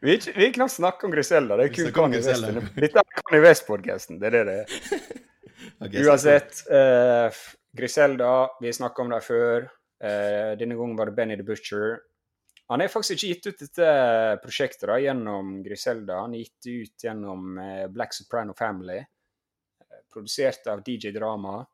Vi 0.00 0.10
har 0.10 0.16
ikke, 0.16 0.52
knapt 0.54 0.72
snakket 0.72 1.04
om 1.08 1.12
Griselda. 1.14 1.56
Det 1.56 1.68
er 1.68 1.74
kun 1.74 1.92
Kanye 1.96 2.20
West. 2.24 2.48
Dette 2.76 3.02
er 3.02 3.20
Kanye 3.22 3.42
West-podkasten. 3.44 4.20
Det 4.20 4.28
er 4.28 4.38
det 4.38 4.42
det 4.48 4.56
er. 4.60 5.04
okay, 5.84 6.02
Uansett, 6.04 6.62
uh, 6.68 7.40
Griselda, 7.76 8.32
vi 8.60 8.68
har 8.68 8.76
snakket 8.76 9.04
om 9.04 9.14
dem 9.14 9.24
før. 9.24 9.68
Eh, 10.00 10.52
denne 10.58 10.74
gangen 10.78 10.96
var 10.96 11.06
det 11.10 11.12
Benny 11.18 11.36
the 11.36 11.42
Butcher. 11.44 11.98
Han 12.70 12.80
har 12.80 12.88
faktisk 12.88 13.18
ikke 13.18 13.34
gitt 13.34 13.46
ut 13.50 13.58
dette 13.64 13.86
prosjektet 14.44 14.86
da, 14.88 14.96
gjennom 15.02 15.56
Griselda. 15.66 16.20
Han 16.22 16.36
har 16.36 16.44
gitt 16.44 16.66
ut 16.70 17.04
gjennom 17.04 17.58
eh, 17.58 17.86
Black 17.90 18.14
Soprano 18.14 18.54
Family. 18.54 18.98
eh, 18.98 20.00
Produsert 20.12 20.66
av 20.70 20.82
DJ 20.86 21.10
Drama. 21.16 21.66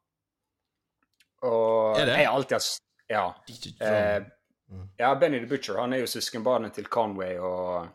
Og 1.47 1.99
Er 2.01 2.07
det? 2.09 2.17
Jeg 2.19 2.27
har 2.27 2.35
alltid 2.35 2.57
hatt 2.57 2.81
Ja. 3.09 3.35
DJ 3.47 3.75
Eh, 3.81 4.23
Drama. 4.69 4.89
ja, 4.99 5.15
Benny 5.15 5.39
the 5.41 5.47
Butcher 5.47 5.77
han 5.79 5.93
er 5.93 5.99
jo 6.03 6.07
søskenbarnet 6.11 6.75
til 6.75 6.87
Conway 6.91 7.37
og, 7.39 7.89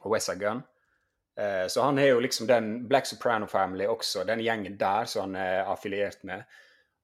og 0.00 0.10
West 0.12 0.26
Side 0.30 0.38
Gun. 0.44 0.62
Eh, 1.38 1.66
så 1.70 1.82
han 1.82 1.98
er 1.98 2.08
jo 2.12 2.20
liksom 2.20 2.46
den 2.46 2.86
Black 2.88 3.06
Soprano 3.06 3.46
Family 3.46 3.86
også, 3.86 4.24
den 4.26 4.40
gjengen 4.44 4.76
der 4.78 5.04
som 5.06 5.22
han 5.34 5.36
er 5.36 5.64
affiliert 5.72 6.22
med. 6.24 6.44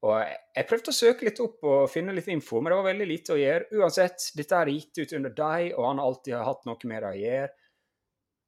Og 0.05 0.19
jeg, 0.21 0.67
prøvde 0.69 0.93
å 0.93 0.97
søke 0.97 1.25
litt 1.29 1.41
opp 1.41 1.65
og 1.65 1.91
finne 1.93 2.13
litt 2.13 2.29
info, 2.33 2.61
men 2.61 2.73
det 2.73 2.79
var 2.81 2.89
veldig 2.91 3.07
lite 3.09 3.35
å 3.35 3.41
gjøre. 3.41 3.69
Uansett, 3.81 4.27
dette 4.37 4.59
er 4.59 4.73
gitt 4.75 5.01
ut 5.01 5.15
under 5.17 5.37
deg, 5.39 5.69
og 5.73 5.87
han 5.89 6.01
har 6.03 6.11
alltid 6.11 6.37
hatt 6.45 6.67
noe 6.69 6.91
med 6.91 7.03
det 7.05 7.11
å 7.11 7.21
gjøre. 7.23 7.53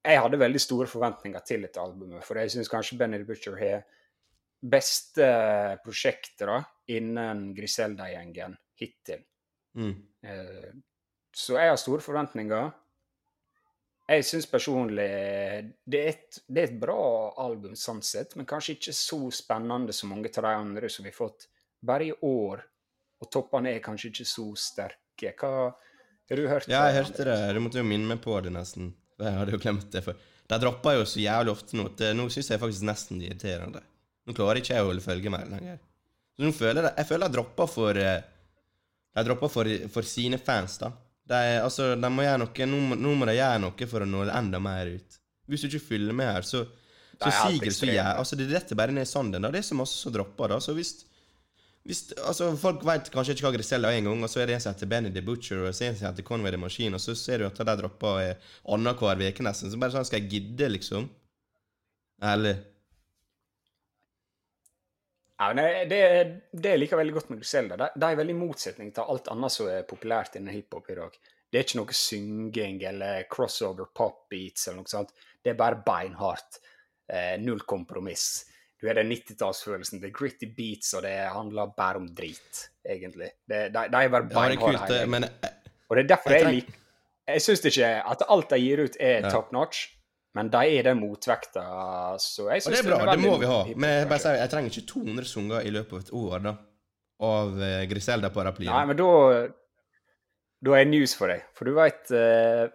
jeg 0.06 0.22
hadde 0.22 0.38
veldig 0.38 0.60
store 0.62 0.86
forventninger 0.86 1.46
til 1.48 1.64
dette 1.66 1.80
albumet, 1.82 2.24
for 2.24 2.38
jeg 2.38 2.52
syns 2.52 2.70
kanskje 2.70 2.98
Benny 3.00 3.18
the 3.18 3.26
Butcher 3.26 3.56
har 3.58 3.86
beste 4.62 5.26
prosjektet 5.84 6.46
da, 6.46 6.60
innen 6.94 7.48
Griselda-gjengen 7.56 8.54
hittil. 8.78 9.24
Mm. 9.76 9.96
Eh, 10.22 10.70
så 11.36 11.58
jeg 11.58 11.72
har 11.72 11.80
store 11.80 12.04
forventninger. 12.04 12.70
Jeg 14.06 14.22
syns 14.22 14.46
personlig 14.46 15.06
det 15.82 15.98
er, 15.98 16.12
et, 16.12 16.38
det 16.46 16.60
er, 16.60 16.68
et, 16.68 16.78
bra 16.78 17.32
album 17.42 17.74
sånn 17.78 18.04
sett, 18.06 18.36
men 18.38 18.46
kanskje 18.46 18.76
ikke 18.76 18.94
så 18.94 19.18
spennende 19.34 19.94
som 19.96 20.12
mange 20.14 20.30
av 20.30 20.46
de 20.46 20.52
andre 20.54 20.90
som 20.92 21.02
vi 21.02 21.10
har 21.10 21.16
fått 21.16 21.48
bare 21.82 22.06
i 22.06 22.12
år. 22.14 22.62
Og 23.22 23.30
toppene 23.32 23.72
er 23.74 23.82
kanskje 23.82 24.12
ikke 24.12 24.28
så 24.30 24.46
sterke. 24.60 25.32
Hva 25.40 25.50
har 25.72 26.38
du 26.38 26.46
hørt? 26.46 26.68
Ja, 26.70 26.84
jeg 26.86 27.00
hørte 27.00 27.26
det. 27.26 27.36
Du 27.56 27.60
måtte 27.64 27.82
jo 27.82 27.88
minne 27.88 28.12
meg 28.12 28.22
på 28.22 28.36
det, 28.44 28.52
nesten. 28.54 28.92
Jeg 29.18 29.38
hadde 29.40 29.56
jo 29.56 29.60
glemt 29.64 29.88
det. 29.90 30.04
for 30.04 30.22
De 30.46 30.58
dropper 30.62 31.00
jo 31.00 31.08
så 31.08 31.22
jævlig 31.24 31.54
ofte 31.56 31.78
nå. 31.78 31.88
at 31.90 32.04
nå 32.14 32.28
syns 32.30 32.52
jeg 32.52 32.62
faktisk 32.62 32.86
nesten 32.86 33.18
det 33.18 33.26
er 33.26 33.34
irriterende. 33.34 33.82
Nå 34.26 34.36
klarer 34.36 34.60
ikke 34.60 34.76
jeg 34.76 34.84
å 34.84 34.90
holde 34.92 35.02
følge 35.02 35.32
med 35.32 35.50
lenger. 35.50 35.82
Så 36.36 36.46
nå 36.46 36.52
føler 36.54 36.90
jeg, 36.90 36.94
jeg 37.00 37.10
føler 37.10 37.26
jeg 37.26 37.36
dropper 37.38 37.72
for 37.72 37.98
Jeg 37.98 39.28
dropper 39.30 39.50
for, 39.50 39.74
for 39.90 40.06
sine 40.06 40.38
fans, 40.38 40.78
da. 40.78 40.92
De, 41.26 41.38
altså, 41.58 41.94
de 41.98 42.10
må 42.12 42.22
gjøre 42.22 42.42
noe, 42.44 42.66
nå, 42.70 42.98
nå, 43.02 43.14
må 43.18 43.26
de 43.26 43.38
gjøre 43.38 43.62
noe 43.64 43.88
for 43.90 44.04
å 44.04 44.08
nå 44.08 44.26
enda 44.30 44.60
mer 44.62 44.92
ut. 44.94 45.20
Hvis 45.50 45.64
du 45.64 45.70
ikke 45.70 45.88
følger 45.88 46.14
med 46.16 46.30
her, 46.30 46.46
så, 46.46 46.64
så 47.18 47.32
siger 47.32 47.74
så 47.74 47.88
jævlig 47.88 48.04
Altså, 48.12 48.38
det 48.38 48.48
detter 48.50 48.78
bare 48.78 48.94
ned 48.94 49.06
i 49.06 49.10
sanden. 49.10 49.42
da. 49.42 49.50
Det 49.54 49.62
er 49.62 49.66
så 49.66 49.78
masse 49.78 49.98
som 49.98 50.14
dropper, 50.14 50.54
da. 50.54 50.60
Så 50.62 50.74
hvis 50.76 50.94
hvis, 51.86 52.00
altså, 52.18 52.48
folk 52.58 52.82
vet 52.86 53.08
kanskje 53.14 53.36
ikke 53.36 53.46
hva 53.46 53.52
Grisella 53.54 53.90
er 53.92 54.00
engang, 54.00 54.22
og 54.26 54.30
så 54.30 54.40
er 54.42 54.48
det 54.48 54.56
en 54.56 54.62
som 54.64 54.74
heter 54.74 54.88
Benny 54.90 55.12
the 55.14 55.22
Butcher, 55.22 55.60
og 55.62 55.74
så 55.74 55.84
er 55.84 55.92
det 55.92 55.94
en 55.94 55.98
som 56.00 56.08
heter 56.08 56.26
Conway 56.26 56.50
the 56.50 56.58
Machine, 56.58 56.98
og 56.98 57.02
så 57.02 57.14
ser 57.14 57.38
du 57.38 57.46
at 57.46 57.60
de 57.60 57.76
dropper 57.78 58.22
eh, 58.24 58.48
annenhver 58.74 59.22
uke 59.22 59.46
nesten. 59.46 59.70
Så 59.70 59.78
bare 59.78 59.94
sånn 59.94 60.08
Skal 60.08 60.24
jeg 60.24 60.32
gidde, 60.32 60.70
liksom? 60.74 61.06
Ærlig. 62.26 62.56
Ja, 65.36 65.50
nei, 65.52 65.84
det, 65.90 66.00
det 66.52 66.74
jeg 66.74 66.80
liker 66.80 67.00
veldig 67.00 67.14
godt 67.18 67.30
med 67.32 67.40
Griselda, 67.42 67.76
de, 67.76 67.88
de 68.00 68.08
er 68.08 68.20
veldig 68.20 68.36
i 68.36 68.38
motsetning 68.38 68.92
til 68.96 69.10
alt 69.12 69.28
annet 69.32 69.52
som 69.52 69.68
er 69.68 69.88
populært 69.88 70.38
innen 70.38 70.54
hiphop 70.54 70.88
i 70.92 70.96
dag. 70.96 71.18
Det 71.46 71.60
er 71.60 71.66
ikke 71.66 71.80
noe 71.82 71.96
synging 71.96 72.82
eller 72.88 73.26
crossover 73.30 73.90
pop 73.94 74.24
beats 74.32 74.66
eller 74.66 74.80
noe 74.80 74.90
sånt. 74.90 75.12
Det 75.44 75.52
er 75.52 75.58
bare 75.60 75.82
beinhardt. 75.84 76.62
Eh, 77.06 77.36
null 77.38 77.60
kompromiss 77.68 78.46
du 78.80 78.88
har 78.88 78.94
den 78.94 79.12
90-tallsfølelsen. 79.12 80.00
Det 80.00 80.10
er 80.10 80.14
gritty 80.14 80.48
beats, 80.56 80.92
og 80.94 81.06
det 81.06 81.14
handler 81.32 81.72
bare 81.76 82.00
om 82.02 82.08
drit, 82.14 82.66
egentlig. 82.84 83.30
Det, 83.48 83.68
de, 83.72 83.84
de 83.92 84.02
er 84.02 84.12
bare 84.12 84.28
beinharde. 84.28 84.98
Ja, 85.00 85.06
men... 85.08 85.24
Og 85.88 85.96
det 85.96 86.04
er 86.04 86.08
derfor 86.10 86.34
jeg, 86.34 86.42
jeg 86.42 86.54
liker 86.54 86.82
Jeg 87.26 87.42
syns 87.42 87.64
ikke 87.70 87.88
at 88.12 88.22
alt 88.28 88.50
de 88.50 88.58
gir 88.62 88.82
ut, 88.84 88.96
er 89.00 89.24
ja. 89.24 89.30
top 89.30 89.52
notch. 89.54 89.95
Men 90.36 90.50
de 90.52 90.62
er 90.76 90.84
den 90.90 91.00
motvekta. 91.00 91.64
Så 92.20 92.50
jeg 92.50 92.64
det 92.66 92.80
er 92.82 92.88
bra, 92.90 92.98
det, 93.06 93.16
det 93.16 93.24
må 93.24 93.36
vi 93.40 93.48
ha. 93.48 93.60
Men 93.72 93.94
jeg, 94.02 94.08
bare 94.10 94.22
sier, 94.24 94.40
jeg 94.42 94.52
trenger 94.52 94.74
ikke 94.74 94.90
200 94.92 95.30
sanger 95.30 95.68
i 95.68 95.72
løpet 95.72 95.94
av 95.96 96.02
et 96.02 96.12
år 96.20 96.44
da, 96.44 96.52
av 97.30 97.56
uh, 97.56 97.80
Griselda-paraplyen. 97.92 98.72
Nei, 98.72 98.84
men 98.90 99.00
da 99.00 99.10
Da 100.66 100.72
er 100.72 100.82
jeg 100.82 100.90
news 100.92 101.14
for 101.16 101.32
deg. 101.32 101.46
For 101.56 101.68
du 101.68 101.76
veit 101.76 102.12
uh, 102.12 102.66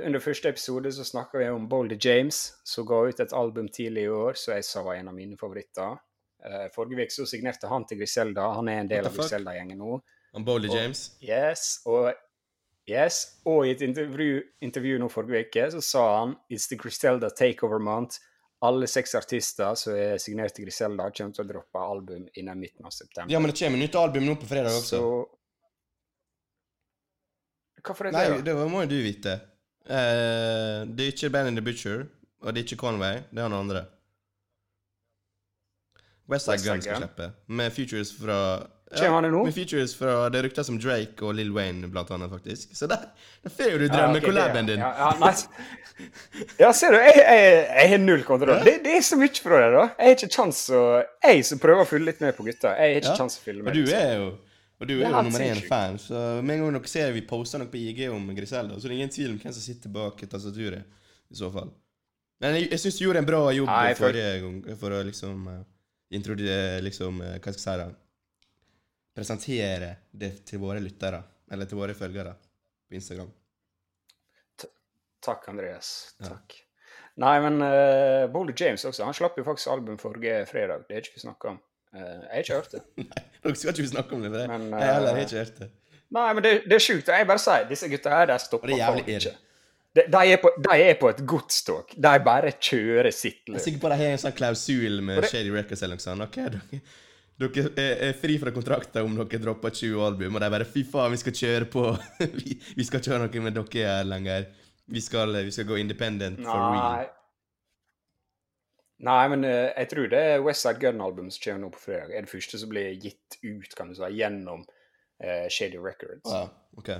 under 0.00 0.24
første 0.24 0.48
episode 0.48 0.92
så 0.96 1.04
snakka 1.04 1.42
vi 1.42 1.50
om 1.52 1.68
Boldy 1.68 1.98
James, 2.00 2.40
som 2.64 2.86
ga 2.88 3.02
ut 3.08 3.20
et 3.20 3.36
album 3.36 3.68
tidlig 3.68 4.06
i 4.06 4.12
år 4.12 4.38
som 4.40 4.54
jeg 4.56 4.64
sa 4.64 4.84
var 4.86 4.96
en 4.96 5.12
av 5.12 5.16
mine 5.16 5.36
favoritter. 5.40 6.00
Uh, 6.42 6.66
forrige 6.74 7.04
uke 7.04 7.14
så 7.14 7.28
signerte 7.28 7.68
han 7.68 7.84
til 7.88 8.00
Griselda. 8.00 8.48
Han 8.56 8.72
er 8.72 8.80
en 8.80 8.90
del 8.90 9.08
av 9.08 9.16
Griselda-gjengen 9.16 9.80
nå. 9.84 10.00
Om 10.32 10.44
Boldy 10.48 10.72
James? 10.72 11.10
Yes, 11.20 11.82
og, 11.84 12.14
yes, 12.90 13.22
og 13.48 13.66
i 13.66 13.72
et 13.74 13.82
intervju, 13.84 14.42
intervju 14.64 14.98
nå 15.02 15.08
forrige 15.12 15.46
uke 15.48 15.68
så 15.74 15.82
sa 15.84 16.04
han 16.20 16.36
It's 16.50 16.68
the 16.70 16.78
Griselda 16.80 17.30
takeover 17.30 17.82
month. 17.82 18.20
Alle 18.62 18.86
seks 18.86 19.14
artister 19.18 19.74
som 19.74 19.96
er 19.98 20.18
signert 20.22 20.54
til 20.54 20.68
Griselda, 20.68 21.08
kommer 21.10 21.34
til 21.34 21.44
å 21.44 21.48
droppe 21.48 21.78
album 21.82 22.28
innen 22.38 22.60
midten 22.60 22.86
av 22.86 22.94
september. 22.94 23.32
Ja, 23.32 23.40
men 23.42 23.50
det 23.50 23.58
kommer 23.58 23.80
nytt 23.80 23.96
album 23.98 24.28
nå 24.28 24.36
på 24.38 24.46
fredag 24.50 24.76
også. 24.78 25.00
Så... 25.00 25.02
Hvorfor 27.82 28.06
er 28.06 28.14
det 28.14 28.20
Nei, 28.20 28.44
det 28.46 28.54
må 28.54 28.84
jo 28.84 28.92
du 28.92 29.00
vite. 29.02 29.40
Uh, 29.82 30.86
det 30.86 31.08
er 31.08 31.10
ikke 31.10 31.32
Band 31.34 31.50
in 31.50 31.58
the 31.58 31.64
Butcher, 31.66 32.06
og 32.42 32.54
det 32.54 32.62
er 32.62 32.68
ikke 32.68 32.78
Conway. 32.84 33.24
Det 33.32 33.42
er 33.42 33.48
han 33.48 33.58
andre. 33.58 33.82
Westside 36.30 36.62
Gun 36.62 36.82
skal 36.82 37.02
slippe, 37.02 37.32
med 37.46 37.74
features 37.74 38.12
fra 38.14 38.38
ja, 39.00 39.20
Med 39.20 39.54
features 39.54 39.94
fra 39.96 40.28
det 40.32 40.42
rykter 40.44 40.66
som 40.66 40.76
Drake 40.80 41.24
og 41.24 41.34
Lill 41.38 41.52
Wayne, 41.54 41.88
blant 41.88 42.10
annet, 42.12 42.30
faktisk. 42.30 42.76
Så 42.76 42.86
der, 42.90 43.08
der 43.42 43.54
får 43.56 43.72
jo 43.72 43.80
du 43.80 43.86
drømmekollaben 43.88 44.68
din. 44.68 44.84
Ja, 44.84 45.14
ja, 45.22 45.32
ja, 46.58 46.72
ser 46.76 46.92
du, 46.92 46.98
jeg, 47.00 47.18
jeg, 47.18 47.58
jeg 47.68 47.90
har 47.94 48.00
null 48.02 48.24
kontroll. 48.26 48.62
Det, 48.66 48.78
det, 48.84 48.96
er 48.98 49.04
så 49.06 49.18
mye 49.20 49.42
fra 49.44 49.60
det, 49.64 49.68
da. 49.74 49.84
Jeg 49.96 50.08
har 50.08 50.16
ikke 50.18 50.32
kjangs 50.36 50.62
å 50.76 50.80
Jeg 51.00 51.44
som 51.48 51.60
prøver 51.62 51.84
å 51.84 51.88
følge 51.88 52.10
litt 52.10 52.24
med 52.24 52.36
på 52.36 52.46
gutta, 52.48 52.72
jeg 52.76 52.96
har 52.96 53.04
ikke 53.04 53.12
ja. 53.12 53.18
kjangs 53.22 53.38
å 53.38 53.44
fylle 53.44 53.64
med. 53.64 53.72
Og 53.72 53.78
du 53.78 53.94
er 53.96 54.16
jo 54.20 54.32
og 54.82 54.88
du 54.90 54.96
er 54.96 55.04
jo 55.06 55.18
nummer 55.22 55.42
én 55.46 55.60
fan, 55.62 55.94
så 56.02 56.18
med 56.42 56.56
en 56.56 56.64
gang 56.64 56.74
dere 56.74 56.90
ser 56.90 57.12
vi 57.14 57.20
poster 57.22 57.60
noe 57.62 57.70
på 57.70 57.78
IG 57.78 58.00
om 58.10 58.24
Griselda, 58.34 58.74
så 58.74 58.88
det 58.88 58.96
er 58.96 58.98
ingen 58.98 59.12
tvil 59.14 59.28
om 59.30 59.36
hvem 59.38 59.54
som 59.54 59.62
sitter 59.62 59.92
bak 59.94 60.18
tastaturet, 60.26 60.88
i 61.30 61.38
så 61.38 61.52
fall. 61.54 61.70
Men 62.42 62.56
jeg, 62.58 62.72
jeg 62.72 62.82
syns 62.82 62.98
du 62.98 63.04
gjorde 63.04 63.22
en 63.22 63.28
bra 63.28 63.42
jobb 63.54 63.70
Nei, 63.70 63.92
for... 63.94 64.08
forrige 64.08 64.32
gang 64.42 64.56
for 64.80 64.96
å 64.96 65.02
liksom 65.06 65.44
uh, 65.46 65.60
introdusere 66.18 66.80
liksom, 66.82 67.20
uh, 67.22 67.36
Hva 67.36 67.54
skal 67.54 67.60
jeg 67.60 67.62
si 67.62 67.76
da? 67.78 67.86
Presentere 69.12 69.94
det 70.10 70.32
til 70.48 70.60
våre 70.62 70.80
lyttere, 70.80 71.20
eller 71.52 71.68
til 71.68 71.80
våre 71.80 71.94
følgere, 71.96 72.32
på 72.88 72.96
Instagram. 72.96 73.28
T 74.56 74.68
takk, 75.22 75.48
Andreas. 75.52 75.90
Takk. 76.22 76.56
Ja. 76.56 76.68
Nei, 77.22 77.34
men 77.44 77.60
uh, 77.60 78.24
Boulder 78.32 78.56
James 78.56 78.84
også, 78.88 79.04
han 79.04 79.16
slapp 79.16 79.36
jo 79.36 79.44
faktisk 79.44 79.68
album 79.74 79.98
forrige 80.00 80.46
fredag. 80.48 80.86
Det 80.88 80.96
er 80.96 81.04
ikke 81.04 81.18
vi 81.18 81.26
snakka 81.26 81.52
om. 81.52 81.60
Uh, 81.92 82.00
jeg 82.00 82.32
har 82.32 82.44
ikke 82.46 82.58
hørt 82.62 82.72
det. 82.72 82.82
Nei, 83.12 83.22
Dere 83.44 83.60
skal 83.60 83.74
ikke 83.74 83.92
snakke 83.92 84.16
om 84.16 84.24
det, 84.24 84.32
for 84.32 84.52
men 84.54 84.68
uh, 84.72 84.80
jeg 84.80 84.96
heller 84.96 85.16
har 85.18 85.24
ikke 85.26 85.42
hørt 85.42 85.60
det. 85.60 85.70
Nei, 86.12 86.26
men 86.32 86.44
det, 86.44 86.52
det 86.68 86.76
er 86.76 86.84
sjukt. 86.84 87.08
Jeg 87.12 87.28
bare 87.28 87.40
sier 87.40 87.68
disse 87.68 87.88
gutta 87.92 88.12
her, 88.16 88.28
de 88.32 88.38
stopper 88.40 88.72
det 88.72 88.78
er 88.78 88.82
jævlig 88.86 89.16
ikke. 89.18 89.36
De, 89.92 90.02
de, 90.08 90.20
er 90.32 90.38
på, 90.40 90.50
de 90.64 90.74
er 90.80 90.94
på 91.00 91.08
et 91.12 91.20
godstog. 91.28 91.92
De 91.92 92.12
bare 92.24 92.52
kjører 92.56 93.12
sitt 93.12 93.42
løp. 93.44 93.58
Jeg 93.58 93.60
er 93.60 93.64
sikker 93.66 93.80
på 93.82 93.88
at 93.90 93.94
de 93.94 94.00
har 94.00 94.14
en 94.16 94.22
sånn 94.22 94.36
klausul 94.36 95.00
med 95.04 95.20
det... 95.20 95.28
Shady 95.32 95.52
Records 95.52 95.84
eller 95.84 96.00
noe 96.00 96.04
sånt. 96.04 96.24
Ok, 96.24 96.38
dere, 97.42 97.72
er, 97.76 97.94
er, 98.08 98.18
fri 98.18 98.36
fra 98.40 98.52
kontrakter 98.54 99.06
om 99.06 99.16
dere 99.18 99.40
dropper 99.42 99.74
20 99.74 100.04
album, 100.06 100.36
og 100.36 100.44
de 100.44 100.50
bare 100.54 100.68
Fy 100.68 100.84
faen, 100.88 101.14
vi 101.14 101.22
skal 101.22 101.38
kjøre 101.38 101.70
på. 101.72 101.86
vi, 102.38 102.58
vi, 102.76 102.86
skal 102.86 103.02
ikke 103.02 103.14
ha 103.14 103.24
noe 103.24 103.46
med 103.46 103.58
dere 103.58 103.88
her 103.88 104.06
lenger. 104.08 104.46
Vi 104.92 105.00
skal, 105.00 105.34
vi 105.46 105.54
skal 105.54 105.68
gå 105.68 105.80
independent 105.80 106.42
for 106.44 106.72
real. 106.74 107.10
Nei, 109.02 109.22
men 109.32 109.42
uh, 109.42 109.70
jeg 109.74 109.88
tror 109.90 110.10
det 110.12 110.20
er 110.34 110.44
Westside 110.44 110.78
Gun-album 110.78 111.30
som 111.34 111.42
kommer 111.42 111.64
nå 111.64 111.70
på 111.74 111.80
fredag, 111.82 112.12
er 112.14 112.22
det 112.22 112.30
første 112.30 112.60
som 112.60 112.70
blir 112.70 112.92
gitt 113.02 113.38
ut 113.42 113.74
kan 113.74 113.90
du 113.90 113.96
si, 113.98 114.10
gjennom 114.20 114.62
uh, 114.62 115.46
Shady 115.50 115.80
Records. 115.82 116.30
Ah, 116.30 116.52
ok. 116.78 116.92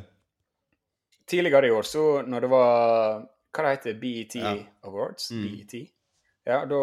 Tidligere 1.31 1.71
i 1.71 1.71
år, 1.71 1.87
så 1.87 2.07
når 2.27 2.47
det 2.47 2.51
var 2.51 3.23
Hva 3.53 3.65
det 3.67 3.75
heter 3.77 3.99
BET 4.01 4.35
ja. 4.41 4.57
Awards? 4.89 5.31
Mm. 5.31 5.45
BET? 5.45 5.92
Ja, 6.45 6.65
da 6.67 6.81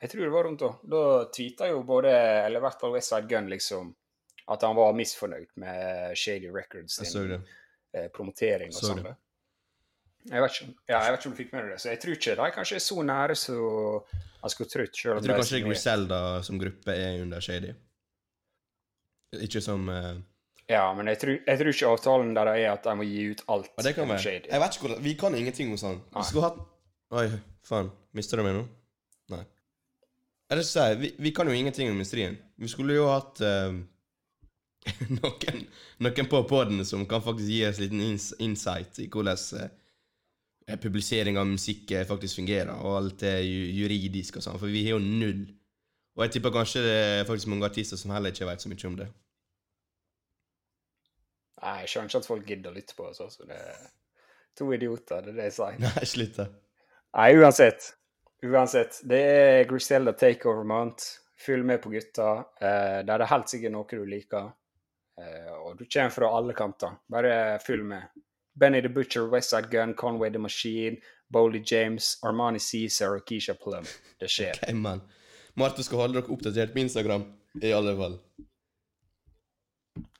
Jeg 0.00 0.12
tror 0.12 0.22
det 0.22 0.30
var 0.30 0.46
rundt 0.46 0.62
da. 0.62 0.70
Da 0.94 1.02
tweeta 1.34 1.68
jo 1.70 1.82
både, 1.86 2.12
eller 2.46 2.62
i 2.62 2.64
hvert 2.66 2.80
fall 2.80 2.94
Westside 2.94 3.28
Gun, 3.30 3.50
liksom 3.50 3.90
at 4.52 4.62
han 4.66 4.76
var 4.76 4.94
misfornøyd 4.98 5.52
med 5.62 6.16
Shady 6.18 6.50
Records 6.50 6.98
sin 6.98 7.36
eh, 7.36 8.08
promotering 8.14 8.72
og 8.74 8.80
sånn. 8.82 9.04
Jeg 10.30 10.42
vet, 10.42 10.54
ikke, 10.54 10.74
ja, 10.86 10.98
jeg 11.02 11.12
vet 11.12 11.18
ikke 11.18 11.28
om 11.28 11.32
du 11.32 11.38
fikk 11.38 11.54
med 11.54 11.64
deg 11.64 11.72
det. 11.72 11.78
Så 11.82 11.90
jeg 11.90 12.00
tror 12.02 12.16
ikke 12.16 12.34
de 12.38 12.50
kanskje 12.54 12.76
er 12.78 12.82
så 12.84 13.04
nære 13.06 13.36
så 13.38 13.56
jeg 14.42 14.54
skulle 14.54 14.70
trodd. 14.70 14.98
Jeg 14.98 15.24
tror 15.24 15.40
kanskje 15.40 15.62
Griselda 15.66 16.20
som 16.46 16.60
gruppe 16.62 16.94
er 16.94 17.22
under 17.22 17.42
Shady. 17.42 17.72
Ikke 19.42 19.62
som 19.64 19.88
uh... 19.90 20.12
Ja, 20.70 20.84
men 20.94 21.10
jeg 21.10 21.18
tror, 21.18 21.34
jeg 21.46 21.58
tror, 21.58 21.72
ikke 21.72 21.88
avtalen 21.90 22.36
der 22.36 22.52
er 22.52 22.68
at 22.72 22.84
de 22.86 22.94
må 22.98 23.06
gi 23.06 23.24
ut 23.32 23.42
alt. 23.50 23.72
Ja, 23.78 23.86
det 23.88 23.94
kan 23.96 24.10
være. 24.10 24.22
Shady. 24.22 24.52
Jeg 24.52 24.62
vet 24.62 24.76
ikke 24.76 24.86
hvordan, 24.86 25.02
Vi 25.04 25.16
kan 25.18 25.38
ingenting 25.38 25.74
om 25.74 25.80
sånn. 25.80 25.98
Vi 26.14 26.28
skulle 26.28 26.50
hatt 26.50 26.62
Oi, 27.12 27.26
faen. 27.68 27.90
Mister 28.16 28.40
du 28.40 28.46
meg 28.46 28.54
nå? 28.56 28.62
Nei. 30.52 30.60
Jeg 30.60 30.68
si, 30.68 30.86
vi, 31.00 31.12
vi 31.18 31.32
kan 31.32 31.48
jo 31.48 31.54
ingenting 31.56 31.88
om 31.88 31.96
industrien. 31.96 32.36
Vi 32.60 32.68
skulle 32.68 32.96
jo 32.96 33.06
hatt 33.08 33.40
uh, 33.40 33.72
noen, 35.22 35.62
noen 36.04 36.28
på 36.28 36.42
poden 36.50 36.84
som 36.84 37.06
kan 37.08 37.24
faktisk 37.24 37.48
gi 37.48 37.62
oss 37.68 37.80
litt 37.80 37.94
insight 38.42 39.00
i 39.00 39.08
hvordan 39.08 39.40
uh, 39.62 40.76
publisering 40.82 41.38
av 41.40 41.48
musikk 41.48 41.90
eh, 41.90 42.04
faktisk 42.06 42.38
fungerer, 42.38 42.74
og 42.84 42.98
alt 43.00 43.24
det 43.24 43.34
juridisk 43.44 44.38
og 44.38 44.44
sånn, 44.44 44.60
for 44.60 44.72
vi 44.72 44.84
har 44.86 44.94
jo 44.94 45.02
null. 45.02 45.42
Og 46.16 46.26
jeg 46.26 46.36
tipper 46.36 46.54
kanskje 46.54 46.84
det 46.84 46.94
er 47.00 47.26
faktisk 47.28 47.50
mange 47.50 47.66
artister 47.66 47.98
som 47.98 48.12
heller 48.14 48.34
ikke 48.34 48.46
vet 48.46 48.62
så 48.62 48.70
mye 48.70 48.88
om 48.88 48.98
det. 49.00 49.08
Nei, 51.62 51.74
jeg 51.82 51.90
skjønner 51.92 52.10
ikke 52.10 52.20
at 52.20 52.28
folk 52.28 52.46
gidder 52.48 52.72
å 52.72 52.76
lytte 52.76 52.96
på 52.98 53.08
oss. 53.08 53.20
Altså. 53.22 53.46
Det 53.48 53.56
er 53.56 53.82
to 54.58 54.68
idioter, 54.74 55.24
det 55.24 55.32
er 55.34 55.40
det 55.40 55.48
jeg 55.50 55.56
sier. 55.58 55.82
Nei, 55.82 56.06
slutt 56.12 56.38
da. 56.40 56.48
Nei, 57.16 57.28
uansett. 57.40 57.92
Uansett. 58.46 59.00
Det 59.06 59.20
er 59.20 59.64
Griselda 59.70 60.12
Takeover 60.12 60.64
Month. 60.64 61.04
Følg 61.46 61.64
med 61.66 61.82
på 61.82 61.90
gutta. 61.90 62.28
Eh, 62.60 62.98
det 63.06 63.14
er 63.14 63.22
det 63.22 63.30
helt 63.30 63.50
sikkert 63.50 63.74
noe 63.74 63.86
du 63.90 64.04
liker. 64.06 64.50
Eh, 65.20 65.52
og 65.54 65.78
du 65.78 65.84
kommer 65.86 66.14
fra 66.14 66.30
alle 66.38 66.54
kanter. 66.58 66.98
Bare 67.10 67.58
følg 67.62 67.84
med. 67.86 68.22
Benny 68.58 68.82
the 68.82 68.88
Butcher, 68.88 69.28
Westside 69.32 69.70
Gun, 69.70 69.94
Conway 69.94 70.30
the 70.30 70.38
Machine, 70.38 70.98
Bowley 71.32 71.62
James, 71.64 72.18
Armani 72.22 72.58
Cæsar 72.58 73.16
og 73.16 73.24
Keisha 73.26 73.54
Plum. 73.54 73.86
Det 74.20 74.30
skjer. 74.30 74.58
Okay, 74.62 74.74
man. 74.76 75.00
Marte 75.56 75.84
skal 75.84 75.98
holde 76.04 76.20
dere 76.20 76.32
oppdatert 76.32 76.72
på 76.72 76.80
Instagram, 76.82 77.24
i 77.62 77.72
alle 77.76 77.96
fall. 77.96 78.18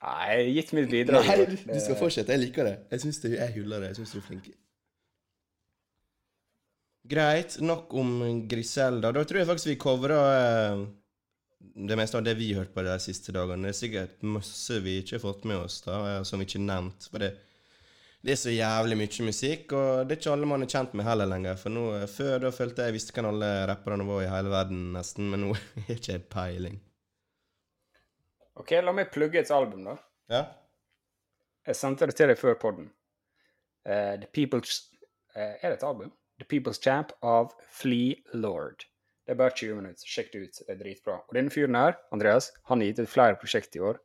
Nei, 0.03 0.35
gitt 0.53 0.73
mitt 0.77 0.89
bidrag. 0.91 1.25
Nei, 1.25 1.45
du, 1.45 1.55
du 1.69 1.79
skal 1.81 1.97
fortsette. 1.97 2.33
Jeg 2.35 2.47
liker 2.47 2.67
det. 2.67 2.75
Jeg 2.91 3.05
syns 3.05 3.21
du 3.23 3.31
er 3.33 3.53
hullere. 3.55 3.89
Jeg 3.91 4.01
syns 4.01 4.13
du 4.13 4.19
er 4.19 4.27
flink. 4.27 4.49
Greit. 7.03 7.59
Nok 7.59 7.93
om 7.93 8.11
Griselda. 8.47 9.11
Da 9.11 9.23
tror 9.23 9.41
jeg 9.41 9.47
faktisk 9.47 9.67
vi 9.73 9.79
covra 9.79 10.19
eh, 10.33 10.83
det 11.59 11.97
meste 11.99 12.17
av 12.17 12.23
det 12.23 12.35
vi 12.39 12.53
har 12.53 12.63
hørt 12.63 12.75
på 12.75 12.83
de 12.85 12.93
siste 13.03 13.35
dagene. 13.35 13.67
Det 13.67 13.73
er 13.73 13.79
sikkert 13.79 14.21
masse 14.23 14.77
vi 14.85 14.99
ikke 15.01 15.17
har 15.17 15.25
fått 15.25 15.43
med 15.49 15.59
oss, 15.65 15.81
da, 15.83 15.97
eh, 16.13 16.21
som 16.27 16.39
vi 16.39 16.47
ikke 16.47 16.61
har 16.61 16.69
nevnt. 16.69 17.09
For 17.11 17.23
det, 17.23 17.33
det, 18.21 18.31
er 18.31 18.39
så 18.39 18.55
jævlig 18.55 18.99
mye 19.01 19.27
musikk, 19.27 19.75
og 19.75 20.07
det 20.07 20.15
er 20.15 20.21
ikke 20.21 20.37
alle 20.37 20.49
man 20.53 20.63
er 20.63 20.71
kjent 20.77 20.95
med 20.95 21.07
heller 21.09 21.31
lenger. 21.33 21.59
For 21.59 21.75
nå, 21.75 21.85
eh, 21.99 22.07
Før 22.07 22.47
da 22.47 22.53
følte 22.55 22.87
jeg 22.87 22.97
visste 22.97 23.17
hvem 23.17 23.29
alle 23.33 23.51
rapperne 23.73 24.07
var 24.07 24.23
i 24.23 24.31
hele 24.31 24.55
verden, 24.55 24.89
nesten, 24.95 25.29
men 25.33 25.47
nå 25.47 25.53
har 25.59 25.91
jeg 25.91 25.99
ikke 25.99 26.19
peiling. 26.39 26.79
OK, 28.63 28.77
la 28.79 28.95
meg 28.95 29.11
plugge 29.11 29.43
et 29.43 29.51
album, 29.51 29.91
da. 29.91 29.99
Ja? 30.31 30.43
Jeg 31.67 31.79
sendte 31.79 32.07
det 32.07 32.15
til 32.15 32.29
deg 32.31 32.39
før 32.39 32.55
podden. 32.63 32.91
Uh, 33.83 34.15
The 34.21 34.27
People's 34.31 34.85
uh, 35.35 35.57
Er 35.59 35.73
det 35.73 35.81
et 35.81 35.83
album? 35.83 36.13
The 36.41 36.47
People's 36.49 36.81
Champ 36.81 37.13
av 37.21 37.53
Flea 37.71 38.15
Lord. 38.33 38.85
Det 39.23 39.35
er 39.35 39.39
bare 39.39 39.55
20 39.55 39.77
minutter. 39.79 40.07
Sjekk 40.09 40.33
det 40.33 40.41
ut. 40.43 40.57
Det 40.65 40.73
er 40.73 40.79
dritbra. 40.81 41.19
Og 41.29 41.37
denne 41.37 41.53
fyren 41.53 41.77
her, 41.79 41.95
Andreas, 42.15 42.51
han 42.69 42.81
har 42.83 42.91
gitt 42.91 43.03
ut 43.05 43.11
flere 43.11 43.37
prosjekt 43.39 43.77
i 43.79 43.83
år 43.83 44.01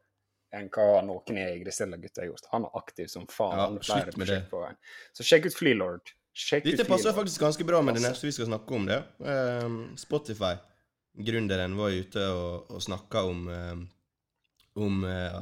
enn 0.56 0.70
hva 0.72 1.02
noen 1.04 1.36
i 1.36 1.48
Grisella-gutta 1.60 2.22
har 2.22 2.30
gjort. 2.30 2.46
Han 2.54 2.64
er 2.68 2.78
aktiv 2.78 3.10
som 3.12 3.26
faen. 3.28 3.58
Ja, 3.58 3.82
flere 3.84 4.14
prosjekt 4.14 4.48
på 4.52 4.62
veien. 4.62 4.78
Så 5.16 5.26
sjekk 5.26 5.50
ut 5.50 5.58
Flea 5.58 5.76
Lord. 5.76 6.14
Sjekk 6.32 6.64
ut 6.64 6.70
Dette 6.70 6.86
Flea 6.86 6.94
passer 6.94 7.10
Lord. 7.10 7.18
faktisk 7.18 7.44
ganske 7.44 7.66
bra 7.68 7.82
med 7.84 7.98
det 7.98 8.04
neste 8.06 8.28
vi 8.28 8.32
skal 8.36 8.48
snakke 8.48 8.78
om. 8.78 8.88
det. 8.88 9.02
Um, 9.18 9.78
Spotify. 10.00 10.54
Gründeren 11.18 11.74
var 11.76 11.92
ute 11.92 12.24
og, 12.30 12.70
og 12.70 12.84
snakka 12.84 13.26
om 13.26 13.48
um, 13.50 13.86
om, 14.78 15.04
eh, 15.04 15.40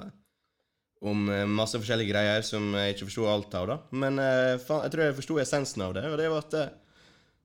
om 1.05 1.29
eh, 1.29 1.45
masse 1.49 1.79
forskjellige 1.79 2.13
greier 2.13 2.45
som 2.47 2.73
jeg 2.79 2.95
ikke 2.95 3.09
forsto 3.11 3.29
alt 3.31 3.55
av. 3.59 3.71
da. 3.71 3.77
Men 4.03 4.21
eh, 4.23 4.57
jeg 4.57 4.93
tror 4.93 5.05
jeg 5.05 5.17
forsto 5.21 5.39
essensen 5.43 5.87
av 5.87 5.97
det. 5.97 6.05
Og 6.11 6.19
det 6.21 6.29
var 6.33 6.45
at 6.45 6.57
eh, 6.61 6.75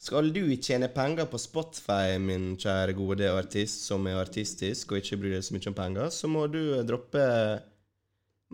skal 0.02 0.32
du 0.34 0.44
tjene 0.58 0.90
penger 0.94 1.28
på 1.30 1.40
Spotify, 1.42 2.18
min 2.22 2.56
kjære 2.60 2.96
gode 2.98 3.28
artist 3.30 3.86
som 3.86 4.08
er 4.10 4.22
artistisk 4.22 4.94
og 4.94 5.02
ikke 5.02 5.20
bryr 5.22 5.36
deg 5.38 5.46
så 5.46 5.54
mye 5.54 5.70
om 5.70 5.78
penger, 5.78 6.08
så 6.16 6.30
må 6.32 6.48
du 6.50 6.62
droppe 6.90 7.26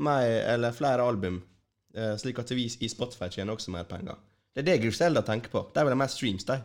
meg 0.03 0.25
eller 0.43 0.75
flere 0.75 1.05
album, 1.07 1.39
slik 2.19 2.37
at 2.43 2.51
vi 2.53 2.67
i 2.67 2.89
Spotify 2.91 3.31
tjener 3.31 3.55
også 3.55 3.71
mer 3.73 3.87
penger. 3.89 4.19
Det 4.53 4.61
er 4.61 4.67
det 4.67 4.81
Griselda 4.83 5.23
tenker 5.23 5.53
på. 5.53 5.63
De 5.71 5.85
vil 5.87 5.95
ha 5.95 5.97
mer 5.97 6.11
streams, 6.11 6.43
de. 6.45 6.59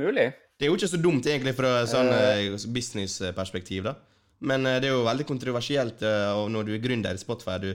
Mulig. 0.00 0.26
Det 0.56 0.64
er 0.64 0.72
jo 0.72 0.80
ikke 0.80 0.90
så 0.90 1.00
dumt 1.02 1.28
egentlig 1.28 1.54
fra 1.58 1.76
sånn 1.90 2.08
uh, 2.08 2.66
businessperspektiv, 2.72 3.84
da. 3.84 3.94
Men 4.38 4.66
eh, 4.66 4.80
det 4.82 4.90
er 4.90 4.96
jo 4.96 5.06
veldig 5.06 5.26
kontroversielt 5.28 6.02
eh, 6.04 6.30
og 6.34 6.50
når 6.52 6.68
du 6.68 6.74
er 6.76 6.82
gründer 6.82 7.16
i 7.16 7.20
Spotify. 7.20 7.58
Du, 7.62 7.70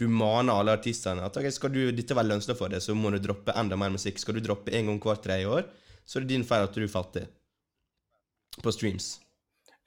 du 0.00 0.06
maner 0.10 0.54
alle 0.56 0.74
artistene 0.76 1.24
at 1.26 1.36
okay, 1.38 1.52
skal 1.54 1.72
du, 1.74 1.84
dette 1.94 2.16
være 2.16 2.32
lønnsomt 2.32 2.58
for 2.58 2.72
deg, 2.72 2.82
så 2.84 2.96
må 2.98 3.12
du 3.14 3.20
droppe 3.22 3.54
enda 3.58 3.78
mer 3.78 3.92
musikk. 3.94 4.20
Skal 4.20 4.38
du 4.38 4.44
droppe 4.44 4.74
en 4.74 4.90
gang 4.90 5.02
hvert 5.02 5.24
tredje 5.24 5.50
år, 5.58 5.68
så 6.04 6.18
er 6.18 6.26
det 6.26 6.34
din 6.34 6.46
feil 6.46 6.66
at 6.66 6.76
du 6.76 6.84
er 6.84 6.92
fattig. 6.92 7.26
På 8.62 8.72
streams. 8.74 9.14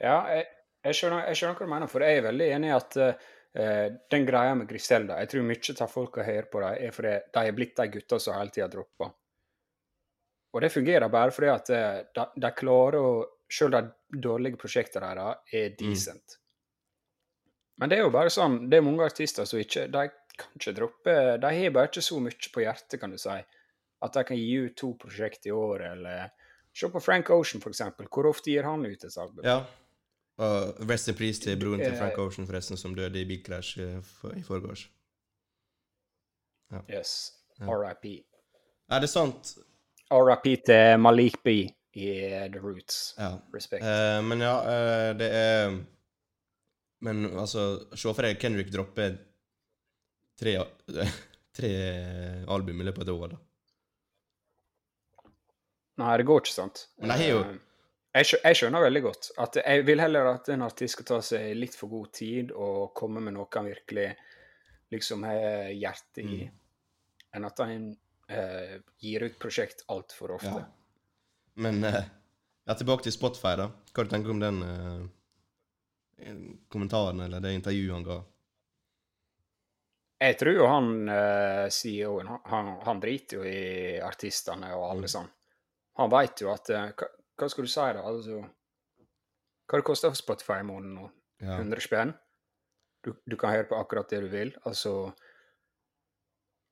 Ja, 0.02 0.24
jeg, 0.34 0.48
jeg, 0.88 0.98
skjønner, 0.98 1.28
jeg 1.30 1.38
skjønner 1.38 1.60
hva 1.60 1.68
du 1.68 1.74
mener, 1.76 1.92
for 1.92 2.06
jeg 2.06 2.18
er 2.18 2.26
veldig 2.26 2.48
enig 2.56 2.72
i 2.72 2.74
at 2.74 2.98
uh, 2.98 3.28
den 4.12 4.26
greia 4.28 4.56
med 4.58 4.68
Griselda 4.68 5.20
Jeg 5.22 5.30
tror 5.32 5.46
mye 5.46 5.76
av 5.86 5.92
folka 5.92 6.26
hører 6.26 6.48
på 6.50 6.64
dem, 6.64 6.80
er 6.88 6.96
fordi 6.96 7.14
de 7.36 7.44
er 7.44 7.56
blitt 7.56 7.78
de 7.78 7.86
gutta 7.94 8.20
som 8.20 8.40
hele 8.40 8.56
tida 8.56 8.68
dropper. 8.74 9.14
Og 10.56 10.64
det 10.64 10.72
fungerer 10.74 11.14
bare 11.14 11.36
fordi 11.36 11.52
at 11.52 11.70
de, 12.16 12.26
de 12.42 12.52
klarer 12.58 13.06
å 13.06 13.14
Selv 13.52 13.76
de 13.76 14.22
dårlige 14.22 14.58
prosjektene 14.58 15.12
deres 15.14 15.54
er 15.54 15.76
decent. 15.78 16.40
Men 17.78 17.92
det 17.92 18.00
er 18.00 18.06
jo 18.06 18.14
bare 18.14 18.32
sånn 18.32 18.70
Det 18.72 18.78
er 18.80 18.86
mange 18.86 19.04
artister 19.04 19.46
som 19.46 19.60
ikke 19.60 19.90
De 19.92 20.06
kan 20.40 20.54
ikke 20.56 20.72
droppe 20.78 21.16
De 21.44 21.50
har 21.58 21.74
bare 21.76 21.90
ikke 21.90 22.04
så 22.06 22.20
mye 22.24 22.52
på 22.54 22.64
hjertet, 22.64 23.00
kan 23.02 23.12
du 23.12 23.20
si, 23.20 23.36
at 24.06 24.16
de 24.16 24.24
kan 24.28 24.40
gi 24.40 24.54
ut 24.64 24.76
to 24.80 24.94
prosjekt 25.00 25.48
i 25.50 25.54
året, 25.56 25.92
eller 25.92 26.32
Se 26.76 26.90
på 26.92 27.00
Frank 27.00 27.30
Ocean, 27.32 27.62
for 27.64 27.72
eksempel. 27.72 28.08
Hvor 28.12 28.28
ofte 28.28 28.52
gir 28.52 28.66
han 28.68 28.82
ut 28.84 29.04
et 29.08 29.18
album? 29.18 29.46
Ja. 29.48 29.62
Og 30.44 30.82
rest 30.90 31.08
in 31.08 31.16
peace 31.16 31.40
til 31.40 31.56
broren 31.56 31.80
til 31.80 31.94
Eh, 31.94 31.98
Frank 31.98 32.18
Ocean, 32.20 32.48
forresten, 32.48 32.76
som 32.78 32.96
døde 32.96 33.22
i 33.22 33.24
bilkrasj 33.26 33.80
eh, 33.80 34.12
i 34.36 34.44
forgårs. 34.44 34.90
Yes. 36.92 37.32
Ja. 37.62 37.72
RIP. 37.72 38.26
Er 38.92 39.00
det 39.00 39.10
sant? 39.10 39.54
RIP 40.12 40.66
til 40.66 41.00
Malik 41.00 41.40
B 41.44 41.72
i 41.96 42.08
eh, 42.28 42.48
The 42.52 42.60
Roots. 42.60 42.98
Ja. 43.18 43.32
Respekt. 43.56 43.84
Uh, 43.88 44.20
men 44.28 44.42
ja, 44.44 44.56
uh, 44.66 45.12
det 45.18 45.30
er 45.32 45.76
Men 47.06 47.26
altså, 47.38 47.66
se 47.96 48.12
for 48.14 48.26
deg 48.26 48.40
Kendrick 48.42 48.72
droppe 48.74 49.10
tre, 50.40 50.56
tre 51.60 51.72
album 52.52 52.82
i 52.82 52.88
løpet 52.88 53.04
av 53.04 53.08
et 53.08 53.14
år, 53.16 53.36
da. 53.36 53.42
Nei, 56.02 56.16
det 56.20 56.26
går 56.28 56.42
ikke, 56.44 56.52
sant? 56.56 56.88
Men 57.00 57.14
det 57.14 57.22
er 57.28 57.32
jo- 57.32 57.44
Eh, 58.16 58.24
jeg, 58.24 58.56
skjønner 58.56 58.80
veldig 58.86 59.02
godt 59.04 59.32
at 59.44 59.58
jeg 59.60 59.84
vil 59.86 60.00
heller 60.00 60.26
at 60.34 60.48
en 60.50 60.62
artist 60.64 60.94
skal 60.96 61.06
ta 61.06 61.18
seg 61.22 61.56
litt 61.56 61.76
for 61.76 61.92
god 61.92 62.14
tid 62.16 62.52
og 62.52 62.94
komme 62.96 63.20
med 63.24 63.34
noe 63.36 63.48
han 63.52 63.66
virkelig 63.68 64.16
liksom 64.92 65.24
har 65.28 65.68
hjertet 65.76 66.24
i, 66.24 66.46
Mm. 66.48 66.52
enn 67.36 67.46
at 67.46 67.58
han 67.60 67.98
eh, 68.30 68.80
gir 69.00 69.24
ut 69.28 69.38
prosjekt 69.38 69.84
altfor 69.90 70.32
ofte. 70.38 70.48
Ja. 70.48 70.66
Men 71.56 71.84
uh, 71.84 72.02
ja, 72.66 72.76
tilbake 72.76 73.08
til 73.08 73.16
Spotify, 73.16 73.56
da. 73.60 73.70
Hva 73.94 74.06
du 74.06 74.12
tenker 74.12 74.32
du 74.32 74.36
om 74.36 74.44
den 74.44 74.62
uh, 74.64 75.06
kommentaren 76.72 77.26
eller 77.26 77.44
det 77.44 77.56
intervjuet 77.56 77.96
han 77.96 78.08
ga? 78.08 78.22
Jeg 80.26 80.38
tror 80.40 80.56
jo 80.56 80.68
han 80.72 80.92
uh, 81.10 81.66
CEO-en, 81.72 82.30
han, 82.52 82.70
han, 82.86 83.02
driter 83.04 83.42
jo 83.42 83.48
i 83.48 83.98
artistene 84.04 84.72
og 84.78 84.90
alle 84.90 85.10
Mm. 85.10 85.14
sånn. 85.18 85.32
Han 86.00 86.12
veit 86.12 86.42
jo 86.42 86.52
at 86.52 86.70
eh, 86.76 86.90
hva, 86.92 87.08
hva 87.40 87.48
skal 87.52 87.68
du 87.68 87.72
si, 87.72 87.84
da? 87.96 88.02
Altså 88.04 88.42
Hva 89.66 89.80
det 89.80 89.86
koster 89.88 90.16
Spotify 90.18 90.60
i 90.60 90.68
måneden 90.68 90.98
nå? 91.00 91.06
Ja. 91.40 91.56
100 91.60 91.84
spenn? 91.84 92.12
Du, 93.04 93.14
du 93.24 93.36
kan 93.40 93.54
høre 93.54 93.68
på 93.70 93.78
akkurat 93.80 94.10
det 94.12 94.20
du 94.26 94.28
vil. 94.32 94.52
Altså 94.66 95.14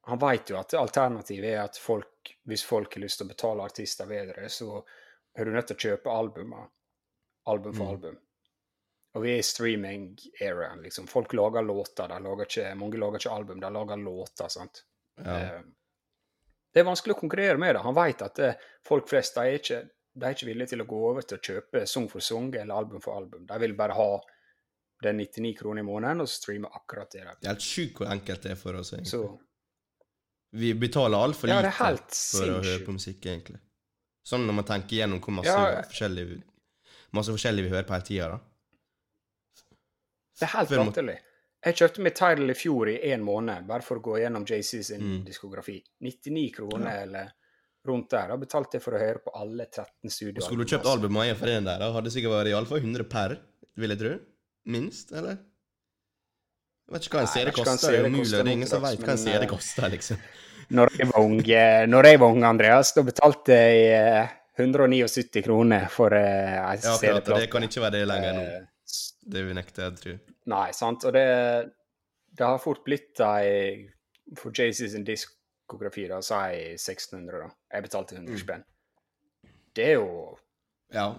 Han 0.09 0.19
veit 0.19 0.51
jo 0.51 0.59
at 0.59 0.75
alternativet 0.75 1.53
er 1.53 1.61
at 1.63 1.79
folk, 1.79 2.09
hvis 2.47 2.63
folk 2.65 2.93
har 2.95 3.01
lyst 3.01 3.17
til 3.21 3.27
å 3.27 3.31
betale 3.33 3.63
artister 3.65 4.07
bedre, 4.09 4.49
så 4.49 4.83
er 5.35 5.45
du 5.45 5.51
nødt 5.51 5.67
til 5.71 5.75
å 5.75 5.83
kjøpe 5.87 6.11
albumer. 6.13 6.67
Album 7.47 7.73
for 7.73 7.83
Mm. 7.85 7.89
album. 7.89 8.17
Og 9.15 9.21
vi 9.23 9.31
er 9.33 9.37
i 9.37 9.41
streaming-eraen, 9.45 10.81
liksom. 10.81 11.07
Folk 11.07 11.33
lager 11.33 11.61
låter. 11.61 12.07
De 12.07 12.19
lager 12.23 12.45
ikke, 12.45 12.75
mange 12.77 12.97
lager 12.97 13.19
ikke 13.19 13.31
album, 13.35 13.59
de 13.59 13.69
lager 13.69 13.97
låter, 13.97 14.47
sant. 14.49 14.83
Ja. 15.17 15.37
Eh, 15.37 15.61
Det 16.73 16.79
er 16.81 16.85
vanskelig 16.89 17.13
å 17.13 17.19
konkurrere 17.19 17.57
med 17.59 17.75
det. 17.75 17.81
Han 17.83 17.93
vet 17.93 18.21
at 18.23 18.33
det, 18.35 18.57
folk 18.83 19.07
flest 19.07 19.35
de 19.35 19.41
er, 19.41 19.59
ikke, 19.59 19.89
de 20.17 20.25
er 20.25 20.33
ikke 20.33 20.47
villige 20.47 20.69
til 20.69 20.81
å 20.81 20.87
gå 20.87 21.01
over 21.11 21.21
til 21.21 21.37
å 21.37 21.41
kjøpe 21.41 21.87
sang 21.87 22.07
for 22.09 22.19
sang 22.19 22.47
eller 22.55 22.73
album 22.73 22.99
for 22.99 23.13
album. 23.15 23.45
De 23.45 23.59
vil 23.59 23.73
bare 23.77 23.93
ha 23.93 24.19
det 25.03 25.13
99 25.13 25.53
kroner 25.59 25.81
i 25.81 25.85
måneden 25.85 26.21
og 26.21 26.27
streame 26.27 26.65
akkurat 26.73 27.11
det. 27.11 27.21
Det 27.41 27.45
er 27.45 27.53
helt 27.53 27.59
sjukt 27.61 27.93
hvor 27.99 28.07
enkelt 28.09 28.41
det 28.41 28.51
er 28.51 28.55
for 28.55 28.73
oss, 28.73 28.91
egentlig. 28.91 29.11
Så 29.11 29.39
Vi 30.53 30.73
betaler 30.77 31.17
altfor 31.17 31.49
Ja, 31.49 31.61
lite 31.65 31.71
for 31.73 32.45
å 32.53 32.59
høre 32.61 32.83
på 32.85 32.93
musikk, 32.93 33.25
egentlig. 33.25 33.59
Sånn 34.23 34.45
når 34.47 34.53
man 34.59 34.65
tenker 34.69 34.99
gjennom 35.01 35.19
hvor 35.23 35.33
masse 35.39 35.49
Ja. 35.53 35.81
forskjellig 35.81 36.43
Masse 37.13 37.29
forskjellig 37.33 37.63
vi 37.65 37.69
hører 37.69 37.85
på 37.85 37.93
hele 37.93 38.05
tida, 38.07 38.27
da. 38.29 38.39
det 40.39 40.47
er 40.47 40.51
helt 40.57 40.69
latterlig. 40.79 41.17
Jeg 41.63 41.75
kjøpte 41.79 42.01
meg 42.03 42.15
Tidal 42.17 42.49
i 42.51 42.55
fjor 42.57 42.89
i 42.91 42.95
én 43.13 43.21
måned, 43.23 43.67
bare 43.69 43.85
for 43.85 43.99
å 43.99 44.03
gå 44.03 44.17
gjennom 44.19 44.45
JC 44.49 44.81
sin 44.83 45.01
Mm. 45.01 45.23
diskografi. 45.25 45.77
99 46.01 46.51
kroner 46.55 47.03
eller 47.03 47.31
rundt 47.87 48.09
der. 48.09 48.27
Da 48.29 48.35
betalte 48.37 48.73
jeg 48.73 48.81
for 48.81 48.91
å 48.93 48.99
høre 48.99 49.19
på 49.23 49.31
alle 49.35 49.65
13 49.67 50.09
studioer. 50.09 50.41
Skulle 50.41 50.65
du 50.65 50.75
kjøpt 50.75 50.85
albumet 50.89 51.23
igjen 51.29 51.37
for 51.37 51.45
den 51.45 51.63
der, 51.65 51.79
da 51.79 51.91
hadde 51.93 52.03
det 52.09 52.13
sikkert 52.13 52.33
vært 52.35 52.51
iallfall 52.51 52.79
100 52.81 53.03
per, 53.09 53.37
vil 53.77 53.89
jeg 53.89 53.99
tro. 53.99 54.19
Minst, 54.65 55.11
eller? 55.13 55.37
Jeg 56.87 56.93
vet 56.97 57.05
ikke 57.07 57.17
hva 57.17 57.21
en 57.23 57.31
CD 57.31 57.51
koster. 57.55 57.77
Det 57.89 57.97
er 57.97 58.01
jo 58.03 58.09
umulig. 58.11 58.29
Det 58.31 58.39
er 58.43 58.51
ingen 58.53 58.67
som 58.69 58.81
veit 58.83 58.99
hva 59.05 59.13
en 59.15 59.21
CD 59.21 59.43
eh, 59.43 59.49
koster, 59.49 59.89
liksom. 59.93 60.17
Når 60.73 60.91
jeg 60.99 61.07
var 61.11 61.19
ung, 61.23 61.39
eh, 61.49 61.85
når 61.89 62.07
jeg 62.09 62.19
var 62.19 62.33
ung 62.35 62.43
Andreas, 62.47 62.91
da 62.95 63.03
betalte 63.07 63.55
jeg 63.55 63.85
eh, 63.97 64.33
179 64.59 65.41
kroner 65.45 65.87
for 65.89 66.13
en 66.13 66.59
ei 66.59 66.75
Ja. 66.83 66.97
CD-plate. 66.99 67.39
Det 67.41 67.49
kan 67.51 67.63
ikke 67.65 67.81
være 67.81 67.91
det 67.99 68.07
lenger 68.07 68.33
nå. 68.37 68.43
Eh, 68.43 68.69
Det 69.33 69.41
vil 69.47 69.55
nekte 69.55 69.81
jeg 69.81 69.91
å 69.93 69.97
tro. 70.01 70.13
Nei, 70.51 70.71
sant. 70.75 71.05
Og 71.07 71.13
det, 71.15 71.25
det 72.37 72.45
har 72.45 72.59
fort 72.59 72.83
blitt 72.85 73.19
ei 73.23 73.87
For 74.39 74.51
Jay-Z's 74.55 74.93
diskografi, 75.05 76.07
da, 76.07 76.19
så 76.21 76.35
er 76.45 76.51
jeg 76.53 76.77
1600, 76.79 77.39
da. 77.39 77.49
Jeg 77.73 77.83
betalte 77.87 78.15
100 78.15 78.33
Mm. 78.33 78.39
spenn. 78.43 78.63
Det 79.75 79.85
er 79.87 79.93
jo 79.93 80.37
Ja. 80.93 81.15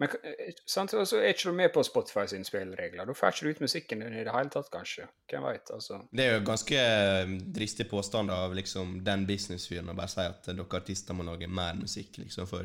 Men 0.00 0.08
så 0.08 0.54
sant, 0.64 0.94
altså, 0.96 1.18
er 1.20 1.34
ikke 1.34 1.50
du 1.50 1.56
med 1.58 1.72
på 1.74 1.82
Spotify 1.84 2.22
sine 2.30 2.46
spilleregler? 2.48 3.04
Da 3.04 3.14
får 3.16 3.34
ikke 3.34 3.44
du 3.44 3.50
ut 3.50 3.64
musikken 3.66 4.00
din 4.00 4.14
i 4.16 4.22
det 4.24 4.32
hele 4.32 4.52
tatt, 4.52 4.70
kanskje. 4.72 5.04
Hvem 5.28 5.44
veit, 5.44 5.72
altså. 5.74 5.98
Det 6.16 6.24
er 6.24 6.38
jo 6.38 6.46
ganske 6.46 6.78
eh, 6.80 7.34
dristig 7.60 7.84
påstand 7.90 8.32
av 8.32 8.56
liksom 8.56 9.02
den 9.04 9.26
businessfyren 9.28 9.92
å 9.92 9.96
bare 9.98 10.12
si 10.12 10.24
at 10.24 10.48
dere 10.48 10.64
artister 10.80 11.18
må 11.18 11.26
lage 11.28 11.50
mer 11.52 11.76
musikk, 11.76 12.16
liksom, 12.22 12.48
for 12.48 12.64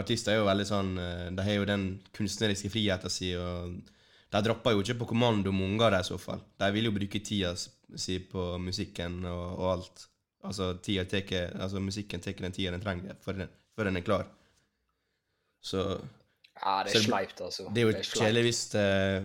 artister 0.00 0.34
er 0.34 0.42
jo 0.42 0.50
veldig 0.50 0.68
sånn 0.68 0.92
eh, 1.00 1.24
De 1.34 1.48
har 1.48 1.58
jo 1.58 1.70
den 1.72 1.88
kunstneriske 2.16 2.72
friheten 2.76 3.16
sin, 3.16 3.40
og 3.40 3.80
de 4.30 4.44
dropper 4.46 4.76
jo 4.76 4.84
ikke 4.84 5.00
på 5.00 5.10
kommando 5.14 5.56
med 5.56 5.72
unger, 5.72 5.96
i 5.96 6.04
så 6.06 6.20
fall. 6.20 6.44
De 6.60 6.70
vil 6.76 6.90
jo 6.90 6.94
bruke 6.94 7.24
tida 7.24 7.56
si 7.56 8.20
på 8.20 8.52
musikken 8.62 9.22
og, 9.24 9.46
og 9.56 9.66
alt. 9.78 10.06
Altså, 10.44 10.74
teker, 10.84 11.56
altså 11.56 11.80
musikken 11.80 12.20
tar 12.20 12.36
den 12.36 12.52
tida 12.52 12.76
den 12.76 12.84
trenger 12.84 13.16
før 13.24 13.40
den, 13.42 13.50
før 13.76 13.88
den 13.88 13.98
er 13.98 14.04
klar. 14.04 14.28
Så 15.60 15.82
ja, 16.60 16.80
det 16.84 16.94
er 16.94 17.04
sleipt, 17.06 17.40
altså. 17.40 17.68
Det 17.72 17.82
er 17.82 17.88
jo 17.88 18.02
kjedelig 18.04 18.42
hvis 18.50 18.62
uh, 18.76 19.22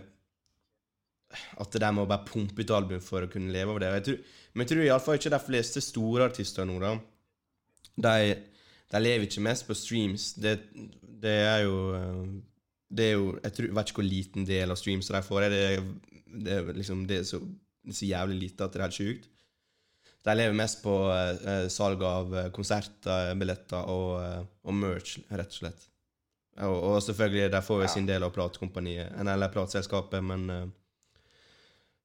at 1.61 1.77
de 1.81 1.91
må 1.95 2.05
bare 2.07 2.25
pumpe 2.27 2.63
ut 2.63 2.73
album 2.73 3.03
for 3.03 3.25
å 3.25 3.31
kunne 3.31 3.53
leve 3.53 3.75
av 3.75 3.81
det. 3.83 3.91
Jeg 3.97 4.05
tror, 4.07 4.33
men 4.53 4.65
jeg 4.65 4.71
tror 4.71 4.85
iallfall 4.85 5.19
ikke 5.19 5.33
de 5.35 5.41
fleste 5.43 5.83
store 5.83 6.29
artister 6.29 6.67
nå, 6.67 6.79
da. 6.83 6.95
De, 7.95 8.35
de, 8.91 9.01
lever 9.01 9.27
ikke 9.27 9.43
mest 9.43 9.67
på 9.67 9.77
streams. 9.77 10.33
Det, 10.39 10.57
det 11.03 11.37
er 11.45 11.61
jo 11.63 11.77
eh, 11.95 12.25
Det 12.95 13.05
er 13.05 13.13
jo 13.13 13.29
Jeg 13.43 13.53
tror, 13.55 13.69
vet 13.77 13.89
ikke 13.89 14.01
hvor 14.01 14.07
liten 14.09 14.47
del 14.47 14.71
av 14.71 14.79
streams 14.79 15.11
de 15.11 15.21
får. 15.23 15.47
Det, 15.53 15.63
det, 16.47 16.59
liksom, 16.75 17.05
det 17.07 17.21
er 17.21 17.25
så, 17.27 17.39
så, 17.89 18.05
jævlig 18.05 18.39
lite 18.45 18.63
at 18.63 18.73
det 18.73 18.81
er 18.81 18.87
helt 18.87 18.99
sjukt. 18.99 19.31
De 20.25 20.33
lever 20.33 20.57
mest 20.57 20.79
på 20.81 20.93
uh, 21.05 21.67
salg 21.69 22.01
av 22.01 22.31
konserter, 22.55 23.35
billetter 23.37 23.91
og, 23.93 24.07
uh, 24.23 24.47
og 24.65 24.73
merch, 24.73 25.19
rett 25.29 25.51
og 25.51 25.59
slett. 25.59 25.83
Og, 26.55 26.83
og 26.83 27.03
selvfølgelig, 27.03 27.51
de 27.51 27.61
får 27.61 27.75
jo 27.81 27.81
ja. 27.87 27.91
sin 27.91 28.07
del 28.07 28.23
av 28.23 28.31
platekompaniet, 28.31 29.11
eller 29.19 29.51
plateselskapet, 29.51 30.23
men 30.23 30.49
uh, 30.49 30.65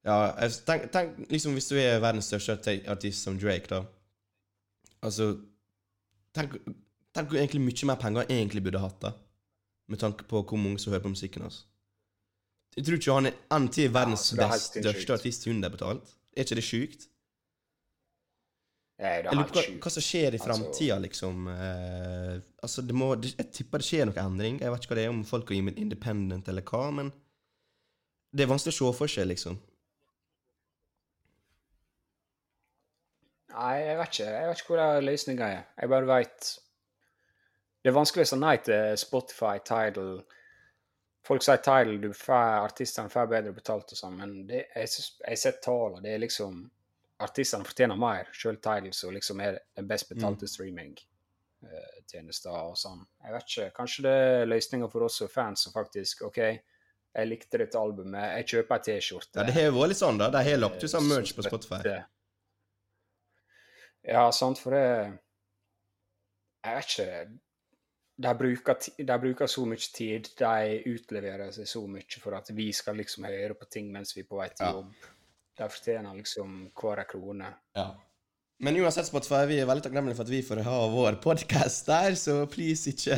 Ja, 0.01 0.33
tenk, 0.67 0.87
tenk, 0.93 1.19
liksom 1.29 1.53
hvis 1.53 1.69
du 1.69 1.77
er 1.77 2.01
verdens 2.01 2.31
største 2.31 2.57
artist 2.89 3.27
som 3.27 3.37
Drake, 3.39 3.69
da 3.69 3.83
Altså 5.05 5.35
Tenk, 6.35 6.55
tenk 7.15 7.35
egentlig 7.35 7.61
mye 7.61 7.89
mer 7.91 7.99
penger 8.01 8.23
han 8.23 8.33
egentlig 8.33 8.63
burde 8.63 8.81
hatt, 8.81 9.01
da. 9.03 9.11
Med 9.91 9.99
tanke 9.99 10.25
på 10.31 10.43
hvor 10.47 10.61
mange 10.61 10.79
som 10.79 10.93
hører 10.93 11.03
på 11.03 11.11
musikken 11.11 11.43
hans. 11.43 11.65
Jeg 12.77 12.87
tror 12.87 12.99
ikke 13.01 13.17
han 13.17 13.27
er 13.27 13.39
antid 13.51 13.89
verdens 13.91 14.29
ja, 14.39 14.47
største 14.55 15.17
artist 15.17 15.47
underbetalt. 15.51 16.13
Er 16.37 16.47
ikke 16.47 16.59
det 16.61 16.65
sjukt? 16.65 17.09
Jeg 19.01 19.25
lurer 19.33 19.49
på 19.49 19.57
hva, 19.57 19.63
hva, 19.81 19.91
som 19.95 20.05
skjer 20.05 20.35
i 20.37 20.39
framtida, 20.43 20.99
altså, 20.99 21.05
liksom. 21.07 21.47
Eh, 21.49 22.35
altså, 22.61 22.83
det 22.85 22.97
må, 22.97 23.15
det, 23.17 23.33
jeg 23.39 23.49
tipper 23.57 23.81
det 23.81 23.87
skjer 23.89 24.09
noe 24.11 24.21
endring. 24.21 24.59
Jeg 24.61 24.73
vet 24.75 24.85
ikke 24.85 24.93
hva 24.93 24.99
det 24.99 25.05
er, 25.07 25.13
om 25.15 25.23
folk 25.25 25.47
går 25.49 25.57
inn 25.57 25.71
independent 25.73 26.51
eller 26.53 26.67
hva, 26.69 26.83
men 26.99 27.09
det 28.31 28.45
er 28.45 28.51
vanskelig 28.51 28.75
å 28.75 28.79
se 28.79 28.99
for 28.99 29.11
seg, 29.11 29.31
liksom. 29.31 29.57
Nei, 33.51 33.77
jeg 33.83 33.97
vet 33.99 34.13
ikke. 34.13 34.27
Jeg 34.27 34.51
vet 34.51 34.61
ikke 34.61 34.75
hvor 34.75 35.07
løsninga 35.07 35.49
er. 35.55 35.63
Jeg 35.81 35.91
bare 35.91 36.11
veit 36.11 36.51
Det 37.81 37.89
er 37.89 37.97
vanskelig 37.97 38.27
å 38.27 38.31
si 38.31 38.39
nei 38.39 38.59
til 38.61 38.99
Spotify, 39.01 39.55
Tidal 39.65 40.21
Folk 41.25 41.45
sier 41.45 41.61
Tidal, 41.65 41.97
du 42.01 42.13
får, 42.17 42.61
artistene 42.67 43.13
får 43.13 43.33
bedre 43.33 43.53
betalt 43.57 43.93
og 43.93 43.99
sånn, 43.99 44.17
men 44.21 44.37
det, 44.49 44.63
jeg 44.73 44.89
har 45.27 45.41
sett 45.41 45.61
tallene. 45.65 46.01
Det 46.05 46.15
er 46.15 46.23
liksom 46.23 46.63
artistene 47.25 47.65
fortjener 47.67 47.97
mer, 48.01 48.29
sjøl 48.37 48.57
Tidal, 48.63 48.93
som 48.97 49.15
liksom 49.15 49.41
er 49.45 49.59
den 49.77 49.89
best 49.91 50.09
betalte 50.11 50.45
mm. 50.47 50.53
streamingtjenesta 50.55 52.51
og 52.71 52.77
sånn. 52.81 53.03
Jeg 53.25 53.33
vet 53.37 53.47
ikke, 53.51 53.69
Kanskje 53.77 54.05
det 54.07 54.15
er 54.27 54.51
løsninga 54.51 54.87
for 54.93 55.01
oss 55.09 55.17
som 55.23 55.29
fans 55.33 55.59
som 55.67 55.73
faktisk 55.75 56.15
OK, 56.29 56.41
jeg 57.11 57.27
likte 57.27 57.59
dette 57.59 57.79
albumet, 57.79 58.27
jeg 58.39 58.49
kjøper 58.55 58.75
ei 58.77 58.83
T-skjorte. 58.87 59.37
Ja, 59.41 59.45
Det 59.49 59.57
har 59.57 59.75
vært 59.75 59.91
litt 59.93 60.01
sånn, 60.01 60.21
da. 60.21 60.27
De 60.31 60.41
har 60.47 60.59
lagt 60.61 60.85
ut 60.85 60.93
sånn 60.93 61.11
merch 61.11 61.33
på 61.37 61.43
Spotify. 61.47 61.81
Ja, 64.07 64.25
sant, 64.33 64.59
for 64.63 64.71
det 64.73 64.87
Jeg 66.65 66.77
vet 66.77 66.89
ikke 66.95 67.09
de 68.21 68.35
bruker, 68.37 68.77
de 68.99 69.17
bruker, 69.21 69.49
så 69.49 69.65
mye 69.69 69.87
tid, 69.95 70.29
de 70.37 70.81
utleverer 70.91 71.53
seg 71.57 71.69
så 71.69 71.81
mye 71.89 72.21
for 72.21 72.37
at 72.37 72.51
vi 72.53 72.69
skal 72.77 72.99
liksom 73.01 73.25
høre 73.29 73.57
på 73.57 73.69
ting 73.73 73.89
mens 73.93 74.13
vi 74.17 74.25
er 74.25 74.29
på 74.29 74.41
vei 74.41 74.51
til 74.53 74.77
jobb. 74.77 74.91
Ja. 74.93 75.15
De 75.61 75.69
fortjener 75.69 76.17
liksom 76.17 76.71
hver 76.73 77.05
krone. 77.09 77.51
Ja. 77.77 77.91
Men 78.61 78.77
uansett, 78.77 79.07
Spotify, 79.09 79.47
vi 79.49 79.59
er 79.61 79.69
veldig 79.69 79.87
takknemlige 79.87 80.17
for 80.19 80.29
at 80.29 80.33
vi 80.33 80.41
får 80.45 80.59
ha 80.67 80.79
vår 80.93 81.17
podkast 81.25 81.87
der, 81.89 82.17
så 82.17 82.43
please 82.53 82.93
ikke 82.93 83.17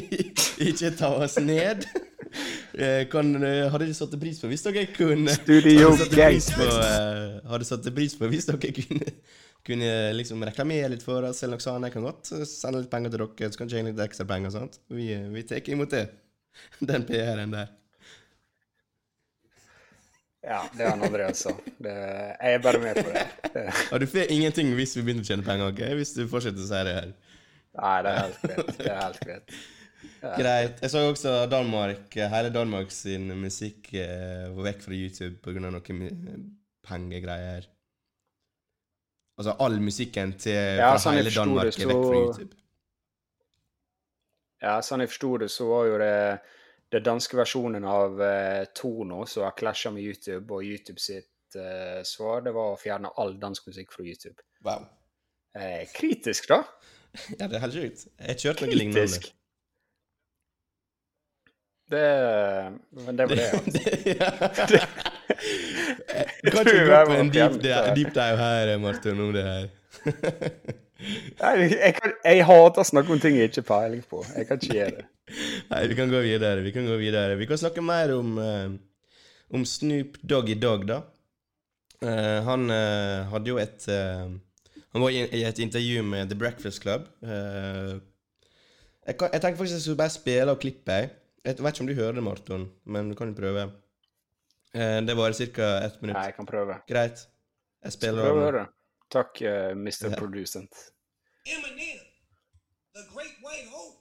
Ikke 0.68 0.90
ta 0.96 1.08
oss 1.24 1.38
ned. 1.40 1.86
Eh, 2.74 3.04
kan, 3.08 3.30
eh, 3.46 3.68
hadde 3.70 3.86
du 3.88 3.94
satt 3.96 4.16
pris 4.20 4.40
på 4.42 4.48
hvis 4.50 4.64
dere 4.66 4.84
kunne 4.92 5.32
Studio 5.36 5.92
Gangster. 6.10 6.68
Uh, 6.68 7.36
hadde 7.52 7.68
satt 7.68 7.86
pris 7.96 8.16
på 8.18 8.28
hvis 8.32 8.48
dere 8.48 8.72
kunne, 8.76 9.14
kunne 9.64 9.92
liksom 10.18 10.42
reklamere 10.48 10.90
litt 10.92 11.04
for 11.06 11.28
oss, 11.28 11.44
eller 11.44 11.60
noe 11.60 11.64
sånt. 11.64 11.88
Jeg 11.88 11.94
kan 11.94 12.08
godt 12.08 12.32
sende 12.50 12.82
litt 12.82 12.92
penger 12.92 13.14
til 13.14 13.24
dere, 13.24 13.52
så 13.54 13.62
kan 13.62 13.72
tjene 13.72 13.92
litt 13.92 14.04
ekstra 14.08 14.28
penger. 14.28 14.56
sant? 14.56 14.80
Vi, 14.92 15.12
vi 15.36 15.46
tar 15.48 15.72
imot 15.76 15.94
det. 15.94 16.04
Den 16.92 17.06
PR-en 17.08 17.56
der. 17.56 17.72
Ja, 20.44 20.60
det 20.76 20.88
har 20.88 20.98
André 21.00 21.28
også. 21.30 21.54
sa. 21.54 21.84
jeg 21.88 22.54
er 22.54 22.58
bare 22.62 22.80
med 22.82 22.98
på 23.00 23.12
det. 23.14 23.26
det. 23.54 23.68
Og 23.92 24.00
du 24.00 24.06
får 24.06 24.32
ingenting 24.32 24.74
hvis 24.76 24.96
vi 24.98 25.04
begynner 25.06 25.24
å 25.24 25.28
tjene 25.28 25.46
penger, 25.46 25.70
ok? 25.72 25.84
Hvis 26.00 26.12
du 26.16 26.26
fortsetter 26.28 26.60
å 26.60 26.68
si 26.68 26.82
det 26.88 26.96
her. 26.98 27.14
Nei, 27.74 27.94
det 28.04 28.10
er 28.10 28.18
helt 28.20 28.42
greit. 28.42 28.74
Det 28.78 28.90
er 28.90 29.00
helt 29.00 29.22
greit. 29.22 29.54
Greit. 30.24 30.82
Jeg 30.82 30.90
så 30.92 31.04
også 31.08 31.32
Danmark, 31.50 32.16
hele 32.34 32.50
Danmark 32.52 32.92
sin 32.92 33.28
musikk 33.40 33.90
eh, 33.96 34.50
var 34.52 34.68
vekk 34.70 34.84
fra 34.84 34.96
YouTube 34.96 35.40
pga. 35.44 35.64
noen 35.64 36.44
pengegreier. 36.84 37.68
Altså 39.38 39.56
all 39.64 39.80
musikken 39.82 40.36
til 40.38 40.54
ja, 40.54 40.92
fra 40.92 41.00
sånn 41.02 41.18
hele 41.18 41.32
Danmark 41.34 41.72
det, 41.72 41.82
er 41.82 41.90
vekk 41.90 42.04
fra 42.04 42.20
YouTube. 42.20 42.60
Ja, 44.64 44.76
sånn 44.84 45.04
jeg 45.04 45.12
forsto 45.12 45.32
det, 45.42 45.50
så 45.52 45.66
var 45.68 45.88
jo 45.88 45.96
det 46.00 46.14
den 46.94 47.04
danske 47.06 47.38
versjonen 47.38 47.84
av 47.88 48.18
uh, 48.20 48.64
Tono 48.76 49.24
som 49.26 49.46
har 49.46 49.56
klasja 49.58 49.92
med 49.94 50.04
YouTube, 50.04 50.46
og 50.54 50.66
YouTube 50.66 51.02
sitt 51.02 51.58
uh, 51.58 52.02
svar 52.06 52.44
det 52.46 52.54
var 52.54 52.74
å 52.74 52.80
fjerne 52.80 53.12
all 53.20 53.36
dansk 53.40 53.70
musikk 53.70 53.94
fra 53.94 54.06
YouTube. 54.06 54.38
Wow. 54.66 54.86
Uh, 55.56 55.82
kritisk, 55.94 56.48
da? 56.50 56.62
ja, 57.38 57.46
det 57.46 57.58
er 57.58 57.64
helt 57.66 57.78
sjukt. 57.78 58.06
Jeg 58.18 58.42
kjørte 58.44 58.68
noe 58.68 58.78
lignende. 58.78 59.32
Det 61.92 62.06
Men 62.96 63.18
det 63.18 63.26
var 63.28 63.36
det, 63.36 63.50
altså. 63.58 64.78
Du 66.44 66.50
kan 66.50 66.60
ikke 66.60 66.86
gå 66.88 67.04
på 67.08 67.18
en 67.18 67.30
deep 67.34 68.14
dive 68.14 68.36
her, 68.40 68.78
Martin, 68.78 69.20
om 69.20 69.32
det 69.32 69.44
her. 69.44 70.80
Jeg, 71.04 71.70
jeg, 71.74 71.94
kan, 71.98 72.14
jeg 72.24 72.46
hater 72.48 72.82
å 72.82 72.86
snakke 72.88 73.12
om 73.14 73.20
ting 73.22 73.36
jeg 73.38 73.50
ikke 73.50 73.62
har 73.62 73.68
peiling 73.70 74.04
på. 74.08 74.22
Jeg 74.36 74.48
kan 74.48 74.60
ikke 74.60 74.78
gjøre 74.78 74.96
det. 75.00 75.06
Nei, 75.70 75.82
vi 75.88 75.96
kan 75.98 76.12
gå 76.12 76.20
videre. 76.24 76.62
Vi 76.64 76.72
kan 76.72 76.86
gå 76.88 76.96
videre. 77.00 77.36
Vi 77.40 77.48
kan 77.48 77.60
snakke 77.60 77.84
mer 77.84 78.12
om, 78.16 78.38
uh, 78.38 78.70
om 79.54 79.64
Snoop 79.68 80.18
Doggy 80.22 80.56
Dog, 80.60 80.86
da. 80.88 81.02
Uh, 82.04 82.40
han 82.44 82.68
uh, 82.68 83.24
hadde 83.30 83.48
jo 83.48 83.60
et 83.62 83.86
Han 83.88 85.02
var 85.02 85.10
i, 85.10 85.22
i, 85.24 85.42
et 85.46 85.58
intervju 85.58 86.02
med 86.06 86.28
The 86.30 86.38
Breakfast 86.38 86.82
Club. 86.84 87.08
Jeg, 87.24 89.16
kan, 89.18 89.32
jeg, 89.32 89.40
tenker 89.42 89.58
faktisk 89.58 89.74
jeg 89.74 89.82
skulle 89.82 89.98
bare 89.98 90.14
spille 90.14 90.52
av 90.52 90.60
klippet. 90.62 91.16
Jeg 91.44 91.58
vet 91.58 91.74
ikke 91.74 91.82
om 91.82 91.88
du 91.90 91.96
hører 91.98 92.14
det, 92.14 92.22
Marton, 92.24 92.68
men 92.86 93.10
du 93.10 93.16
kan 93.18 93.32
jo 93.32 93.36
prøve. 93.36 93.66
det 94.72 95.16
varer 95.18 95.34
ca. 95.34 95.72
ett 95.82 95.98
minutt. 96.00 96.14
Nei, 96.14 96.28
jeg 96.30 96.36
kan 96.36 96.46
prøve. 96.46 96.78
Greit. 96.86 97.26
Jeg 97.82 97.96
spiller 97.96 98.22
av. 98.22 98.28
Prøv 98.30 98.38
å 98.38 98.46
høre. 98.46 98.64
Takk, 99.10 99.42
Mr. 99.74 100.12
Ja. 100.12 100.14
Producent. 100.14 100.93
Eminem, 101.46 102.00
the 102.94 103.06
great 103.12 103.34
white 103.42 103.68
hope. 103.70 104.00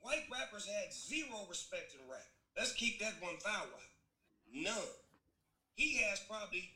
White 0.00 0.26
rappers 0.30 0.66
had 0.66 0.92
zero 0.92 1.46
respect 1.48 1.94
in 1.94 2.10
rap. 2.10 2.26
Let's 2.56 2.72
keep 2.72 3.00
that 3.00 3.20
one 3.20 3.36
thou 3.44 3.64
None. 4.52 4.94
He 5.74 5.98
has 6.08 6.20
probably 6.28 6.70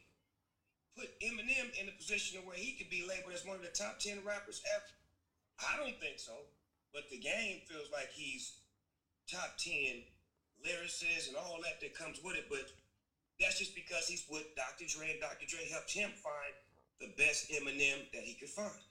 put 0.98 1.08
Eminem 1.20 1.72
in 1.80 1.88
a 1.88 1.96
position 1.96 2.44
where 2.44 2.56
he 2.56 2.76
could 2.76 2.90
be 2.90 3.06
labeled 3.08 3.34
as 3.34 3.46
one 3.46 3.56
of 3.56 3.62
the 3.62 3.72
top 3.72 3.98
10 3.98 4.20
rappers 4.26 4.60
ever. 4.74 4.92
I 5.64 5.78
don't 5.78 5.98
think 6.00 6.18
so. 6.18 6.34
But 6.92 7.08
the 7.10 7.18
game 7.18 7.62
feels 7.66 7.88
like 7.92 8.10
he's 8.12 8.58
top 9.30 9.56
10 9.58 10.02
lyricists 10.66 11.28
and 11.28 11.36
all 11.36 11.58
that 11.62 11.80
that 11.80 11.96
comes 11.96 12.20
with 12.22 12.36
it. 12.36 12.46
But 12.50 12.68
that's 13.40 13.58
just 13.58 13.74
because 13.74 14.08
he's 14.08 14.26
with 14.28 14.44
Dr. 14.56 14.84
Dre 14.84 15.12
and 15.12 15.20
Dr. 15.20 15.46
Dre 15.48 15.64
helped 15.70 15.92
him 15.92 16.10
find 16.10 16.54
the 17.00 17.14
best 17.16 17.50
Eminem 17.50 18.10
that 18.12 18.22
he 18.22 18.34
could 18.34 18.50
find. 18.50 18.84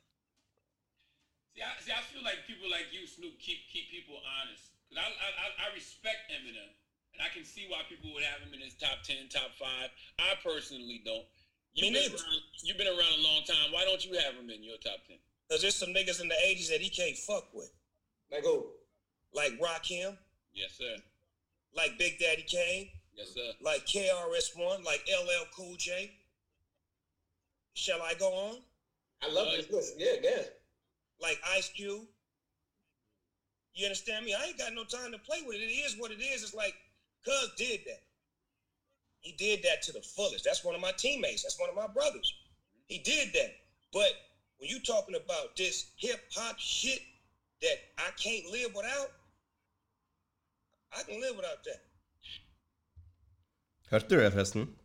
See, 1.60 1.68
I, 1.68 1.76
see, 1.84 1.92
I 1.92 2.00
feel 2.08 2.24
like 2.24 2.48
people 2.48 2.72
like 2.72 2.88
you, 2.96 3.04
Snoop, 3.04 3.36
keep 3.36 3.68
keep 3.68 3.92
people 3.92 4.16
honest. 4.24 4.72
Cause 4.88 4.96
I, 4.96 5.12
I 5.12 5.68
I 5.68 5.76
respect 5.76 6.32
Eminem, 6.32 6.72
and 7.12 7.20
I 7.20 7.28
can 7.36 7.44
see 7.44 7.68
why 7.68 7.84
people 7.92 8.16
would 8.16 8.24
have 8.24 8.40
him 8.40 8.56
in 8.56 8.64
his 8.64 8.80
top 8.80 9.04
ten, 9.04 9.28
top 9.28 9.52
five. 9.60 9.92
I 10.24 10.40
personally 10.40 11.04
don't. 11.04 11.28
You've 11.76 11.92
been, 11.92 12.16
around, 12.16 12.42
you've 12.64 12.80
been 12.80 12.88
around 12.88 13.12
a 13.12 13.24
long 13.28 13.44
time. 13.44 13.76
Why 13.76 13.84
don't 13.84 14.00
you 14.00 14.16
have 14.16 14.40
him 14.40 14.48
in 14.50 14.64
your 14.64 14.80
top 14.80 15.04
ten? 15.04 15.20
Cause 15.52 15.60
there's 15.60 15.76
some 15.76 15.92
niggas 15.92 16.24
in 16.24 16.32
the 16.32 16.40
'80s 16.48 16.72
that 16.72 16.80
he 16.80 16.88
can't 16.88 17.18
fuck 17.18 17.52
with. 17.52 17.76
Like 18.32 18.48
who? 18.48 18.72
Like 19.36 19.60
Rakim. 19.60 20.16
Yes, 20.56 20.80
sir. 20.80 20.96
Like 21.76 22.00
Big 22.00 22.24
Daddy 22.24 22.48
Kane. 22.48 22.88
Yes, 23.20 23.36
sir. 23.36 23.52
Like 23.60 23.86
KRS-One. 23.86 24.88
Like 24.88 25.04
LL 25.12 25.44
Cool 25.54 25.76
J. 25.76 26.16
Shall 27.74 28.02
I 28.02 28.14
go 28.14 28.32
on? 28.32 28.56
I 29.22 29.28
love 29.30 29.52
this 29.58 29.70
list. 29.70 29.96
Yeah, 30.00 30.16
yeah. 30.24 30.44
Like 31.22 31.40
Ice 31.58 31.70
Cube. 31.70 32.06
You 33.74 33.86
understand 33.86 34.26
me? 34.26 34.34
I 34.34 34.44
ain't 34.46 34.58
got 34.58 34.74
no 34.74 34.84
time 34.84 35.12
to 35.12 35.20
play 35.20 35.42
with 35.46 35.56
it. 35.58 35.62
It 35.62 35.74
is 35.88 35.96
what 36.00 36.12
it 36.12 36.22
is. 36.22 36.44
It's 36.44 36.54
like, 36.54 36.74
Cuz 37.26 37.52
did 37.58 37.80
that. 37.86 38.02
He 39.20 39.32
did 39.34 39.64
that 39.64 39.82
to 39.84 39.92
the 39.92 40.02
fullest. 40.02 40.44
That's 40.46 40.64
one 40.64 40.76
of 40.76 40.82
my 40.82 40.92
teammates. 40.98 41.44
That's 41.44 41.60
one 41.60 41.70
of 41.70 41.76
my 41.76 41.88
brothers. 41.88 42.34
He 42.88 42.98
did 43.00 43.34
that. 43.34 43.52
But 43.92 44.12
when 44.58 44.70
you 44.70 44.80
talking 44.82 45.16
about 45.16 45.56
this 45.58 45.76
hip 45.98 46.22
hop 46.36 46.58
shit 46.60 47.02
that 47.62 47.78
I 47.98 48.10
can't 48.24 48.46
live 48.52 48.72
without, 48.76 49.10
I 50.98 51.04
can 51.04 51.20
live 51.22 51.36
without 51.36 51.64
that. 51.66 51.82
Hørte 53.92 54.08
du 54.10 54.20
det, 54.24 54.32
forresten? 54.34 54.80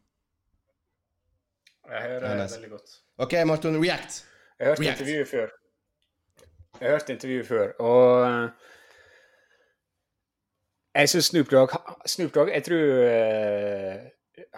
Jeg 1.88 2.02
hører 2.02 2.28
Ja, 2.30 2.34
det 2.34 2.42
nice. 2.42 2.54
veldig 2.54 2.70
godt. 2.70 2.90
OK, 3.18 3.32
Marton, 3.46 3.84
react. 3.86 4.26
Jeg 4.58 4.66
hørte 4.66 4.82
React. 4.82 5.00
intervjuet 5.00 5.28
før. 5.28 5.48
Jeg 6.84 6.92
hørt 6.92 7.10
intervjuet 7.14 7.46
før, 7.48 7.70
og 7.80 8.08
eh, 8.28 8.48
jeg 10.94 11.08
syns 11.10 11.30
Snoop 11.30 11.52
Snoop 12.06 12.34
Dogg, 12.34 12.50
jeg 12.52 12.64
tror 12.66 12.82
eh, 13.08 14.02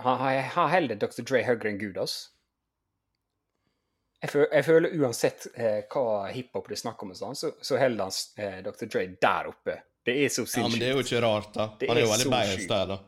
Han 0.02 0.18
han- 0.18 0.88
Dr. 0.98 1.22
Dre 1.22 1.44
høyere 1.46 1.70
enn 1.70 1.78
Gud, 1.78 2.00
altså. 2.02 2.32
Jeg 4.22 4.30
føler, 4.32 4.48
jeg 4.52 4.64
føler 4.64 4.96
uansett 4.98 5.46
eh, 5.54 5.82
hva 5.92 6.26
hiphop 6.32 6.68
det 6.68 6.74
er 6.78 6.80
snakk 6.82 7.02
om, 7.04 7.12
sånn, 7.14 7.36
så, 7.38 7.52
så 7.62 7.78
holder 7.78 8.08
han 8.08 8.16
eh, 8.42 8.58
Dr. 8.66 8.88
Dre 8.90 9.04
der 9.22 9.50
oppe. 9.52 9.76
Det 10.06 10.16
er 10.24 10.32
så 10.32 10.46
Ja, 10.50 10.66
men 10.66 10.80
det 10.80 10.88
er 10.88 10.96
jo 10.96 11.04
ikke 11.04 11.20
rart, 11.22 11.52
da. 11.54 11.68
Det 11.78 11.88
Han 11.90 12.00
er 12.00 12.02
jo 12.02 12.08
er 12.08 12.14
veldig 12.16 12.26
så 12.26 12.32
biased 12.34 12.68
der, 12.72 12.90
da. 12.90 12.98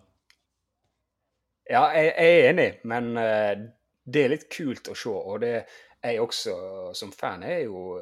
Ja, 1.68 1.82
jeg, 1.96 2.12
jeg 2.14 2.38
er 2.38 2.50
enig, 2.52 2.68
men 2.84 3.10
eh, 3.18 3.66
det 4.06 4.24
er 4.24 4.32
litt 4.36 4.46
kult 4.52 4.92
å 4.92 4.96
se. 4.96 5.10
Og 5.10 5.40
det 5.42 5.52
jeg 6.04 6.20
også, 6.22 6.54
som 6.94 7.10
fan, 7.12 7.42
er 7.42 7.64
jo 7.66 7.98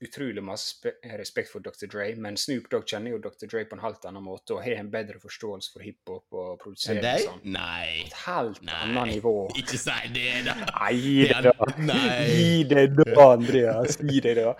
utrolig 0.00 0.42
masse 0.42 0.92
respekt 1.18 1.50
for 1.50 1.60
Dr. 1.60 1.86
Dre. 1.90 2.06
Men 2.16 2.36
Snoop 2.36 2.70
Dogg 2.70 2.86
kjenner 2.86 3.14
jo 3.14 3.20
Dr. 3.22 3.46
Dre 3.50 3.64
på 3.68 3.76
en 3.76 3.82
helt 3.82 4.04
annen 4.08 4.24
måte 4.24 4.54
og 4.54 4.62
har 4.62 4.78
en 4.78 4.90
bedre 4.92 5.18
forståelse 5.22 5.72
for 5.74 5.86
hiphop 5.86 6.38
og 6.38 6.58
produsering 6.62 7.02
og 7.02 7.24
sånn. 7.24 7.42
Nei. 7.56 8.04
Et 8.06 8.18
helt 8.24 8.62
Nei. 8.66 8.78
annet 8.86 9.14
nivå. 9.16 9.34
Ikke 9.60 9.80
si 9.80 10.12
det, 10.14 10.28
da. 10.46 10.56
Nei, 10.68 10.92
gi 11.02 11.16
det 11.32 11.40
da. 11.48 11.70
Nei. 11.82 12.26
Gi 12.30 12.66
det 12.70 12.84
da, 12.94 13.14
Andreas. 13.26 13.98
Gi 14.02 14.22
det 14.24 14.36
da. 14.38 14.54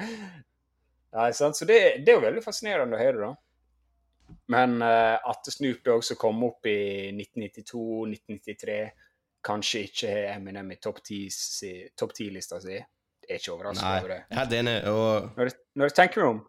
Nei, 1.19 1.29
sant? 1.37 1.59
Så 1.59 1.69
det, 1.69 1.79
det 2.05 2.13
er 2.13 2.19
jo 2.19 2.27
veldig 2.27 2.45
fascinerende 2.45 2.99
å 2.99 3.03
høre, 3.03 3.29
da. 3.29 3.35
Men 4.53 4.83
uh, 4.85 5.17
at 5.31 5.49
Snoop 5.53 5.81
Dogg 5.85 6.05
som 6.05 6.19
kom 6.21 6.43
opp 6.45 6.67
i 6.69 7.09
1992-1993, 7.15 8.79
kanskje 9.45 9.83
ikke 9.87 10.13
har 10.13 10.35
Eminem 10.35 10.75
i 10.75 10.79
topp 10.83 11.01
10-lista 11.07 12.61
si, 12.61 12.77
er 13.29 13.39
ikke 13.41 13.53
overraska 13.53 13.87
over 13.99 14.09
det. 14.09 14.19
jeg 14.31 14.37
er 14.37 14.39
helt 14.41 14.53
enig. 14.59 14.77
Og 14.89 15.31
Når, 15.37 15.45
jeg- 15.45 15.59
når 15.77 15.85
jeg 15.91 15.95
tenker 15.95 16.21
meg 16.23 16.31
om, 16.35 16.41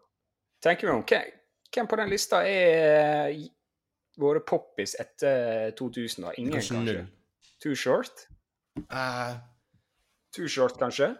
tenker 0.63 0.87
meg 0.87 0.95
om 0.95 1.03
hvem, 1.03 1.31
hvem 1.75 1.87
på 1.87 1.95
den 2.01 2.09
lista 2.09 2.35
er 2.47 3.29
eh, 3.29 3.43
våre 4.19 4.39
poppis 4.47 4.95
etter 4.99 5.71
2000? 5.77 6.23
da? 6.25 6.31
Ingen, 6.37 6.53
kanskje 6.53 6.75
kanskje? 6.75 7.07
Too 7.63 7.75
short? 7.75 8.25
Uh, 8.91 9.35
Too 10.35 10.47
short, 10.47 10.77
kanskje? 10.79 11.15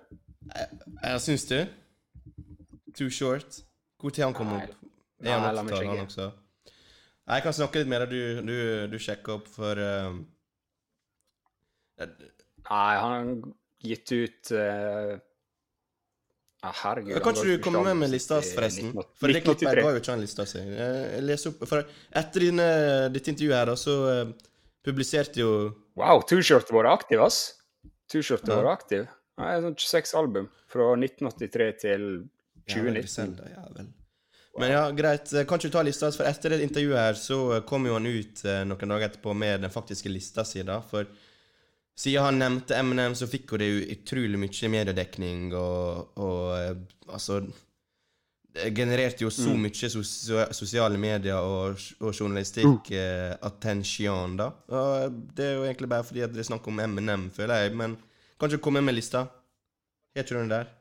Jeg 1.03 1.21
syns 1.21 1.45
du? 1.49 1.65
Too 2.97 3.09
short. 3.09 3.61
Når 4.03 4.23
han 4.23 4.33
kom 4.33 4.53
opp? 4.55 4.69
Er 5.21 5.31
han 5.33 5.43
opptatt, 5.43 5.55
la 5.55 5.63
meg 5.63 5.73
80-tallet, 5.73 5.97
han 5.97 6.05
også? 6.05 6.31
Jeg 7.29 7.43
kan 7.43 7.53
snakke 7.53 7.79
litt 7.81 7.87
mer. 7.91 8.05
Du, 8.05 8.41
du, 8.47 8.53
du 8.87 8.97
sjekker 8.97 9.33
opp 9.35 9.47
for 9.51 9.77
um, 9.83 10.21
Nei, 11.99 12.93
han 13.01 13.11
har 13.11 13.29
gitt 13.83 14.11
ut 14.15 14.51
uh, 14.55 15.17
ah, 16.61 16.73
Herregud. 16.83 17.21
Kan 17.23 17.37
ikke 17.37 17.57
du 17.57 17.63
komme 17.63 17.83
med 17.89 18.01
med 18.03 18.13
lista 18.13 18.41
forresten? 18.43 18.91
For 19.19 19.31
jeg 19.31 19.43
1983. 19.43 19.83
ga 19.83 19.93
jo 19.93 20.01
ikke 20.01 20.15
han 20.15 20.23
lista 20.23 20.45
si. 20.49 20.63
Opp 21.51 21.67
For 21.69 21.85
etter 22.23 22.47
dine, 22.47 22.67
ditt 23.13 23.29
intervju 23.31 23.55
her, 23.55 23.73
så 23.79 23.95
uh, 24.07 24.49
publiserte 24.85 25.43
jo 25.43 25.53
Wow, 25.99 26.23
Too 26.23 26.41
vår 26.43 26.85
er 26.85 26.91
aktiv, 26.93 27.21
ass. 27.21 27.55
Short 28.09 28.47
Ja. 28.47 28.59
er 28.59 28.71
aktiv. 28.71 29.07
Nei, 29.39 29.53
sånn 29.63 29.75
26 29.77 30.15
album 30.19 30.49
fra 30.67 30.91
1983 30.95 31.69
til 31.79 32.05
2019. 32.67 33.01
Griselda, 33.01 33.49
ja 33.51 33.63
vel. 33.75 33.89
Men 34.59 34.71
ja, 34.73 34.83
greit. 34.91 35.31
Eh, 35.33 35.45
Kan 35.47 35.59
ikke 35.59 35.69
du 35.69 35.75
ta 35.77 35.83
lista? 35.85 36.09
For 36.11 36.27
etter 36.27 36.55
det 36.55 36.63
intervjuet 36.65 36.99
her, 36.99 37.19
så 37.19 37.37
eh, 37.55 37.61
kom 37.67 37.85
jo 37.87 37.95
han 37.95 38.07
ut 38.09 38.43
uh, 38.45 38.61
noen 38.67 38.93
dager 38.95 39.07
etterpå 39.09 39.35
med 39.37 39.63
den 39.63 39.71
faktiske 39.73 40.11
lista 40.11 40.43
si, 40.47 40.63
da. 40.67 40.79
For 40.81 41.07
siden 41.99 42.23
han 42.23 42.39
nevnte 42.39 42.77
Eminem, 42.79 43.15
så 43.15 43.27
fikk 43.27 43.51
hun 43.53 43.61
det 43.61 43.67
jo 43.67 43.81
utrolig 43.95 44.39
mye 44.39 44.69
mediedekning, 44.71 45.49
og, 45.57 46.13
og 46.23 46.45
eh, 46.55 46.77
altså 47.09 47.41
Det 48.49 48.71
genererte 48.75 49.23
jo 49.23 49.29
så 49.29 49.51
mye 49.53 49.89
sos 49.93 50.13
sosiale 50.57 50.97
medier 50.97 51.37
og, 51.37 51.77
og 51.99 52.15
journalistikk 52.15 52.89
eh, 52.97 53.35
attention, 53.45 54.37
da. 54.39 54.47
Og 54.73 55.19
det 55.35 55.45
er 55.45 55.53
jo 55.59 55.67
egentlig 55.67 55.91
bare 55.91 56.07
fordi 56.07 56.23
at 56.25 56.33
det 56.33 56.41
er 56.41 56.49
snakk 56.49 56.67
om 56.67 56.79
Eminem, 56.79 57.29
føler 57.35 57.65
jeg. 57.65 57.75
Men 57.77 57.97
kan 58.39 58.49
ikke 58.49 58.63
komme 58.69 58.81
med 58.81 58.95
lista? 58.95 59.27
Har 60.15 60.23
ikke 60.23 60.33
du 60.33 60.39
den 60.39 60.55
der? 60.55 60.71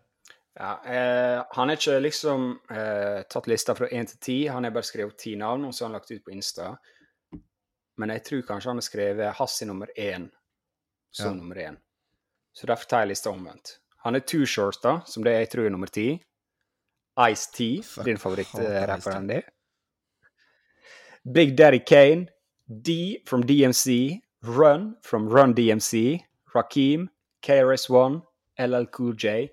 Ja, 0.59 0.71
eh, 0.87 1.45
han 1.51 1.69
har 1.69 1.77
ikke 1.77 2.01
liksom 2.01 2.49
eh, 2.71 3.21
tatt 3.31 3.51
lista 3.51 3.75
fra 3.79 3.91
1 3.91 4.15
til 4.15 4.19
10, 4.19 4.41
han 4.55 4.65
har 4.65 4.75
bare 4.75 4.87
skrevet 4.87 5.19
ti 5.19 5.37
navn, 5.39 5.69
og 5.69 5.75
så 5.75 5.85
har 5.85 5.91
han 5.91 5.99
lagt 5.99 6.11
ut 6.11 6.25
på 6.25 6.35
Insta. 6.35 6.73
Men 7.99 8.15
jeg 8.15 8.25
tror 8.27 8.49
kanskje 8.49 8.71
han 8.71 8.81
har 8.81 8.87
skrevet 8.87 9.39
Hassi 9.39 9.67
nummer 9.67 9.91
én 9.99 10.31
som 11.11 11.27
Ja. 11.27 11.35
nummer 11.35 11.57
én. 11.57 11.77
Så 12.53 12.67
derfor 12.67 12.85
tar 12.89 12.99
jeg 13.01 13.09
lista 13.09 13.31
omvendt. 13.31 13.79
Han 14.05 14.15
er 14.15 14.21
Two 14.21 14.47
Shorts, 14.47 14.79
da, 14.83 15.01
som 15.07 15.23
det 15.25 15.33
jeg 15.33 15.51
tror 15.51 15.67
er 15.67 15.71
nummer 15.71 15.87
ti. 15.87 16.23
Ice-T, 17.19 17.83
din 18.05 18.17
favorittrapper, 18.19 18.97
Ice-T. 18.97 19.15
Andy. 19.15 19.41
Big 21.33 21.57
Daddy 21.57 21.79
Kane. 21.87 22.29
D 22.69 23.19
from 23.27 23.43
DMC. 23.43 24.21
Run 24.43 24.97
from 25.03 25.29
Run 25.29 25.55
DMC. 25.55 26.21
Rakim. 26.55 27.09
KRS-One. 27.43 28.23
LL 28.59 28.87
Cool 28.93 29.15
J. 29.15 29.49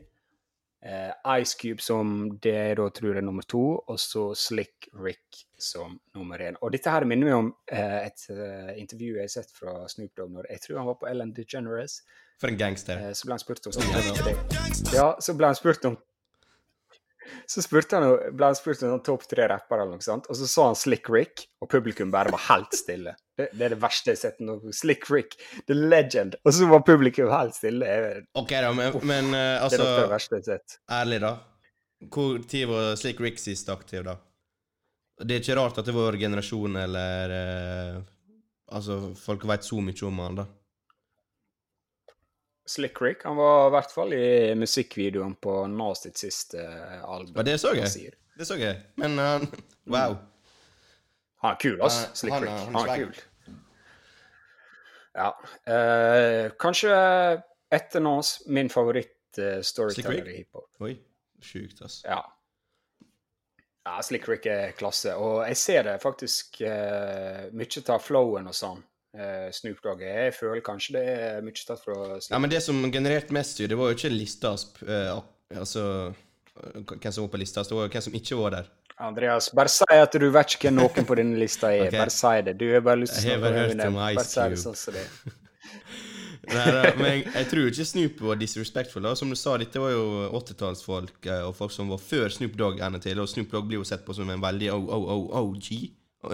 Uh, 0.86 1.12
Ice 1.42 1.56
Cube 1.58 1.82
som 1.82 2.38
det 2.44 2.54
jeg 2.54 2.78
da 2.78 2.90
tror 2.90 3.16
er 3.18 3.22
nummer 3.22 3.42
to, 3.50 3.80
og 3.88 3.98
så 4.00 4.36
Slick 4.38 4.88
Rick 4.94 5.46
som 5.66 5.98
nummer 6.16 6.42
én. 6.46 6.58
Og 6.62 6.72
dette 6.76 6.92
her 6.94 7.06
minner 7.10 7.30
meg 7.32 7.38
om 7.40 7.52
eh, 7.72 7.98
et 8.08 8.26
uh, 8.32 8.72
intervju 8.78 9.16
jeg 9.18 9.26
har 9.28 9.34
sett 9.36 9.52
fra 9.56 9.76
Snoop 9.92 10.14
Dogg 10.18 10.32
når 10.38 10.50
jeg 10.54 10.64
tror 10.66 10.82
han 10.82 10.90
var 10.92 11.00
på 11.02 11.10
Ellen 11.12 11.34
DeGeneres. 11.36 12.00
For 12.42 12.52
en 12.52 12.60
gangster. 12.60 13.00
Eh, 13.00 13.14
så 13.16 13.28
ble 13.30 13.38
han 13.38 13.44
spurt 13.44 13.68
om 13.70 13.78
Ja, 14.94 15.08
så 15.24 15.36
ble 15.40 15.52
han 15.54 15.58
spurt 15.58 15.86
om 15.92 15.98
så 17.50 17.62
spurte 17.66 17.98
han, 17.98 18.36
ble 18.38 18.50
han 18.52 18.58
spurt 18.58 18.84
om 18.86 18.92
sånn 18.92 19.02
topp 19.06 19.24
tre 19.30 19.48
rappere, 19.50 19.82
eller 19.82 19.98
noe 19.98 20.06
sånt, 20.06 20.28
og 20.30 20.38
så 20.38 20.46
sa 20.50 20.66
han 20.68 20.76
Slick 20.78 21.08
Rick, 21.10 21.48
og 21.62 21.70
publikum 21.74 22.12
bare 22.14 22.30
var 22.34 22.44
helt 22.52 22.76
stille. 22.78 23.16
Det, 23.38 23.48
det 23.58 23.66
er 23.66 23.74
det 23.74 23.80
verste 23.82 24.12
jeg 24.14 24.20
har 24.20 24.22
sett 24.28 24.44
noe. 24.46 24.74
Slick 24.78 25.08
Rick, 25.10 25.34
the 25.66 25.74
legend. 25.74 26.38
Og 26.46 26.54
så 26.54 26.68
var 26.70 26.84
publikum 26.86 27.32
helt 27.34 27.58
stille. 27.58 27.90
Jeg- 27.90 28.24
Ok, 28.38 28.54
da, 28.54 28.70
men, 28.78 29.00
men 29.02 29.34
altså 29.34 29.34
Det 29.34 29.42
er 29.42 29.90
altså 29.90 29.90
det 30.04 30.14
verste 30.14 30.38
jeg 30.38 30.46
har 30.46 30.52
sett. 30.60 30.78
Ærlig, 31.00 31.20
da. 31.26 31.34
Hvor 32.14 32.38
tid 32.54 32.68
var 32.70 32.96
Slick 33.02 33.26
Rick 33.26 33.42
sist 33.42 33.70
aktiv, 33.74 34.04
da? 34.06 34.18
Det 35.22 35.38
er 35.38 35.42
ikke 35.42 35.56
rart 35.56 35.78
at 35.80 35.88
det 35.88 35.94
er 35.94 35.98
vår 36.00 36.18
generasjon, 36.20 36.76
eller 36.82 37.34
eh, 37.40 38.04
Altså, 38.76 38.96
folk 39.14 39.44
veit 39.46 39.64
så 39.64 39.78
mye 39.78 40.08
om 40.08 40.20
han, 40.24 40.40
da. 40.40 40.46
Slick 42.66 42.98
Rick. 43.02 43.22
Han 43.24 43.38
var 43.38 43.68
i 43.68 43.74
hvert 43.76 43.92
fall 43.94 44.14
i 44.18 44.30
musikkvideoen 44.58 45.36
på 45.38 45.54
Nas 45.70 46.02
sitt 46.02 46.18
siste 46.18 46.64
eh, 46.66 47.04
album. 47.06 47.36
Ja, 47.38 47.46
det 47.46 47.60
så 47.62 47.76
jeg. 47.78 48.16
Det 48.36 48.48
så 48.50 48.58
jeg. 48.58 48.82
Men 48.98 49.20
uh, 49.22 49.46
Wow. 49.86 50.18
Han 51.46 51.54
er 51.54 51.60
kul, 51.62 51.78
ass. 51.86 52.00
Slick 52.18 52.34
han 52.34 52.44
Rick. 52.48 52.52
han 52.52 52.76
er 52.76 52.80
Han 52.80 52.90
er 52.90 53.04
kul. 53.06 53.24
Ja. 55.16 55.30
Eh, 55.72 56.52
kanskje 56.60 56.96
etter 57.72 58.02
Nas 58.04 58.40
min 58.50 58.70
favoritt-storyteller 58.70 60.26
Rick? 60.26 60.34
i 60.34 60.38
hiphop. 60.42 60.68
Oi. 60.84 60.96
Sjukt, 61.46 61.86
ass. 61.86 62.02
Ja. 62.04 62.24
Ja. 63.86 63.96
Slick 64.04 64.28
Rick 64.32 64.50
er 64.52 64.76
klasse. 64.78 65.16
Og 65.22 65.46
jeg 65.48 65.62
ser 65.62 65.88
det 65.88 65.96
faktisk 66.04 66.60
uh, 66.66 67.48
mye 67.56 67.86
av 67.96 68.04
flowen 68.04 68.52
og 68.52 68.58
sånn. 68.58 68.84
Uh, 69.16 69.48
Snoop 69.56 69.80
Dogg. 69.86 70.04
Jeg 70.04 70.36
føler 70.36 70.64
kanskje 70.66 70.98
det 70.98 71.06
er 71.16 71.46
mye 71.46 71.56
tatt 71.56 71.84
fra 71.84 72.00
Slick 72.18 72.34
Ja, 72.34 72.42
men 72.42 72.52
det 72.52 72.64
som 72.66 72.82
genererte 72.92 73.36
mest, 73.36 73.62
det 73.64 73.80
var 73.80 73.94
jo 73.94 74.00
ikke 74.00 74.12
lista 74.12 74.56
uh, 74.56 75.22
Altså 75.56 75.86
hvem 76.56 77.12
som 77.12 77.26
var 77.26 77.32
på 77.34 77.40
lista, 77.40 77.64
jo 77.70 77.86
hvem 77.86 78.04
som 78.04 78.16
ikke 78.16 78.40
var 78.40 78.60
der. 78.60 78.68
Andreas, 78.98 79.50
bare 79.52 79.72
si 79.72 79.88
at 79.92 80.14
du 80.16 80.30
vet 80.32 80.56
ikke 80.56 80.70
hvem 80.70 80.78
noen 80.80 81.08
på 81.08 81.18
denne 81.20 81.40
lista 81.40 81.72
er. 81.74 81.88
okay. 81.90 82.00
Bare 82.00 82.14
si 82.16 82.36
det. 82.48 82.56
Du 82.60 82.70
har 82.72 82.86
bare 82.86 83.02
lyst 83.02 83.20
til 83.20 83.36
å 83.36 83.42
bare 83.44 83.66
snakke 83.72 83.90
om 83.92 84.00
Bare 84.00 84.14
Ice 84.16 84.30
si 84.30 84.40
det 84.40 84.46
Cube. 84.54 84.62
sånn 84.64 84.80
som 84.80 84.96
det 84.96 85.04
er. 85.04 85.42
Nei, 86.52 86.66
da, 86.76 86.84
men 87.00 87.10
jeg, 87.10 87.24
jeg 87.34 87.48
tror 87.52 87.72
ikke 87.72 87.88
Snoop 87.90 88.22
var 88.28 88.40
disrespectful. 88.42 89.04
da. 89.06 89.16
Som 89.18 89.32
du 89.34 89.38
sa, 89.40 89.56
dette 89.62 89.82
var 89.82 89.92
jo 89.94 90.06
80-tallsfolk 90.42 91.28
eh, 91.32 91.44
og 91.48 91.56
folk 91.58 91.74
som 91.74 91.90
var 91.94 92.02
før 92.04 92.30
Snoop 92.34 92.56
Dogg 92.60 92.80
ender 92.86 93.02
til. 93.04 93.20
Og 93.24 93.30
Snoop 93.32 93.52
Dogg 93.54 93.68
blir 93.70 93.82
jo 93.82 93.88
sett 93.88 94.06
på 94.06 94.14
som 94.18 94.30
en 94.30 94.44
veldig 94.44 94.72
OOOG 94.76 95.70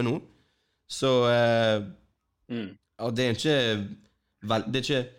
nå. 0.04 0.20
Så 0.92 1.16
eh, 1.32 1.90
Mm. 2.52 2.74
Og 3.06 3.16
det 3.16 3.26
er 3.26 3.38
ikke 3.38 3.58
vel, 4.44 4.64
Det 4.68 4.80
er 4.82 4.84
ikke 4.84 5.10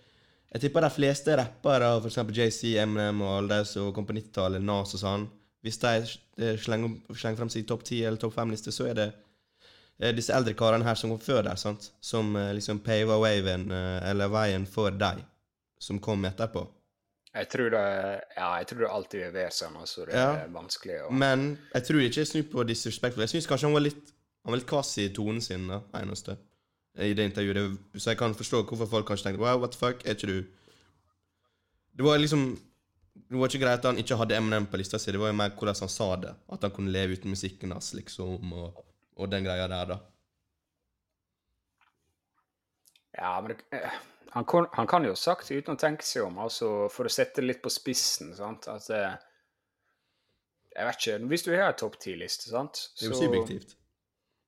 Jeg 0.53 0.61
tipper 0.61 0.85
de 0.85 0.91
fleste 0.93 1.37
rappere, 1.39 1.87
f.eks. 2.03 2.19
JC, 2.37 2.75
Eminem 2.83 3.23
og 3.25 3.39
alle 3.39 3.63
de 3.63 3.69
som 3.71 3.93
kom 3.97 4.05
på 4.05 4.13
90-tallet, 4.19 4.61
Nas 4.61 4.93
og 4.93 5.01
sånn 5.01 5.25
Hvis 5.65 5.81
de 5.81 5.93
eh, 5.97 6.59
slenger, 6.61 6.99
slenger 7.17 7.41
frem 7.41 7.53
sin 7.55 7.65
topp 7.65 7.87
10 7.89 8.03
eller 8.05 8.21
topp 8.21 8.37
5-liste, 8.37 8.75
så 8.75 8.91
er 8.91 8.99
det 8.99 9.09
eh, 9.09 9.17
disse 10.17 10.33
eldre 10.35 10.55
karene 10.55 10.85
her 10.85 10.95
som 10.99 11.11
kom 11.11 11.19
før 11.21 11.43
deg, 11.47 11.59
sant? 11.59 11.91
som 12.01 12.37
eh, 12.37 12.53
liksom 12.55 12.81
pava 12.83 13.19
waven, 13.23 13.71
eh, 13.71 14.11
eller 14.11 14.29
veien 14.29 14.67
for 14.67 14.91
deg, 14.91 15.25
som 15.79 15.99
kom 16.03 16.25
etterpå. 16.25 16.67
Jeg 17.35 17.49
tror 17.49 17.71
det, 17.73 17.83
ja, 18.37 18.49
jeg 18.61 18.67
tror 18.69 18.79
det 18.81 18.89
alltid 18.93 19.21
vil 19.23 19.33
være 19.33 19.51
sånn, 19.57 19.77
altså. 19.81 20.05
Det 20.07 20.15
Ja. 20.15 20.33
er 20.45 20.49
vanskelig 20.53 20.99
å 21.07 21.11
Men 21.11 21.59
jeg 21.75 21.83
tror 21.85 22.01
ikke 22.01 22.21
jeg 22.21 22.27
snur 22.29 22.43
på 22.53 22.67
disrespectful. 22.67 23.23
Jeg 23.23 23.31
syns 23.31 23.47
kanskje 23.47 23.67
han 23.71 23.73
var 23.75 23.81
litt 23.87 24.13
Han 24.45 24.51
var 24.53 24.59
litt 24.59 24.67
kvass 24.69 24.99
i 24.99 25.09
tonen 25.15 25.41
sin, 25.41 25.69
da, 25.69 25.81
eneste. 25.95 26.37
I 26.99 27.15
det 27.15 27.25
intervjuet. 27.31 27.79
Så 27.97 28.11
jeg 28.11 28.19
kan 28.19 28.35
forstå 28.35 28.65
hvorfor 28.67 28.89
folk 28.91 29.07
kanskje 29.07 29.31
tenkte 29.31 29.41
Wow, 29.41 29.61
what 29.61 29.71
the 29.73 29.79
fuck, 29.79 30.03
er 30.05 30.15
ikke 30.17 30.27
du 30.27 30.45
Det 31.97 32.05
var 32.05 32.19
liksom 32.19 32.59
Det 33.15 33.39
var 33.39 33.49
ikke 33.49 33.61
greit 33.65 33.79
at 33.79 33.85
han 33.85 33.97
ikke 34.03 34.17
hadde 34.19 34.37
Eminem 34.37 34.67
på 34.67 34.77
lista 34.77 34.99
si, 34.99 35.13
det 35.13 35.21
var 35.21 35.29
jo 35.31 35.39
mer 35.39 35.51
hvordan 35.57 35.79
han 35.81 35.89
sa 35.89 36.17
det. 36.17 36.35
At 36.53 36.61
han 36.67 36.71
kunne 36.71 36.93
leve 36.93 37.13
uten 37.17 37.31
musikken 37.31 37.71
hans, 37.73 37.95
liksom, 37.95 38.53
og, 38.53 38.85
og 39.17 39.31
den 39.31 39.45
greia 39.45 39.69
der, 39.69 39.87
da. 39.87 39.99
Ja, 43.13 43.41
men 43.41 43.53
det, 43.57 43.77
eh, 43.77 43.91
han, 44.31 44.45
kan, 44.45 44.67
han 44.73 44.87
kan 44.89 45.05
jo 45.05 45.15
sagt 45.19 45.51
uten 45.53 45.75
å 45.77 45.79
tenke 45.81 46.05
seg 46.07 46.25
om, 46.25 46.39
altså 46.41 46.89
for 46.93 47.09
å 47.09 47.13
sette 47.13 47.43
det 47.43 47.51
litt 47.51 47.63
på 47.65 47.71
spissen, 47.73 48.33
sant, 48.37 48.69
at 48.73 48.89
eh, 48.91 49.15
Jeg 50.73 50.87
vet 50.89 50.97
ikke. 51.03 51.17
Hvis 51.29 51.43
du 51.45 51.51
har 51.53 51.67
en 51.69 51.77
topp 51.77 51.99
ti-liste, 52.01 52.49
sant, 52.49 52.79
Det 52.97 53.05
er 53.07 53.11
jo 53.13 53.19
subjektivt. 53.21 53.75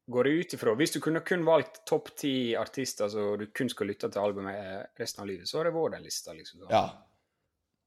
går 0.09 0.25
det 0.25 0.31
ut 0.41 0.55
ifra 0.57 0.73
Hvis 0.81 0.95
du 0.95 1.01
kunne 1.05 1.21
kun 1.21 1.45
valgt 1.45 1.83
topp 1.87 2.09
ti 2.17 2.55
artister 2.57 3.09
så 3.13 3.37
du 3.37 3.47
kun 3.53 3.69
skal 3.69 3.87
lytte 3.93 4.09
til 4.09 4.23
albumet 4.23 4.57
eh, 4.57 4.87
resten 5.01 5.21
av 5.21 5.29
livet, 5.29 5.49
så 5.51 5.59
har 5.61 5.69
det 5.69 5.75
vært 5.77 5.99
den 5.99 6.07
lista. 6.09 6.33
liksom. 6.33 6.65
Ja. 6.71 6.87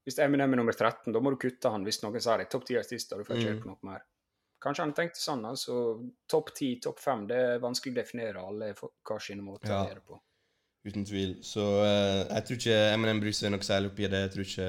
Hvis 0.06 0.18
Eminem 0.22 0.52
er 0.54 0.56
nummer 0.62 0.72
13, 0.78 1.12
da 1.12 1.20
må 1.20 1.34
du 1.34 1.36
kutte 1.42 1.68
han 1.74 1.82
hvis 1.84 1.98
noen 2.04 2.20
sier 2.22 2.38
det. 2.38 2.46
Topp 2.54 2.64
ti 2.70 2.78
artister, 2.78 3.18
du 3.18 3.24
får 3.26 3.36
ikke 3.42 3.56
Mm. 3.56 3.62
på 3.64 3.68
noe 3.72 3.90
mer. 3.90 4.06
Kanskje 4.62 4.84
han 4.84 4.94
tenkte 4.96 5.20
sånn, 5.22 5.44
altså. 5.46 5.74
Topp 6.30 6.54
ti, 6.56 6.72
topp 6.82 6.98
fem, 7.02 7.26
det 7.30 7.36
er 7.36 7.60
vanskelig 7.62 7.94
å 7.94 7.98
definere. 8.00 8.42
Alle 8.42 8.72
er 8.72 8.80
hver 8.80 9.22
sine 9.22 9.44
måter 9.46 9.70
Ja. 9.70 9.82
å 9.84 9.90
gjøre 9.90 10.00
det 10.00 10.08
på. 10.08 10.20
Uten 10.88 11.04
tvil. 11.04 11.36
Så 11.44 11.62
uh, 11.82 12.24
jeg 12.26 12.44
tror 12.46 12.58
ikke 12.58 12.78
Eminem 12.94 13.20
bryr 13.20 13.36
seg 13.36 13.52
noe 13.52 13.66
særlig 13.66 13.92
opp 13.92 14.00
i 14.00 14.08
det. 14.08 14.24
Jeg 14.24 14.32
tror 14.34 14.48
ikke 14.48 14.68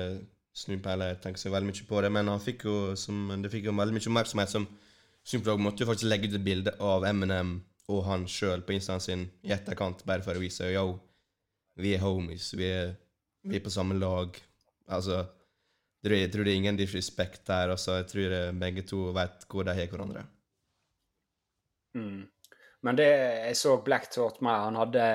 Snoop 0.60 0.86
heller 0.92 1.16
tenker 1.24 1.40
så 1.40 1.52
veldig 1.54 1.70
mye 1.72 1.88
på 1.90 2.02
det. 2.04 2.12
Men 2.12 2.28
han 2.28 2.44
fikk 2.44 2.66
jo, 2.68 2.78
som, 3.00 3.30
det 3.42 3.52
fikk 3.54 3.70
jo 3.70 3.74
veldig 3.78 3.96
mye 3.96 4.10
oppmerksomhet. 4.12 4.50
som 4.50 4.68
Snoop 5.24 5.46
Dogg 5.46 5.62
måtte 5.64 5.84
jo 5.86 5.90
faktisk 5.90 6.10
legge 6.10 6.30
ut 6.30 6.38
et 6.38 6.46
bilde 6.46 6.74
av 6.84 7.06
Eminem 7.08 7.60
og 7.90 8.04
han 8.06 8.28
sjøl 8.30 8.62
på 8.66 8.76
instaen 8.76 9.02
sin 9.02 9.26
i 9.42 9.54
etterkant, 9.56 10.04
bare 10.06 10.22
for 10.22 10.38
å 10.38 10.42
vise 10.44 10.68
yo, 10.70 11.00
vi 11.80 11.96
er 11.96 12.04
homies. 12.04 12.52
Vi 12.54 12.68
er, 12.70 12.92
vi 13.42 13.58
er 13.58 13.64
på 13.66 13.72
samme 13.74 13.98
lag. 13.98 14.36
Altså 14.94 15.24
jeg 16.04 16.32
tror, 16.32 16.46
det 16.46 16.52
er 16.54 16.60
ingen 16.62 16.80
disrespekt 16.80 17.46
der. 17.50 17.74
Altså, 17.76 18.00
jeg 18.00 18.08
tror 18.08 18.36
eh, 18.36 18.52
begge 18.56 18.86
to 18.88 19.10
vet 19.16 19.48
hvor 19.50 19.68
de 19.68 19.76
har 19.76 19.90
hverandre. 19.92 20.26
Mm. 21.98 22.28
Men 22.86 23.00
det 23.00 23.08
jeg 23.10 23.56
så 23.60 23.80
Black 23.84 24.12
Thought 24.14 24.42
med, 24.46 24.54
han 24.54 24.78
hadde 24.80 25.06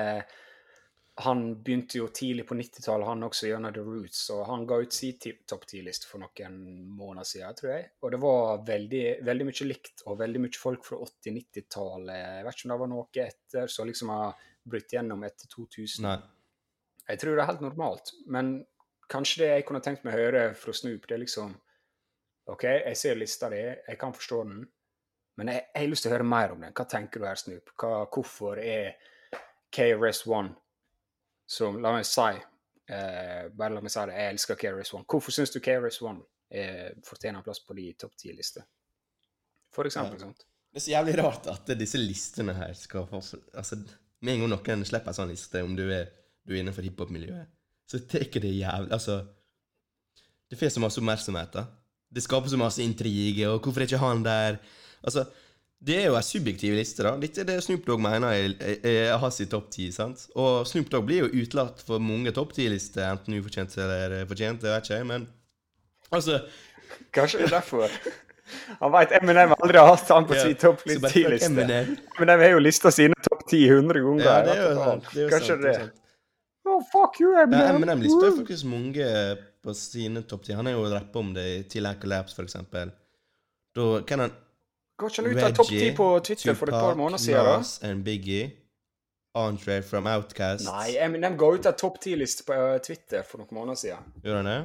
Han 1.23 1.41
begynte 1.63 1.97
jo 1.97 2.09
tidlig 2.11 2.43
på 2.45 2.57
90-tallet, 2.59 3.07
han 3.07 3.23
også, 3.23 3.47
gjennom 3.47 3.71
The 3.73 3.83
Roots. 3.87 4.25
Og 4.35 4.41
han 4.49 4.65
ga 4.67 4.81
ut 4.83 4.93
sin 4.93 5.15
topp 5.47 5.63
ti-liste 5.71 6.09
for 6.09 6.19
noen 6.19 6.57
måneder 6.91 7.29
siden, 7.29 7.55
tror 7.55 7.71
jeg. 7.71 7.85
Og 8.03 8.11
det 8.11 8.19
var 8.19 8.65
veldig, 8.67 9.03
veldig 9.23 9.47
mye 9.47 9.67
likt, 9.69 10.03
og 10.05 10.19
veldig 10.19 10.41
mye 10.43 10.59
folk 10.59 10.83
fra 10.83 10.99
80-90-tallet. 11.07 12.19
Jeg 12.19 12.43
vet 12.45 12.59
ikke 12.59 12.67
om 12.67 12.73
det 12.73 12.79
var 12.83 12.91
noe 12.91 13.23
etter 13.23 13.71
som 13.71 13.87
liksom 13.87 14.11
har 14.11 14.43
brutt 14.67 14.97
gjennom 14.97 15.23
etter 15.23 15.47
2000. 15.55 16.03
Nei. 16.03 16.17
Jeg 17.07 17.21
tror 17.21 17.37
det 17.37 17.45
er 17.45 17.51
helt 17.53 17.63
normalt, 17.63 18.11
men 18.35 18.51
kanskje 19.11 19.43
det 19.43 19.51
jeg 19.51 19.65
kunne 19.67 19.83
tenkt 19.85 20.05
meg 20.05 20.15
å 20.15 20.21
høre 20.23 20.45
fra 20.59 20.73
Snoop, 20.75 21.07
det 21.07 21.17
er 21.17 21.23
liksom 21.23 21.53
OK, 22.51 22.63
jeg 22.63 22.97
ser 22.99 23.17
lista 23.17 23.49
di, 23.49 23.61
jeg 23.63 23.97
kan 24.01 24.13
forstå 24.13 24.41
den, 24.45 24.65
men 25.39 25.51
jeg, 25.51 25.63
jeg 25.73 25.81
har 25.81 25.91
lyst 25.91 26.05
til 26.05 26.11
å 26.11 26.15
høre 26.15 26.27
mer 26.29 26.53
om 26.53 26.61
den. 26.61 26.73
Hva 26.77 26.85
tenker 26.89 27.21
du 27.21 27.25
her, 27.27 27.39
Snoop? 27.39 27.71
Hva, 27.81 28.05
hvorfor 28.13 28.61
er 28.61 28.93
KRS1, 29.75 30.51
som 31.55 31.77
La 31.81 31.91
meg 31.93 32.05
si 32.07 32.23
eh, 32.25 33.49
Bare 33.53 33.75
la 33.75 33.81
meg 33.83 33.93
si 33.93 34.05
det, 34.09 34.15
jeg 34.17 34.35
elsker 34.35 34.59
KRS1. 34.61 35.05
Hvorfor 35.09 35.35
syns 35.35 35.53
du 35.53 35.59
KRS1 35.63 36.21
eh, 36.57 36.89
fortjener 37.05 37.41
en 37.41 37.45
plass 37.45 37.61
på 37.65 37.77
de 37.77 37.89
topp 37.99 38.15
ti-lister? 38.21 38.65
For 39.75 39.89
eksempel. 39.89 40.21
Ja. 40.21 40.29
sant? 40.29 40.45
Det 40.75 40.81
er 40.81 40.85
så 40.85 40.91
jævlig 40.91 41.17
rart 41.21 41.45
at 41.47 41.69
disse 41.79 41.99
listene 41.99 42.53
her 42.55 42.73
skal 42.75 43.05
få 43.07 43.21
Altså, 43.55 43.77
med 44.19 44.33
en 44.33 44.45
gang 44.45 44.51
noen 44.51 44.87
slipper 44.87 45.11
en 45.11 45.17
sånn 45.17 45.31
liste, 45.31 45.61
om 45.63 45.75
du 45.77 45.85
er, 45.87 46.09
du 46.43 46.55
er 46.55 46.61
innenfor 46.61 46.83
hiphop-miljøet, 46.83 47.51
så 47.85 47.99
tar 48.09 48.25
det 48.41 48.51
jævlig 48.51 48.91
Altså 48.91 49.19
Det 50.49 50.57
får 50.59 50.69
så 50.75 50.81
masse 50.83 51.01
oppmerksomhet, 51.01 51.53
da. 51.53 51.65
Det 52.15 52.21
skaper 52.23 52.49
så 52.49 52.57
masse 52.57 52.83
intrige, 52.83 53.47
og 53.49 53.63
hvorfor 53.63 53.81
er 53.81 53.89
ikke 53.89 53.97
han 53.97 54.23
der? 54.23 54.59
Altså, 55.03 55.25
det 55.85 55.95
er 55.99 56.05
jo 56.05 56.15
en 56.15 56.23
subjektiv 56.23 56.75
liste, 56.77 57.03
da. 57.03 57.15
Dette 57.19 57.41
er 57.41 57.47
det 57.49 57.63
Snoop 57.65 57.83
Dogg 57.87 58.01
mener 58.01 58.29
er, 58.31 59.17
hans 59.21 59.41
topp 59.51 59.71
ti? 59.73 59.89
Og 60.35 60.67
Snoop 60.69 60.91
Dogg 60.93 61.07
blir 61.09 61.25
jo 61.25 61.43
utelatt 61.43 61.81
for 61.85 61.99
mange 61.99 62.31
topp 62.31 62.53
ti-lister, 62.55 63.09
enten 63.09 63.39
ufortjent 63.39 63.75
eller 63.81 64.21
fortjent, 64.29 64.61
det 64.61 64.71
vet 64.71 64.85
ikke 64.87 65.01
jeg, 65.01 65.09
men 65.09 65.27
altså 66.13 66.39
Kanskje 67.11 67.41
det 67.41 67.49
er 67.49 67.55
derfor. 67.57 67.91
Han 68.79 68.91
veit 68.93 69.11
Eminem 69.17 69.53
aldri 69.57 69.81
har 69.81 69.89
hatt 69.89 70.09
han 70.13 70.27
på 70.29 70.35
Ja, 70.37 70.43
sin 70.45 70.57
topp 70.61 70.83
ti-liste. 70.85 71.49
Eminem. 71.49 71.95
De 72.19 72.27
har 72.29 72.51
jo 72.53 72.61
lista 72.61 72.91
sine 72.93 73.17
topp 73.25 73.47
ti 73.49 73.63
100 73.65 74.03
ganger. 74.05 74.25
Ja, 74.25 74.35
det 74.45 74.55
er 74.55 74.65
jo 74.67 74.75
sant. 74.79 75.07
Det 75.11 75.17
er 75.17 75.23
jo 75.25 75.31
Kanskje 75.33 75.55
sant, 75.55 75.65
det. 75.65 76.04
Er. 76.65 76.71
Oh, 76.75 76.83
fuck 76.91 77.19
you, 77.21 77.31
Ja, 77.33 77.43
Eminem. 77.45 77.75
Eminem 77.75 78.01
lister 78.05 78.31
jo 78.31 78.37
faktisk 78.39 78.67
mange 78.69 79.07
på 79.65 79.73
sine 79.77 80.23
topp 80.27 80.45
ti. 80.45 80.53
Han 80.57 80.65
har 80.69 80.75
jo 80.75 80.85
rappa 80.91 81.21
om 81.21 81.33
det 81.35 81.45
i 81.51 81.63
Tillac 81.69 82.01
Collapse, 82.01 82.35
for 82.37 82.47
eksempel. 82.47 82.91
Da 83.75 84.01
kan 84.07 84.25
han 84.25 84.35
Går 84.95 85.11
ikke 85.11 85.23
han 85.25 85.31
ut 85.31 85.43
av 85.43 85.55
topp 85.57 85.71
ti 85.73 85.87
på 85.95 86.05
Twitter 86.23 86.55
for 86.55 86.71
et 86.71 86.77
par 86.79 86.95
måneder 86.95 87.19
siden? 87.19 87.49
Nas 87.49 87.73
and 87.83 88.05
Biggie, 88.05 88.45
Andre 89.35 89.81
from 89.83 90.07
Outcast. 90.07 90.63
Nei, 90.69 90.95
Eminem 91.03 91.35
går 91.37 91.57
ut 91.59 91.67
av 91.67 91.75
topp 91.75 91.99
ti-liste 92.05 92.45
på 92.47 92.55
eh, 92.55 92.77
Twitter 92.79 93.25
for 93.27 93.43
noen 93.43 93.57
måneder 93.57 93.81
siden. 93.81 94.13
Gjør 94.23 94.39
han 94.39 94.47
det? 94.47 94.59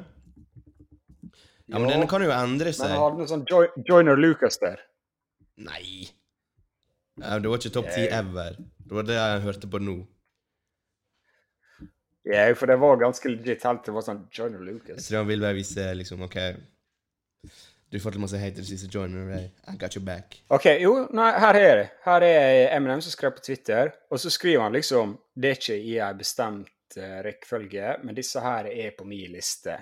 Ja, 1.71 1.79
men 1.79 1.89
den 1.91 2.07
kan 2.07 2.23
jo 2.23 2.31
endre 2.35 2.71
Men 2.79 2.93
han 2.93 3.01
hadde 3.01 3.25
en 3.25 3.29
sånn 3.31 3.43
jo 3.47 3.59
Joyner 3.87 4.19
Lucas 4.19 4.57
der. 4.63 4.79
Nei. 5.59 6.07
Ja, 7.19 7.37
det 7.39 7.51
var 7.51 7.59
ikke 7.59 7.75
topp 7.75 7.91
ti 7.91 8.07
ever. 8.07 8.55
Det 8.87 8.95
var 8.97 9.07
det 9.07 9.19
jeg 9.19 9.43
hørte 9.45 9.69
på 9.71 9.79
nå. 9.83 9.97
Ja, 12.23 12.53
for 12.55 12.69
det 12.69 12.77
var 12.77 12.99
ganske 13.01 13.29
legit 13.29 13.63
helt 13.65 13.81
til 13.81 13.91
det 13.91 13.95
var 13.95 14.05
sånn 14.05 14.25
Joyner 14.29 14.67
Jeg 14.69 15.01
tror 15.01 15.23
han 15.23 15.29
vil 15.29 15.41
bare 15.41 15.57
vise 15.57 15.87
liksom 15.97 16.21
OK 16.27 16.37
Du 17.89 17.97
får 17.99 18.13
til 18.13 18.21
masse 18.21 18.37
haters 18.37 18.69
i 18.71 18.77
joiner, 18.87 19.25
Ray. 19.27 19.47
I 19.67 19.75
got 19.75 19.97
your 19.97 20.05
back. 20.05 20.37
OK, 20.47 20.67
jo, 20.79 21.07
nei, 21.11 21.31
her 21.43 21.57
er 21.59 21.73
det. 21.75 21.87
Her 22.05 22.23
er 22.23 22.75
Eminem 22.77 23.01
som 23.03 23.11
skrev 23.11 23.33
på 23.35 23.43
Twitter, 23.43 23.91
og 24.07 24.21
så 24.21 24.31
skriver 24.31 24.63
han 24.63 24.77
liksom 24.77 25.17
Det 25.35 25.49
er 25.49 25.59
ikke 25.59 25.75
i 25.75 25.97
ei 25.97 26.13
bestemt 26.15 26.95
uh, 26.95 27.17
rekkefølge, 27.25 27.97
men 28.05 28.15
disse 28.15 28.39
her 28.39 28.69
er 28.71 28.93
på 28.95 29.03
min 29.03 29.33
liste. 29.33 29.75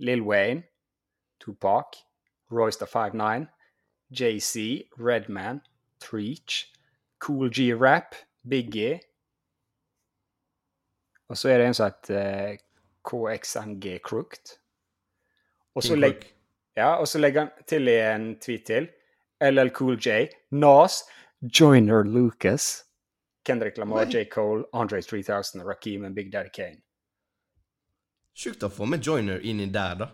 Lill 0.00 0.22
Wayne, 0.24 0.62
Tupac, 1.44 1.98
Royce 2.48 2.80
da 2.80 2.88
59, 2.88 3.50
JC, 4.08 4.88
Redman, 4.96 5.60
Treach, 6.00 6.70
Cool 7.20 7.52
G 7.52 7.74
Rap, 7.74 8.14
Biggie 8.48 9.00
Og 11.32 11.38
så 11.40 11.48
er 11.48 11.62
det 11.62 11.70
en 11.70 11.76
som 11.76 11.88
heter 11.88 12.58
KXMG 13.08 13.08
KXNG 13.08 13.86
Crooked. 14.04 14.52
Og 15.74 15.84
så 15.86 15.96
legger 15.96 16.28
ja, 16.76 16.96
legger 17.18 17.40
han 17.40 17.66
til 17.68 17.88
i 17.88 17.96
en 18.00 18.34
tweet 18.40 18.66
til. 18.68 18.88
LL 19.42 19.72
Cool 19.74 19.96
J, 19.98 20.28
Nas, 20.50 21.02
Joyner 21.40 22.04
Lucas, 22.04 22.84
Kendrick 23.44 23.78
Lamar, 23.78 24.04
Nei. 24.04 24.12
J. 24.12 24.28
Cole, 24.30 24.64
Andre 24.72 25.02
3000, 25.02 25.64
Rakim 25.66 26.04
og 26.04 26.14
Big 26.14 26.30
Daddy 26.32 26.52
Kane. 26.54 26.78
Sjukt 28.38 28.62
å 28.62 28.70
få 28.72 28.86
med 28.88 29.02
joiner 29.04 29.42
inni 29.44 29.66
der, 29.72 29.96
da. 30.04 30.08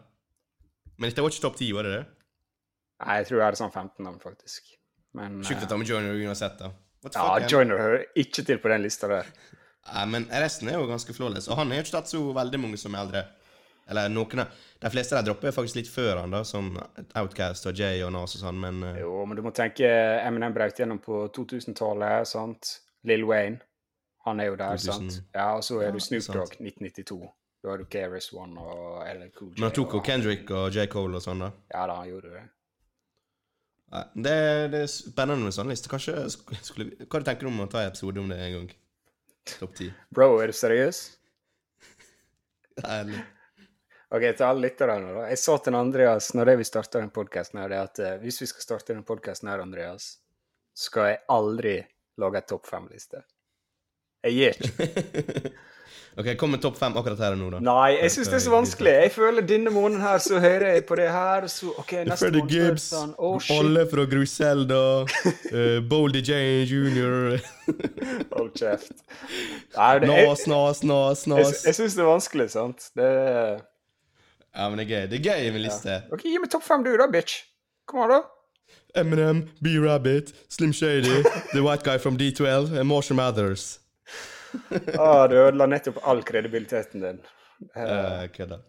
Men 0.96 1.10
dette 1.10 1.22
var 1.22 1.34
ikke 1.34 1.44
topp 1.44 1.58
ti, 1.60 1.68
var 1.76 1.86
det 1.86 1.92
det? 1.92 2.04
Nei, 3.04 3.18
jeg 3.20 3.28
tror 3.28 3.38
jeg 3.38 3.46
hadde 3.46 3.60
sånn 3.60 3.74
15 3.74 4.06
navn, 4.06 4.18
faktisk. 4.22 4.72
Men 5.18 5.38
Sjukt 5.44 5.60
å 5.60 5.68
eh, 5.68 5.70
ta 5.70 5.78
med 5.78 5.92
joiner 5.92 6.24
uansett, 6.24 6.58
da. 6.62 6.72
Ja. 7.14 7.28
Joyner 7.46 7.78
hører 7.78 8.08
ikke 8.18 8.42
til 8.42 8.58
på 8.58 8.72
den 8.72 8.82
lista 8.82 9.10
der. 9.10 9.28
Nei, 9.94 10.04
men 10.12 10.26
resten 10.42 10.68
er 10.68 10.78
jo 10.78 10.86
ganske 10.90 11.14
flawless. 11.16 11.48
Og 11.48 11.56
han 11.60 11.70
har 11.72 11.80
jo 11.80 11.86
ikke 11.86 11.96
tatt 11.98 12.10
så 12.10 12.20
veldig 12.36 12.60
mange 12.60 12.78
som 12.80 12.94
er 12.96 13.04
eldre. 13.06 13.22
Eller 13.88 14.10
noen 14.12 14.42
av 14.44 14.56
De 14.82 14.90
fleste 14.92 15.16
der 15.16 15.24
dropper 15.24 15.54
faktisk 15.56 15.78
litt 15.80 15.88
før 15.88 16.18
han, 16.20 16.30
da, 16.34 16.42
som 16.44 16.68
Outcast 17.16 17.64
og 17.70 17.78
Jay 17.80 18.02
og 18.04 18.12
Nas 18.12 18.34
og 18.36 18.42
sånn, 18.44 18.58
men 18.60 18.82
uh... 18.84 18.98
Jo, 19.00 19.14
men 19.26 19.38
du 19.38 19.42
må 19.42 19.50
tenke 19.56 19.88
Eminem 20.22 20.52
brøt 20.54 20.78
gjennom 20.78 21.00
på 21.02 21.22
2000-tallet, 21.34 22.28
sant? 22.28 22.74
Lill 23.08 23.24
Wayne, 23.26 23.58
han 24.28 24.44
er 24.44 24.50
jo 24.52 24.58
der, 24.60 24.76
2000. 24.76 24.92
sant? 24.92 25.16
Ja, 25.34 25.48
og 25.56 25.64
så 25.66 25.80
er 25.82 25.96
du 25.96 25.98
Snoop. 26.04 26.28
Dogg, 26.36 26.54
1992. 26.60 27.18
Da 27.64 27.72
har 27.72 27.80
du 27.82 27.88
KRS-One 27.90 28.60
og 28.62 29.00
LL 29.08 29.32
Cool 29.34 29.48
J. 29.50 29.56
Men 29.56 29.66
han 29.70 29.74
tok 29.80 29.96
jo 29.96 30.02
Kendrick 30.06 30.52
og 30.54 30.68
J. 30.76 30.84
Cole 30.92 31.18
og 31.18 31.24
sånn, 31.24 31.42
da. 31.42 31.48
Ja 31.74 31.86
da, 31.90 31.96
han 32.04 32.12
gjorde 32.12 32.34
det. 32.36 32.44
Nei, 33.88 34.02
det, 34.28 34.36
det 34.74 34.82
er 34.84 34.90
spennende 34.92 35.48
med 35.48 35.56
sånn 35.56 35.72
liste. 35.72 35.90
Kanskje 35.90 36.26
skulle, 36.30 36.90
vi- 36.92 37.06
Hva 37.08 37.22
tenker 37.24 37.48
du 37.48 37.50
om 37.50 37.64
å 37.64 37.70
ta 37.72 37.82
en 37.82 37.90
episode 37.90 38.20
om 38.20 38.28
det 38.30 38.38
en 38.44 38.54
gang? 38.60 38.68
Topp 39.58 39.74
ti. 39.78 39.88
Bro, 40.14 40.36
er 40.42 40.52
du 40.52 40.56
seriøs? 40.56 41.00
Ærlig. 42.84 43.22
Ok, 44.08 44.22
til 44.22 44.44
alle 44.46 44.64
lytterne, 44.64 45.12
da. 45.12 45.24
Jeg 45.28 45.40
sa 45.42 45.56
til 45.60 45.76
Andreas 45.76 46.30
når 46.36 46.54
vi 46.56 46.64
starta 46.64 47.02
den 47.02 47.10
podkasten 47.12 47.60
at 47.60 47.98
eh, 48.00 48.16
hvis 48.22 48.40
vi 48.40 48.48
skal 48.48 48.64
starte 48.64 48.94
den 48.94 49.04
podkasten 49.04 49.50
her, 49.50 49.60
Andreas, 49.60 50.14
skal 50.72 51.10
jeg 51.10 51.20
aldri 51.28 51.74
lage 52.18 52.40
en 52.40 52.48
topp 52.48 52.70
fem-liste. 52.70 53.24
Jeg 54.24 54.32
gir 54.38 54.56
ikke. 54.56 55.52
ok, 56.18 56.28
kom 56.40 56.50
med 56.50 56.62
topp 56.62 56.78
fem 56.78 56.96
akkurat 56.98 57.20
her 57.22 57.36
og 57.36 57.40
nå, 57.40 57.48
da. 57.54 57.60
Nei, 57.64 57.92
jeg 57.96 58.12
syns 58.14 58.30
det 58.32 58.36
er 58.38 58.42
så 58.44 58.52
vanskelig. 58.52 58.94
Jeg 59.04 59.12
føler 59.14 59.46
denne 59.46 59.72
måneden 59.74 60.02
her 60.04 60.22
så 60.22 60.40
hører 60.42 60.74
jeg 60.74 60.84
på 60.88 60.98
det 61.00 61.08
her, 61.14 61.46
og 61.46 61.52
så 61.52 61.72
OK, 61.72 61.94
neste 62.08 62.18
Freddy 62.24 62.42
måned 62.42 62.54
Gibbs, 62.54 62.86
sånn, 62.92 63.14
oh, 63.16 63.38
shit. 63.42 63.54
alle 63.56 63.84
fra 63.90 64.06
Griselda, 64.10 64.82
uh, 65.04 65.78
Boldy 65.90 66.22
Jane 66.26 66.66
jr. 66.68 67.38
Hold 68.36 68.54
kjeft. 68.58 69.04
Nas, 69.76 70.46
nas, 70.50 70.82
nas, 70.82 71.26
jeg, 71.26 71.34
nas. 71.34 71.66
jeg 71.66 71.78
syns 71.80 71.98
det 71.98 72.06
er 72.06 72.10
vanskelig, 72.12 72.48
sant. 72.56 72.90
Det 72.98 73.12
er 73.12 73.58
Ja, 74.58 74.66
men 74.68 74.80
det 74.80 74.88
er 74.88 74.90
gøy. 74.90 75.04
Det 75.12 75.20
er 75.20 75.26
gøy 75.28 75.52
med 75.54 75.66
liste. 75.68 76.00
OK, 76.10 76.26
gi 76.26 76.38
meg 76.42 76.50
topp 76.50 76.66
fem, 76.66 76.82
du, 76.86 76.94
da, 76.98 77.06
bitch. 77.12 77.44
Kom 77.88 78.06
an, 78.06 78.18
da. 78.18 78.24
Eminem, 78.98 79.48
B-Rabbit, 79.62 80.32
Slim 80.48 80.72
Shady, 80.72 81.22
The 81.52 81.62
White 81.62 81.84
Guy 81.84 81.98
from 81.98 82.16
D12, 82.18 82.72
and 82.76 82.88
Marshall 82.88 83.16
Mathers. 83.16 83.78
Ah, 84.98 85.26
du 85.28 85.36
ødela 85.36 85.66
nettopp 85.68 86.00
all 86.08 86.22
kredibiliteten 86.26 87.04
din. 87.04 87.22
Uh, 87.76 88.26
Kødda. 88.34 88.60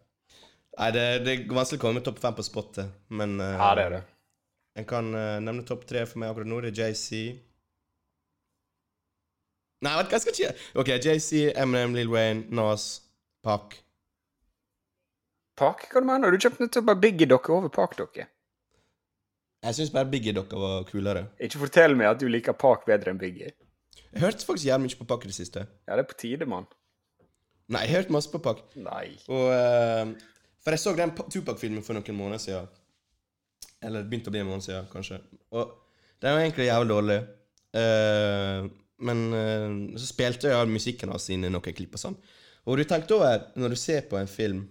Nei, 0.80 0.90
det, 0.96 1.04
det 1.26 1.34
er 1.34 1.44
vanskelig 1.52 1.80
å 1.80 1.84
komme 1.84 2.00
med 2.00 2.08
topp 2.08 2.22
fem 2.24 2.38
på 2.38 2.46
spottet, 2.46 2.96
men 3.12 3.36
uh, 3.42 3.52
ja, 3.58 3.70
det 3.76 3.86
er 3.86 3.96
det. 3.98 4.02
En 4.80 4.88
kan 4.88 5.12
uh, 5.16 5.38
nevne 5.44 5.66
topp 5.68 5.86
tre 5.90 6.06
for 6.08 6.22
meg 6.22 6.32
akkurat 6.32 6.50
nå. 6.50 6.62
Det 6.64 6.72
er 6.72 6.90
JC. 6.90 7.22
Nei, 9.84 9.94
vet 9.96 10.10
du 10.10 10.14
hva, 10.14 10.18
jeg 10.18 10.24
skal 10.26 10.36
ikke 10.36 10.82
OK, 10.82 10.90
JC, 11.06 11.30
Eminem, 11.60 11.96
Lil 11.96 12.12
Wayne, 12.12 12.48
Nas, 12.56 12.90
Park. 13.46 13.78
Park, 15.60 15.88
hva 15.92 16.04
du 16.04 16.08
mener 16.08 16.32
du? 16.32 16.38
Du 16.38 16.46
kjøpte 16.48 16.66
nettopp 16.66 16.88
bare 16.88 17.04
Biggie-dokke 17.04 17.56
over 17.56 17.72
Park-dokke. 17.76 18.28
Jeg 19.60 19.76
syns 19.76 19.92
bare 19.92 20.08
Biggie-dokka 20.12 20.60
var 20.60 20.86
kulere. 20.88 21.26
Ikke 21.44 21.60
fortell 21.66 21.96
meg 22.00 22.14
at 22.14 22.22
du 22.22 22.30
liker 22.32 22.56
Park 22.56 22.86
bedre 22.88 23.12
enn 23.12 23.20
Biggie. 23.20 23.52
Jeg 24.14 24.24
hørte 24.24 24.46
faktisk 24.46 24.68
jævlig 24.68 24.90
mye 24.90 25.00
på 25.00 25.08
Pakk 25.10 25.26
i 25.26 25.30
det 25.30 25.38
siste. 25.38 25.66
Ja, 25.88 25.96
det 25.96 26.04
er 26.04 26.10
på 26.10 26.18
tide, 26.18 26.48
mann. 26.50 26.66
Nei, 27.70 27.84
jeg 27.86 27.96
hørte 28.00 28.16
masse 28.16 28.32
på 28.34 28.42
Pakk. 28.42 28.64
Nei. 28.82 29.12
Og 29.30 29.52
uh, 29.54 30.14
For 30.64 30.74
jeg 30.74 30.82
så 30.82 30.96
den 30.98 31.14
Pa- 31.18 31.28
Tupac-filmen 31.30 31.86
for 31.86 31.98
noen 31.98 32.18
måneder 32.18 32.42
siden. 32.42 32.72
Eller 33.86 34.02
det 34.02 34.10
begynte 34.12 34.32
å 34.32 34.34
bli 34.34 34.42
en 34.42 34.50
måned 34.50 34.66
siden, 34.66 34.90
kanskje. 34.92 35.22
Og 35.54 35.76
den 36.20 36.34
var 36.36 36.42
egentlig 36.42 36.68
jævlig 36.68 36.92
dårlig. 36.96 37.20
Uh, 37.78 38.66
men 39.06 39.22
uh, 39.32 39.78
så 40.02 40.10
spilte 40.10 40.52
jeg 40.52 40.74
musikken 40.74 41.14
hans 41.14 41.30
inn 41.32 41.46
i 41.46 41.54
noen 41.54 41.78
klipp 41.78 41.94
og 41.96 42.02
sånn. 42.02 42.18
Og 42.66 42.78
du 42.78 42.84
tenkte 42.90 43.16
over, 43.16 43.46
når 43.58 43.74
du 43.76 43.80
ser 43.80 44.02
på 44.10 44.18
en 44.20 44.30
film, 44.30 44.66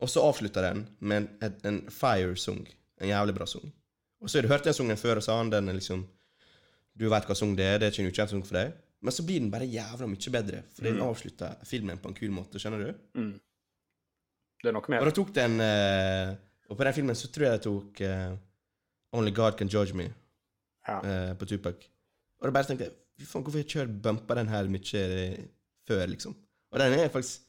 og 0.00 0.12
så 0.12 0.22
avslutter 0.28 0.68
den 0.68 0.84
med 1.00 1.16
en, 1.22 1.26
en, 1.48 1.56
en 1.70 1.78
fire-sung, 1.92 2.66
En 3.00 3.08
jævlig 3.08 3.34
bra 3.36 3.44
sung 3.48 3.66
Og 4.20 4.28
så 4.28 4.38
har 4.38 4.46
du 4.46 4.48
hørt 4.48 4.64
den 4.64 4.74
sungen 4.76 4.96
før, 4.96 5.18
og 5.18 5.24
så 5.24 5.32
har 5.34 5.42
han 5.42 5.50
den 5.52 5.68
liksom 5.76 6.06
Du 6.96 7.08
vet 7.12 7.26
hva 7.28 7.34
sang 7.36 7.52
det 7.58 7.64
er, 7.66 7.78
det 7.78 7.86
er 7.88 7.92
ikke 7.94 8.04
en 8.06 8.12
ukjent 8.12 8.30
sang 8.32 8.44
for 8.46 8.56
deg. 8.58 8.74
Men 9.04 9.12
så 9.12 9.22
blir 9.28 9.42
den 9.42 9.50
bare 9.52 9.66
jævla 9.68 10.06
mye 10.08 10.30
bedre, 10.32 10.62
for 10.74 10.86
den 10.88 11.00
avslutter 11.04 11.58
filmen 11.68 11.98
på 12.00 12.08
en 12.10 12.16
kul 12.16 12.30
måte. 12.32 12.58
Skjønner 12.62 12.86
du? 12.86 13.02
Mm. 13.20 13.34
Det 14.62 14.70
er 14.70 14.74
noe 14.74 14.82
Og 14.86 14.90
mer. 14.94 15.04
da 15.04 15.12
tok 15.14 15.32
den 15.36 15.58
uh, 15.60 16.30
Og 16.72 16.78
på 16.78 16.86
den 16.88 16.94
filmen 16.96 17.18
så 17.18 17.28
tror 17.30 17.44
jeg 17.46 17.58
det 17.58 17.64
tok 17.66 18.00
uh, 18.08 19.18
Only 19.18 19.32
God 19.36 19.58
Can 19.60 19.68
Judge 19.70 19.94
Me 19.94 20.08
Ja. 20.88 20.96
uh, 21.02 21.34
på 21.36 21.44
Tupac. 21.50 21.84
Og 22.40 22.48
da 22.48 22.54
bare 22.56 22.70
tenkte 22.70 22.88
jeg 22.88 22.96
Fy 23.16 23.24
faen, 23.28 23.44
hvorfor 23.44 23.56
har 23.60 23.64
jeg 23.64 23.72
kjørt 23.72 23.92
bumpa 24.04 24.34
den 24.36 24.48
her 24.52 24.66
mye 24.68 25.02
før, 25.88 26.02
liksom? 26.10 26.34
Og 26.72 26.80
den 26.82 26.92
er 26.98 27.08
faktisk 27.12 27.44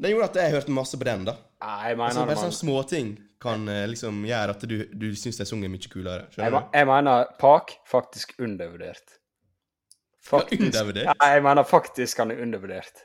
Den 0.00 0.10
gjorde 0.14 0.30
at 0.30 0.36
jeg 0.40 0.52
hørte 0.54 0.72
masse 0.76 0.96
på 1.00 1.04
den, 1.08 1.24
da. 1.28 1.34
Nei, 1.64 1.90
jeg 1.90 1.98
Altså, 1.98 2.20
mener, 2.20 2.30
bare 2.30 2.40
sånne 2.44 2.56
småting 2.60 3.10
kan 3.44 3.68
eh, 3.70 3.84
liksom 3.92 4.22
gjøre 4.26 4.56
at 4.56 4.64
du, 4.70 4.78
du 4.90 5.10
syns 5.18 5.38
den 5.40 5.48
sangen 5.48 5.68
er 5.68 5.74
mye 5.74 5.92
kulere. 5.92 6.24
jeg, 6.24 6.36
Skjønner 6.38 6.56
du? 6.56 6.78
jeg 6.80 6.88
mener 6.90 7.30
Park 7.40 7.76
faktisk 7.90 8.34
undervurdert. 8.40 9.18
Faktisk. 10.24 10.62
undervurdert? 10.70 11.10
Ja, 11.12 11.30
jeg 11.34 11.44
mener 11.44 11.68
faktisk 11.68 12.22
han 12.22 12.32
er 12.32 12.40
undervurdert. 12.42 13.04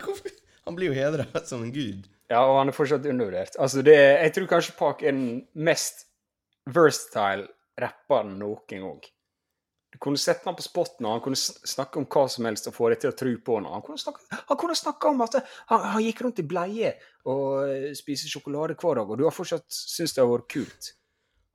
Hvorfor? 0.00 0.32
Han 0.68 0.76
blir 0.76 0.92
jo 0.92 0.96
hedra 0.96 1.24
som 1.48 1.64
en 1.64 1.72
gud. 1.74 2.04
Ja, 2.30 2.44
og 2.44 2.60
han 2.60 2.70
er 2.70 2.76
fortsatt 2.76 3.06
undervurdert. 3.10 3.56
Altså, 3.58 3.82
det, 3.82 3.96
jeg 3.96 4.34
tror 4.36 4.50
kanskje 4.52 4.76
Park 4.78 5.02
er 5.02 5.16
den 5.16 5.40
mest 5.54 6.04
versatile 6.70 7.48
rapperen 7.80 8.36
noen 8.38 8.84
gang. 8.84 9.00
Du 9.90 9.98
kunne 9.98 10.20
sette 10.22 10.46
ham 10.46 10.54
på 10.54 10.62
spotten, 10.62 11.06
og 11.08 11.16
han 11.16 11.22
kunne 11.24 11.38
snakke 11.38 11.98
om 11.98 12.06
hva 12.06 12.22
som 12.30 12.46
helst 12.46 12.68
og 12.70 12.76
få 12.76 12.92
deg 12.92 13.00
til 13.02 13.10
å 13.10 13.16
tro 13.18 13.32
på 13.46 13.56
ham. 13.58 13.66
Han 13.74 13.82
kunne 13.82 13.98
snakke, 13.98 14.22
han 14.30 14.60
kunne 14.60 14.78
snakke 14.78 15.10
om 15.10 15.24
at 15.26 15.40
han, 15.40 15.88
han 15.96 16.04
gikk 16.04 16.22
rundt 16.22 16.42
i 16.42 16.46
bleie 16.46 16.92
og 17.26 17.66
eh, 17.66 17.90
spiste 17.98 18.30
sjokolade 18.30 18.78
hver 18.78 19.00
dag, 19.00 19.10
og 19.10 19.18
du 19.18 19.26
har 19.26 19.34
fortsatt 19.34 19.66
syntes 19.66 20.14
det 20.14 20.22
har 20.22 20.30
vært 20.30 20.50
kult. 20.54 20.92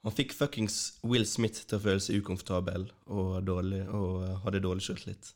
Han 0.05 0.13
fikk 0.13 0.35
fuckings 0.37 0.99
Will 1.01 1.25
Smith 1.25 1.63
til 1.65 1.79
å 1.79 1.81
føle 1.81 2.03
seg 2.03 2.19
ukomfortabel 2.21 2.83
og 3.07 3.39
dårlig, 3.47 3.81
og 3.87 4.27
eh, 4.27 4.35
hadde 4.43 4.61
dårlig 4.67 4.99
litt. 5.07 5.31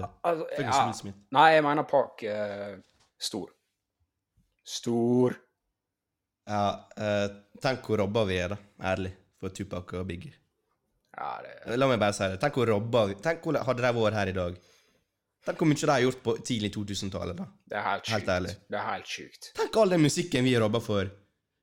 det. 0.00 0.08
altså, 0.26 0.48
ja. 0.56 1.12
Nei, 1.36 1.46
jeg 1.52 1.66
mener 1.68 1.86
Park 1.90 2.24
eh, 2.26 2.80
stor. 3.20 3.52
Stor. 4.66 5.36
Ja, 6.48 6.64
eh, 6.96 7.28
tenk 7.62 7.86
hvor 7.86 8.02
robba 8.02 8.24
vi 8.26 8.40
er, 8.42 8.56
da. 8.56 8.58
Ærlig. 8.94 9.12
For 9.36 9.52
Tupac 9.52 9.92
og 10.00 10.08
Biggie. 10.08 10.32
Ja, 11.16 11.28
det 11.66 11.78
La 11.80 11.86
meg 11.88 12.00
bare 12.00 12.12
si 12.16 12.24
det. 12.28 12.40
Tenk 12.42 12.56
hvor 12.58 12.68
robba 12.68 13.06
Tenk 13.24 13.44
hvor 13.46 13.56
hadde 13.64 13.82
de 13.82 13.92
vært 13.96 14.18
her 14.18 14.32
i 14.32 14.36
dag. 14.36 14.56
Tenk 15.46 15.60
hvor 15.62 15.68
mye 15.70 15.78
de 15.80 15.90
har 15.92 16.02
gjort 16.02 16.22
på 16.24 16.34
tidlig 16.44 16.72
2000-tallet, 16.74 17.36
da. 17.38 17.44
Det 17.70 17.76
er 17.78 17.84
helt 17.86 18.08
Helt 18.10 18.24
sjukt. 18.24 18.32
ærlig. 18.34 18.54
Det 18.70 18.78
er 18.80 18.86
helt 18.92 19.06
sjukt. 19.12 19.50
Tenk 19.56 19.76
all 19.82 19.90
den 19.94 20.02
musikken 20.02 20.44
vi 20.44 20.56
robba 20.58 20.80
for. 20.82 21.12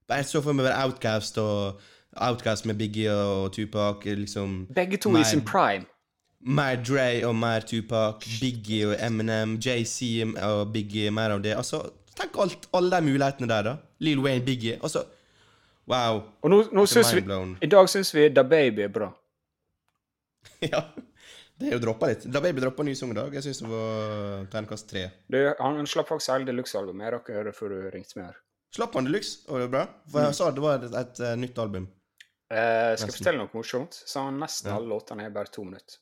Bare 0.08 0.24
så 0.28 0.42
for 0.44 0.54
meg 0.56 0.66
være 0.70 0.84
Outcast 0.86 1.38
og 1.38 1.82
Outcast 2.16 2.66
med 2.66 2.76
Biggie 2.80 3.12
og 3.14 3.52
Tupac. 3.54 4.06
Liksom 4.06 4.68
Begge 4.76 4.98
to 4.98 5.12
mer, 5.12 5.22
i 5.22 5.24
sin 5.24 5.42
prime. 5.46 5.86
Mer 6.42 6.76
Dre 6.84 7.26
og 7.28 7.36
mer 7.36 7.60
Tupac. 7.68 8.24
Biggie 8.42 8.88
og 8.88 8.96
Eminem. 9.00 9.58
JC 9.60 10.24
og 10.44 10.74
Biggie. 10.74 11.12
Mer 11.12 11.36
av 11.38 11.44
det. 11.44 11.56
Altså, 11.58 11.82
tenk 12.16 12.38
alt, 12.40 12.68
alle 12.74 12.96
de 12.96 13.02
mulighetene 13.12 13.50
der, 13.50 13.62
da. 13.64 13.76
Lil 14.00 14.20
Wayne, 14.20 14.46
Biggie. 14.46 14.80
Altså, 14.84 15.04
wow. 15.88 16.22
Og 16.42 16.50
nå, 16.50 16.64
nå 16.72 16.84
er 16.88 17.16
vi. 17.16 17.56
I 17.62 17.68
dag 17.72 17.90
syns 17.90 18.14
vi 18.16 18.30
Da 18.30 18.44
Baby 18.44 18.88
er 18.88 18.88
bra. 18.88 19.12
ja. 20.72 20.82
Det 21.60 21.68
er 21.70 21.76
jo 21.78 21.82
droppa 21.84 22.08
litt. 22.10 22.24
Da 22.34 22.42
Baby 22.42 22.64
droppa 22.64 22.84
ny 22.84 22.96
sang 22.98 23.12
i 23.14 23.18
dag. 23.18 23.34
Jeg 23.38 23.44
syns 23.46 23.60
det 23.62 23.70
var 23.70 24.46
terningkast 24.52 24.88
tre. 24.90 25.04
Du, 25.32 25.38
han 25.60 25.86
slapp 25.88 26.10
faktisk 26.10 26.32
hele 26.34 26.48
deluxe-album. 26.50 27.04
Jeg 27.06 27.14
rakk 27.14 27.30
å 27.30 27.36
høre 27.38 27.54
før 27.56 27.76
du 27.76 27.90
ringte 27.94 28.18
meg 28.20 28.32
her. 28.32 28.40
Slapp 28.74 28.96
han 28.98 29.06
deluxe, 29.06 29.44
og 29.48 29.60
det 29.62 29.68
var 29.68 29.74
bra? 29.76 29.84
For 30.10 30.20
Mm. 30.20 30.26
jeg 30.26 30.38
sa 30.40 30.48
det 30.52 30.64
var 30.66 30.80
et, 30.82 30.96
et, 30.98 31.20
et 31.30 31.38
nytt 31.44 31.60
album. 31.62 31.86
Eh, 32.50 32.96
skal 32.98 33.10
jeg 33.12 33.18
fortelle 33.20 33.40
noe 33.44 33.54
morsomt? 33.54 33.94
Så 34.06 34.24
han 34.26 34.40
nesten 34.42 34.72
Ja. 34.72 34.78
alle 34.80 34.90
låtene 34.90 35.28
er 35.28 35.30
bare 35.36 35.52
to 35.54 35.64
minutter. 35.64 36.00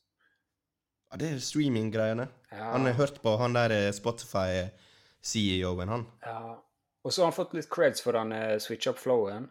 Ja, 1.12 1.18
det 1.20 1.34
er 1.34 1.44
streaming-greiene. 1.44 2.30
Ja. 2.52 2.72
Han 2.72 2.86
har 2.88 2.94
hørt 2.96 3.20
på 3.22 3.36
han 3.40 3.54
der 3.60 3.72
eh, 3.76 3.92
Spotify-CEO-en, 3.92 5.90
han. 5.90 6.06
Ja. 6.26 6.56
Og 7.04 7.12
så 7.14 7.22
har 7.24 7.32
han 7.32 7.36
fått 7.38 7.54
litt 7.58 7.70
creds 7.72 8.02
for 8.06 8.14
den 8.14 8.32
uh, 8.36 8.58
switcha 8.62 8.92
opp 8.94 9.00
flowen. 9.02 9.50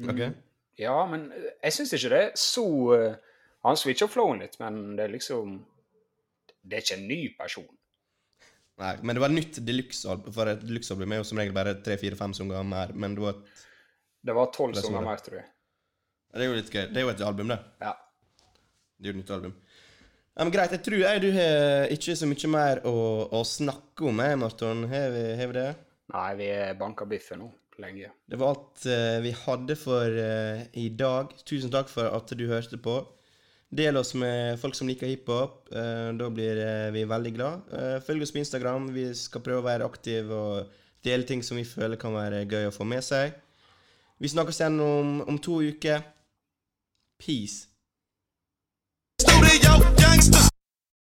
Mm. 0.00 0.10
Ok? 0.10 0.20
Ja, 0.80 0.96
men 1.06 1.28
eh, 1.32 1.50
jeg 1.68 1.76
syns 1.76 1.92
ikke 1.96 2.10
det 2.12 2.22
er 2.26 2.32
så 2.40 2.64
eh, 2.96 3.14
Han 3.66 3.76
switcher 3.76 4.08
opp 4.08 4.14
flowen 4.14 4.40
litt, 4.42 4.56
men 4.62 4.96
det 4.96 5.06
er 5.06 5.14
liksom 5.14 5.58
Det 6.60 6.76
er 6.76 6.84
ikke 6.84 6.98
en 6.98 7.08
ny 7.08 7.20
person. 7.36 7.70
Nei, 8.80 8.94
men 9.04 9.16
det 9.16 9.20
var 9.20 9.32
nytt 9.32 9.58
deluxe-album, 9.64 10.32
for 10.32 10.48
et 10.48 10.62
deluxe-album 10.64 11.12
er 11.12 11.20
jo 11.20 11.26
som 11.28 11.40
regel 11.40 11.56
bare 11.56 11.74
tre-fire-fem 11.84 12.32
sanger 12.36 12.64
mer, 12.64 12.94
men 12.96 13.16
det 13.16 13.24
var 13.24 13.34
et, 13.36 13.64
Det 14.24 14.36
var 14.36 14.52
tolv 14.56 14.78
sanger 14.80 15.04
mer, 15.04 15.20
tror 15.24 15.42
jeg. 15.42 15.50
Det 16.30 16.44
er 16.44 16.48
jo 16.48 16.56
litt 16.56 16.72
gøy. 16.72 16.86
Det 16.88 17.00
er 17.00 17.04
jo 17.04 17.12
et 17.12 17.22
album, 17.26 17.52
det. 17.52 17.58
Ja. 17.82 17.92
Det 18.96 19.08
er 19.08 19.12
jo 19.12 19.16
et 19.16 19.20
nytt 19.20 19.32
album. 19.36 19.54
Ja, 20.30 20.44
men 20.44 20.52
Greit. 20.54 20.72
Jeg 20.76 20.84
tror 20.86 21.02
jeg 21.02 21.22
du 21.24 21.30
har 21.34 21.92
ikke 21.92 22.16
så 22.16 22.28
mye 22.30 22.50
mer 22.52 22.82
å, 22.88 22.96
å 23.36 23.40
snakke 23.44 24.06
om, 24.08 24.20
jeg, 24.24 24.38
Marton. 24.40 24.84
Har 24.92 25.10
vi, 25.12 25.24
har 25.40 25.50
vi 25.50 25.56
det? 25.58 25.70
Nei, 26.14 26.28
vi 26.38 26.50
banka 26.80 27.08
biffen 27.10 27.42
nå 27.42 27.50
lenge. 27.80 28.10
Det 28.28 28.38
var 28.40 28.54
alt 28.54 28.84
uh, 28.86 29.18
vi 29.24 29.32
hadde 29.42 29.76
for 29.80 30.20
uh, 30.20 30.62
i 30.78 30.86
dag. 30.92 31.34
Tusen 31.48 31.72
takk 31.72 31.90
for 31.92 32.08
at 32.08 32.32
du 32.36 32.46
hørte 32.48 32.78
på. 32.80 33.00
Del 33.70 33.96
oss 33.96 34.14
med 34.18 34.58
folk 34.58 34.74
som 34.74 34.88
liker 34.90 35.06
hiphop. 35.06 35.68
Uh, 35.70 36.10
da 36.18 36.26
blir 36.34 36.58
eh, 36.58 36.88
vi 36.90 37.04
veldig 37.06 37.32
glad. 37.36 37.70
Eh, 37.70 37.98
følg 38.02 38.26
oss 38.26 38.34
på 38.34 38.42
Instagram. 38.42 38.88
Vi 38.94 39.06
skal 39.14 39.44
prøve 39.46 39.62
å 39.62 39.68
være 39.68 39.86
aktive 39.86 40.34
og 40.34 40.80
dele 41.06 41.26
ting 41.28 41.44
som 41.46 41.60
vi 41.60 41.64
føler 41.64 42.00
kan 42.00 42.16
være 42.16 42.42
gøy 42.50 42.66
å 42.66 42.74
få 42.74 42.88
med 42.88 43.06
seg. 43.06 43.38
Vi 44.18 44.34
snakkes 44.34 44.60
igjen 44.60 44.82
om, 44.82 45.20
om 45.22 45.38
to 45.38 45.62
uker. 45.62 46.02
Peace. 47.22 47.70
Studio 49.22 49.78
gangsters. 50.00 50.49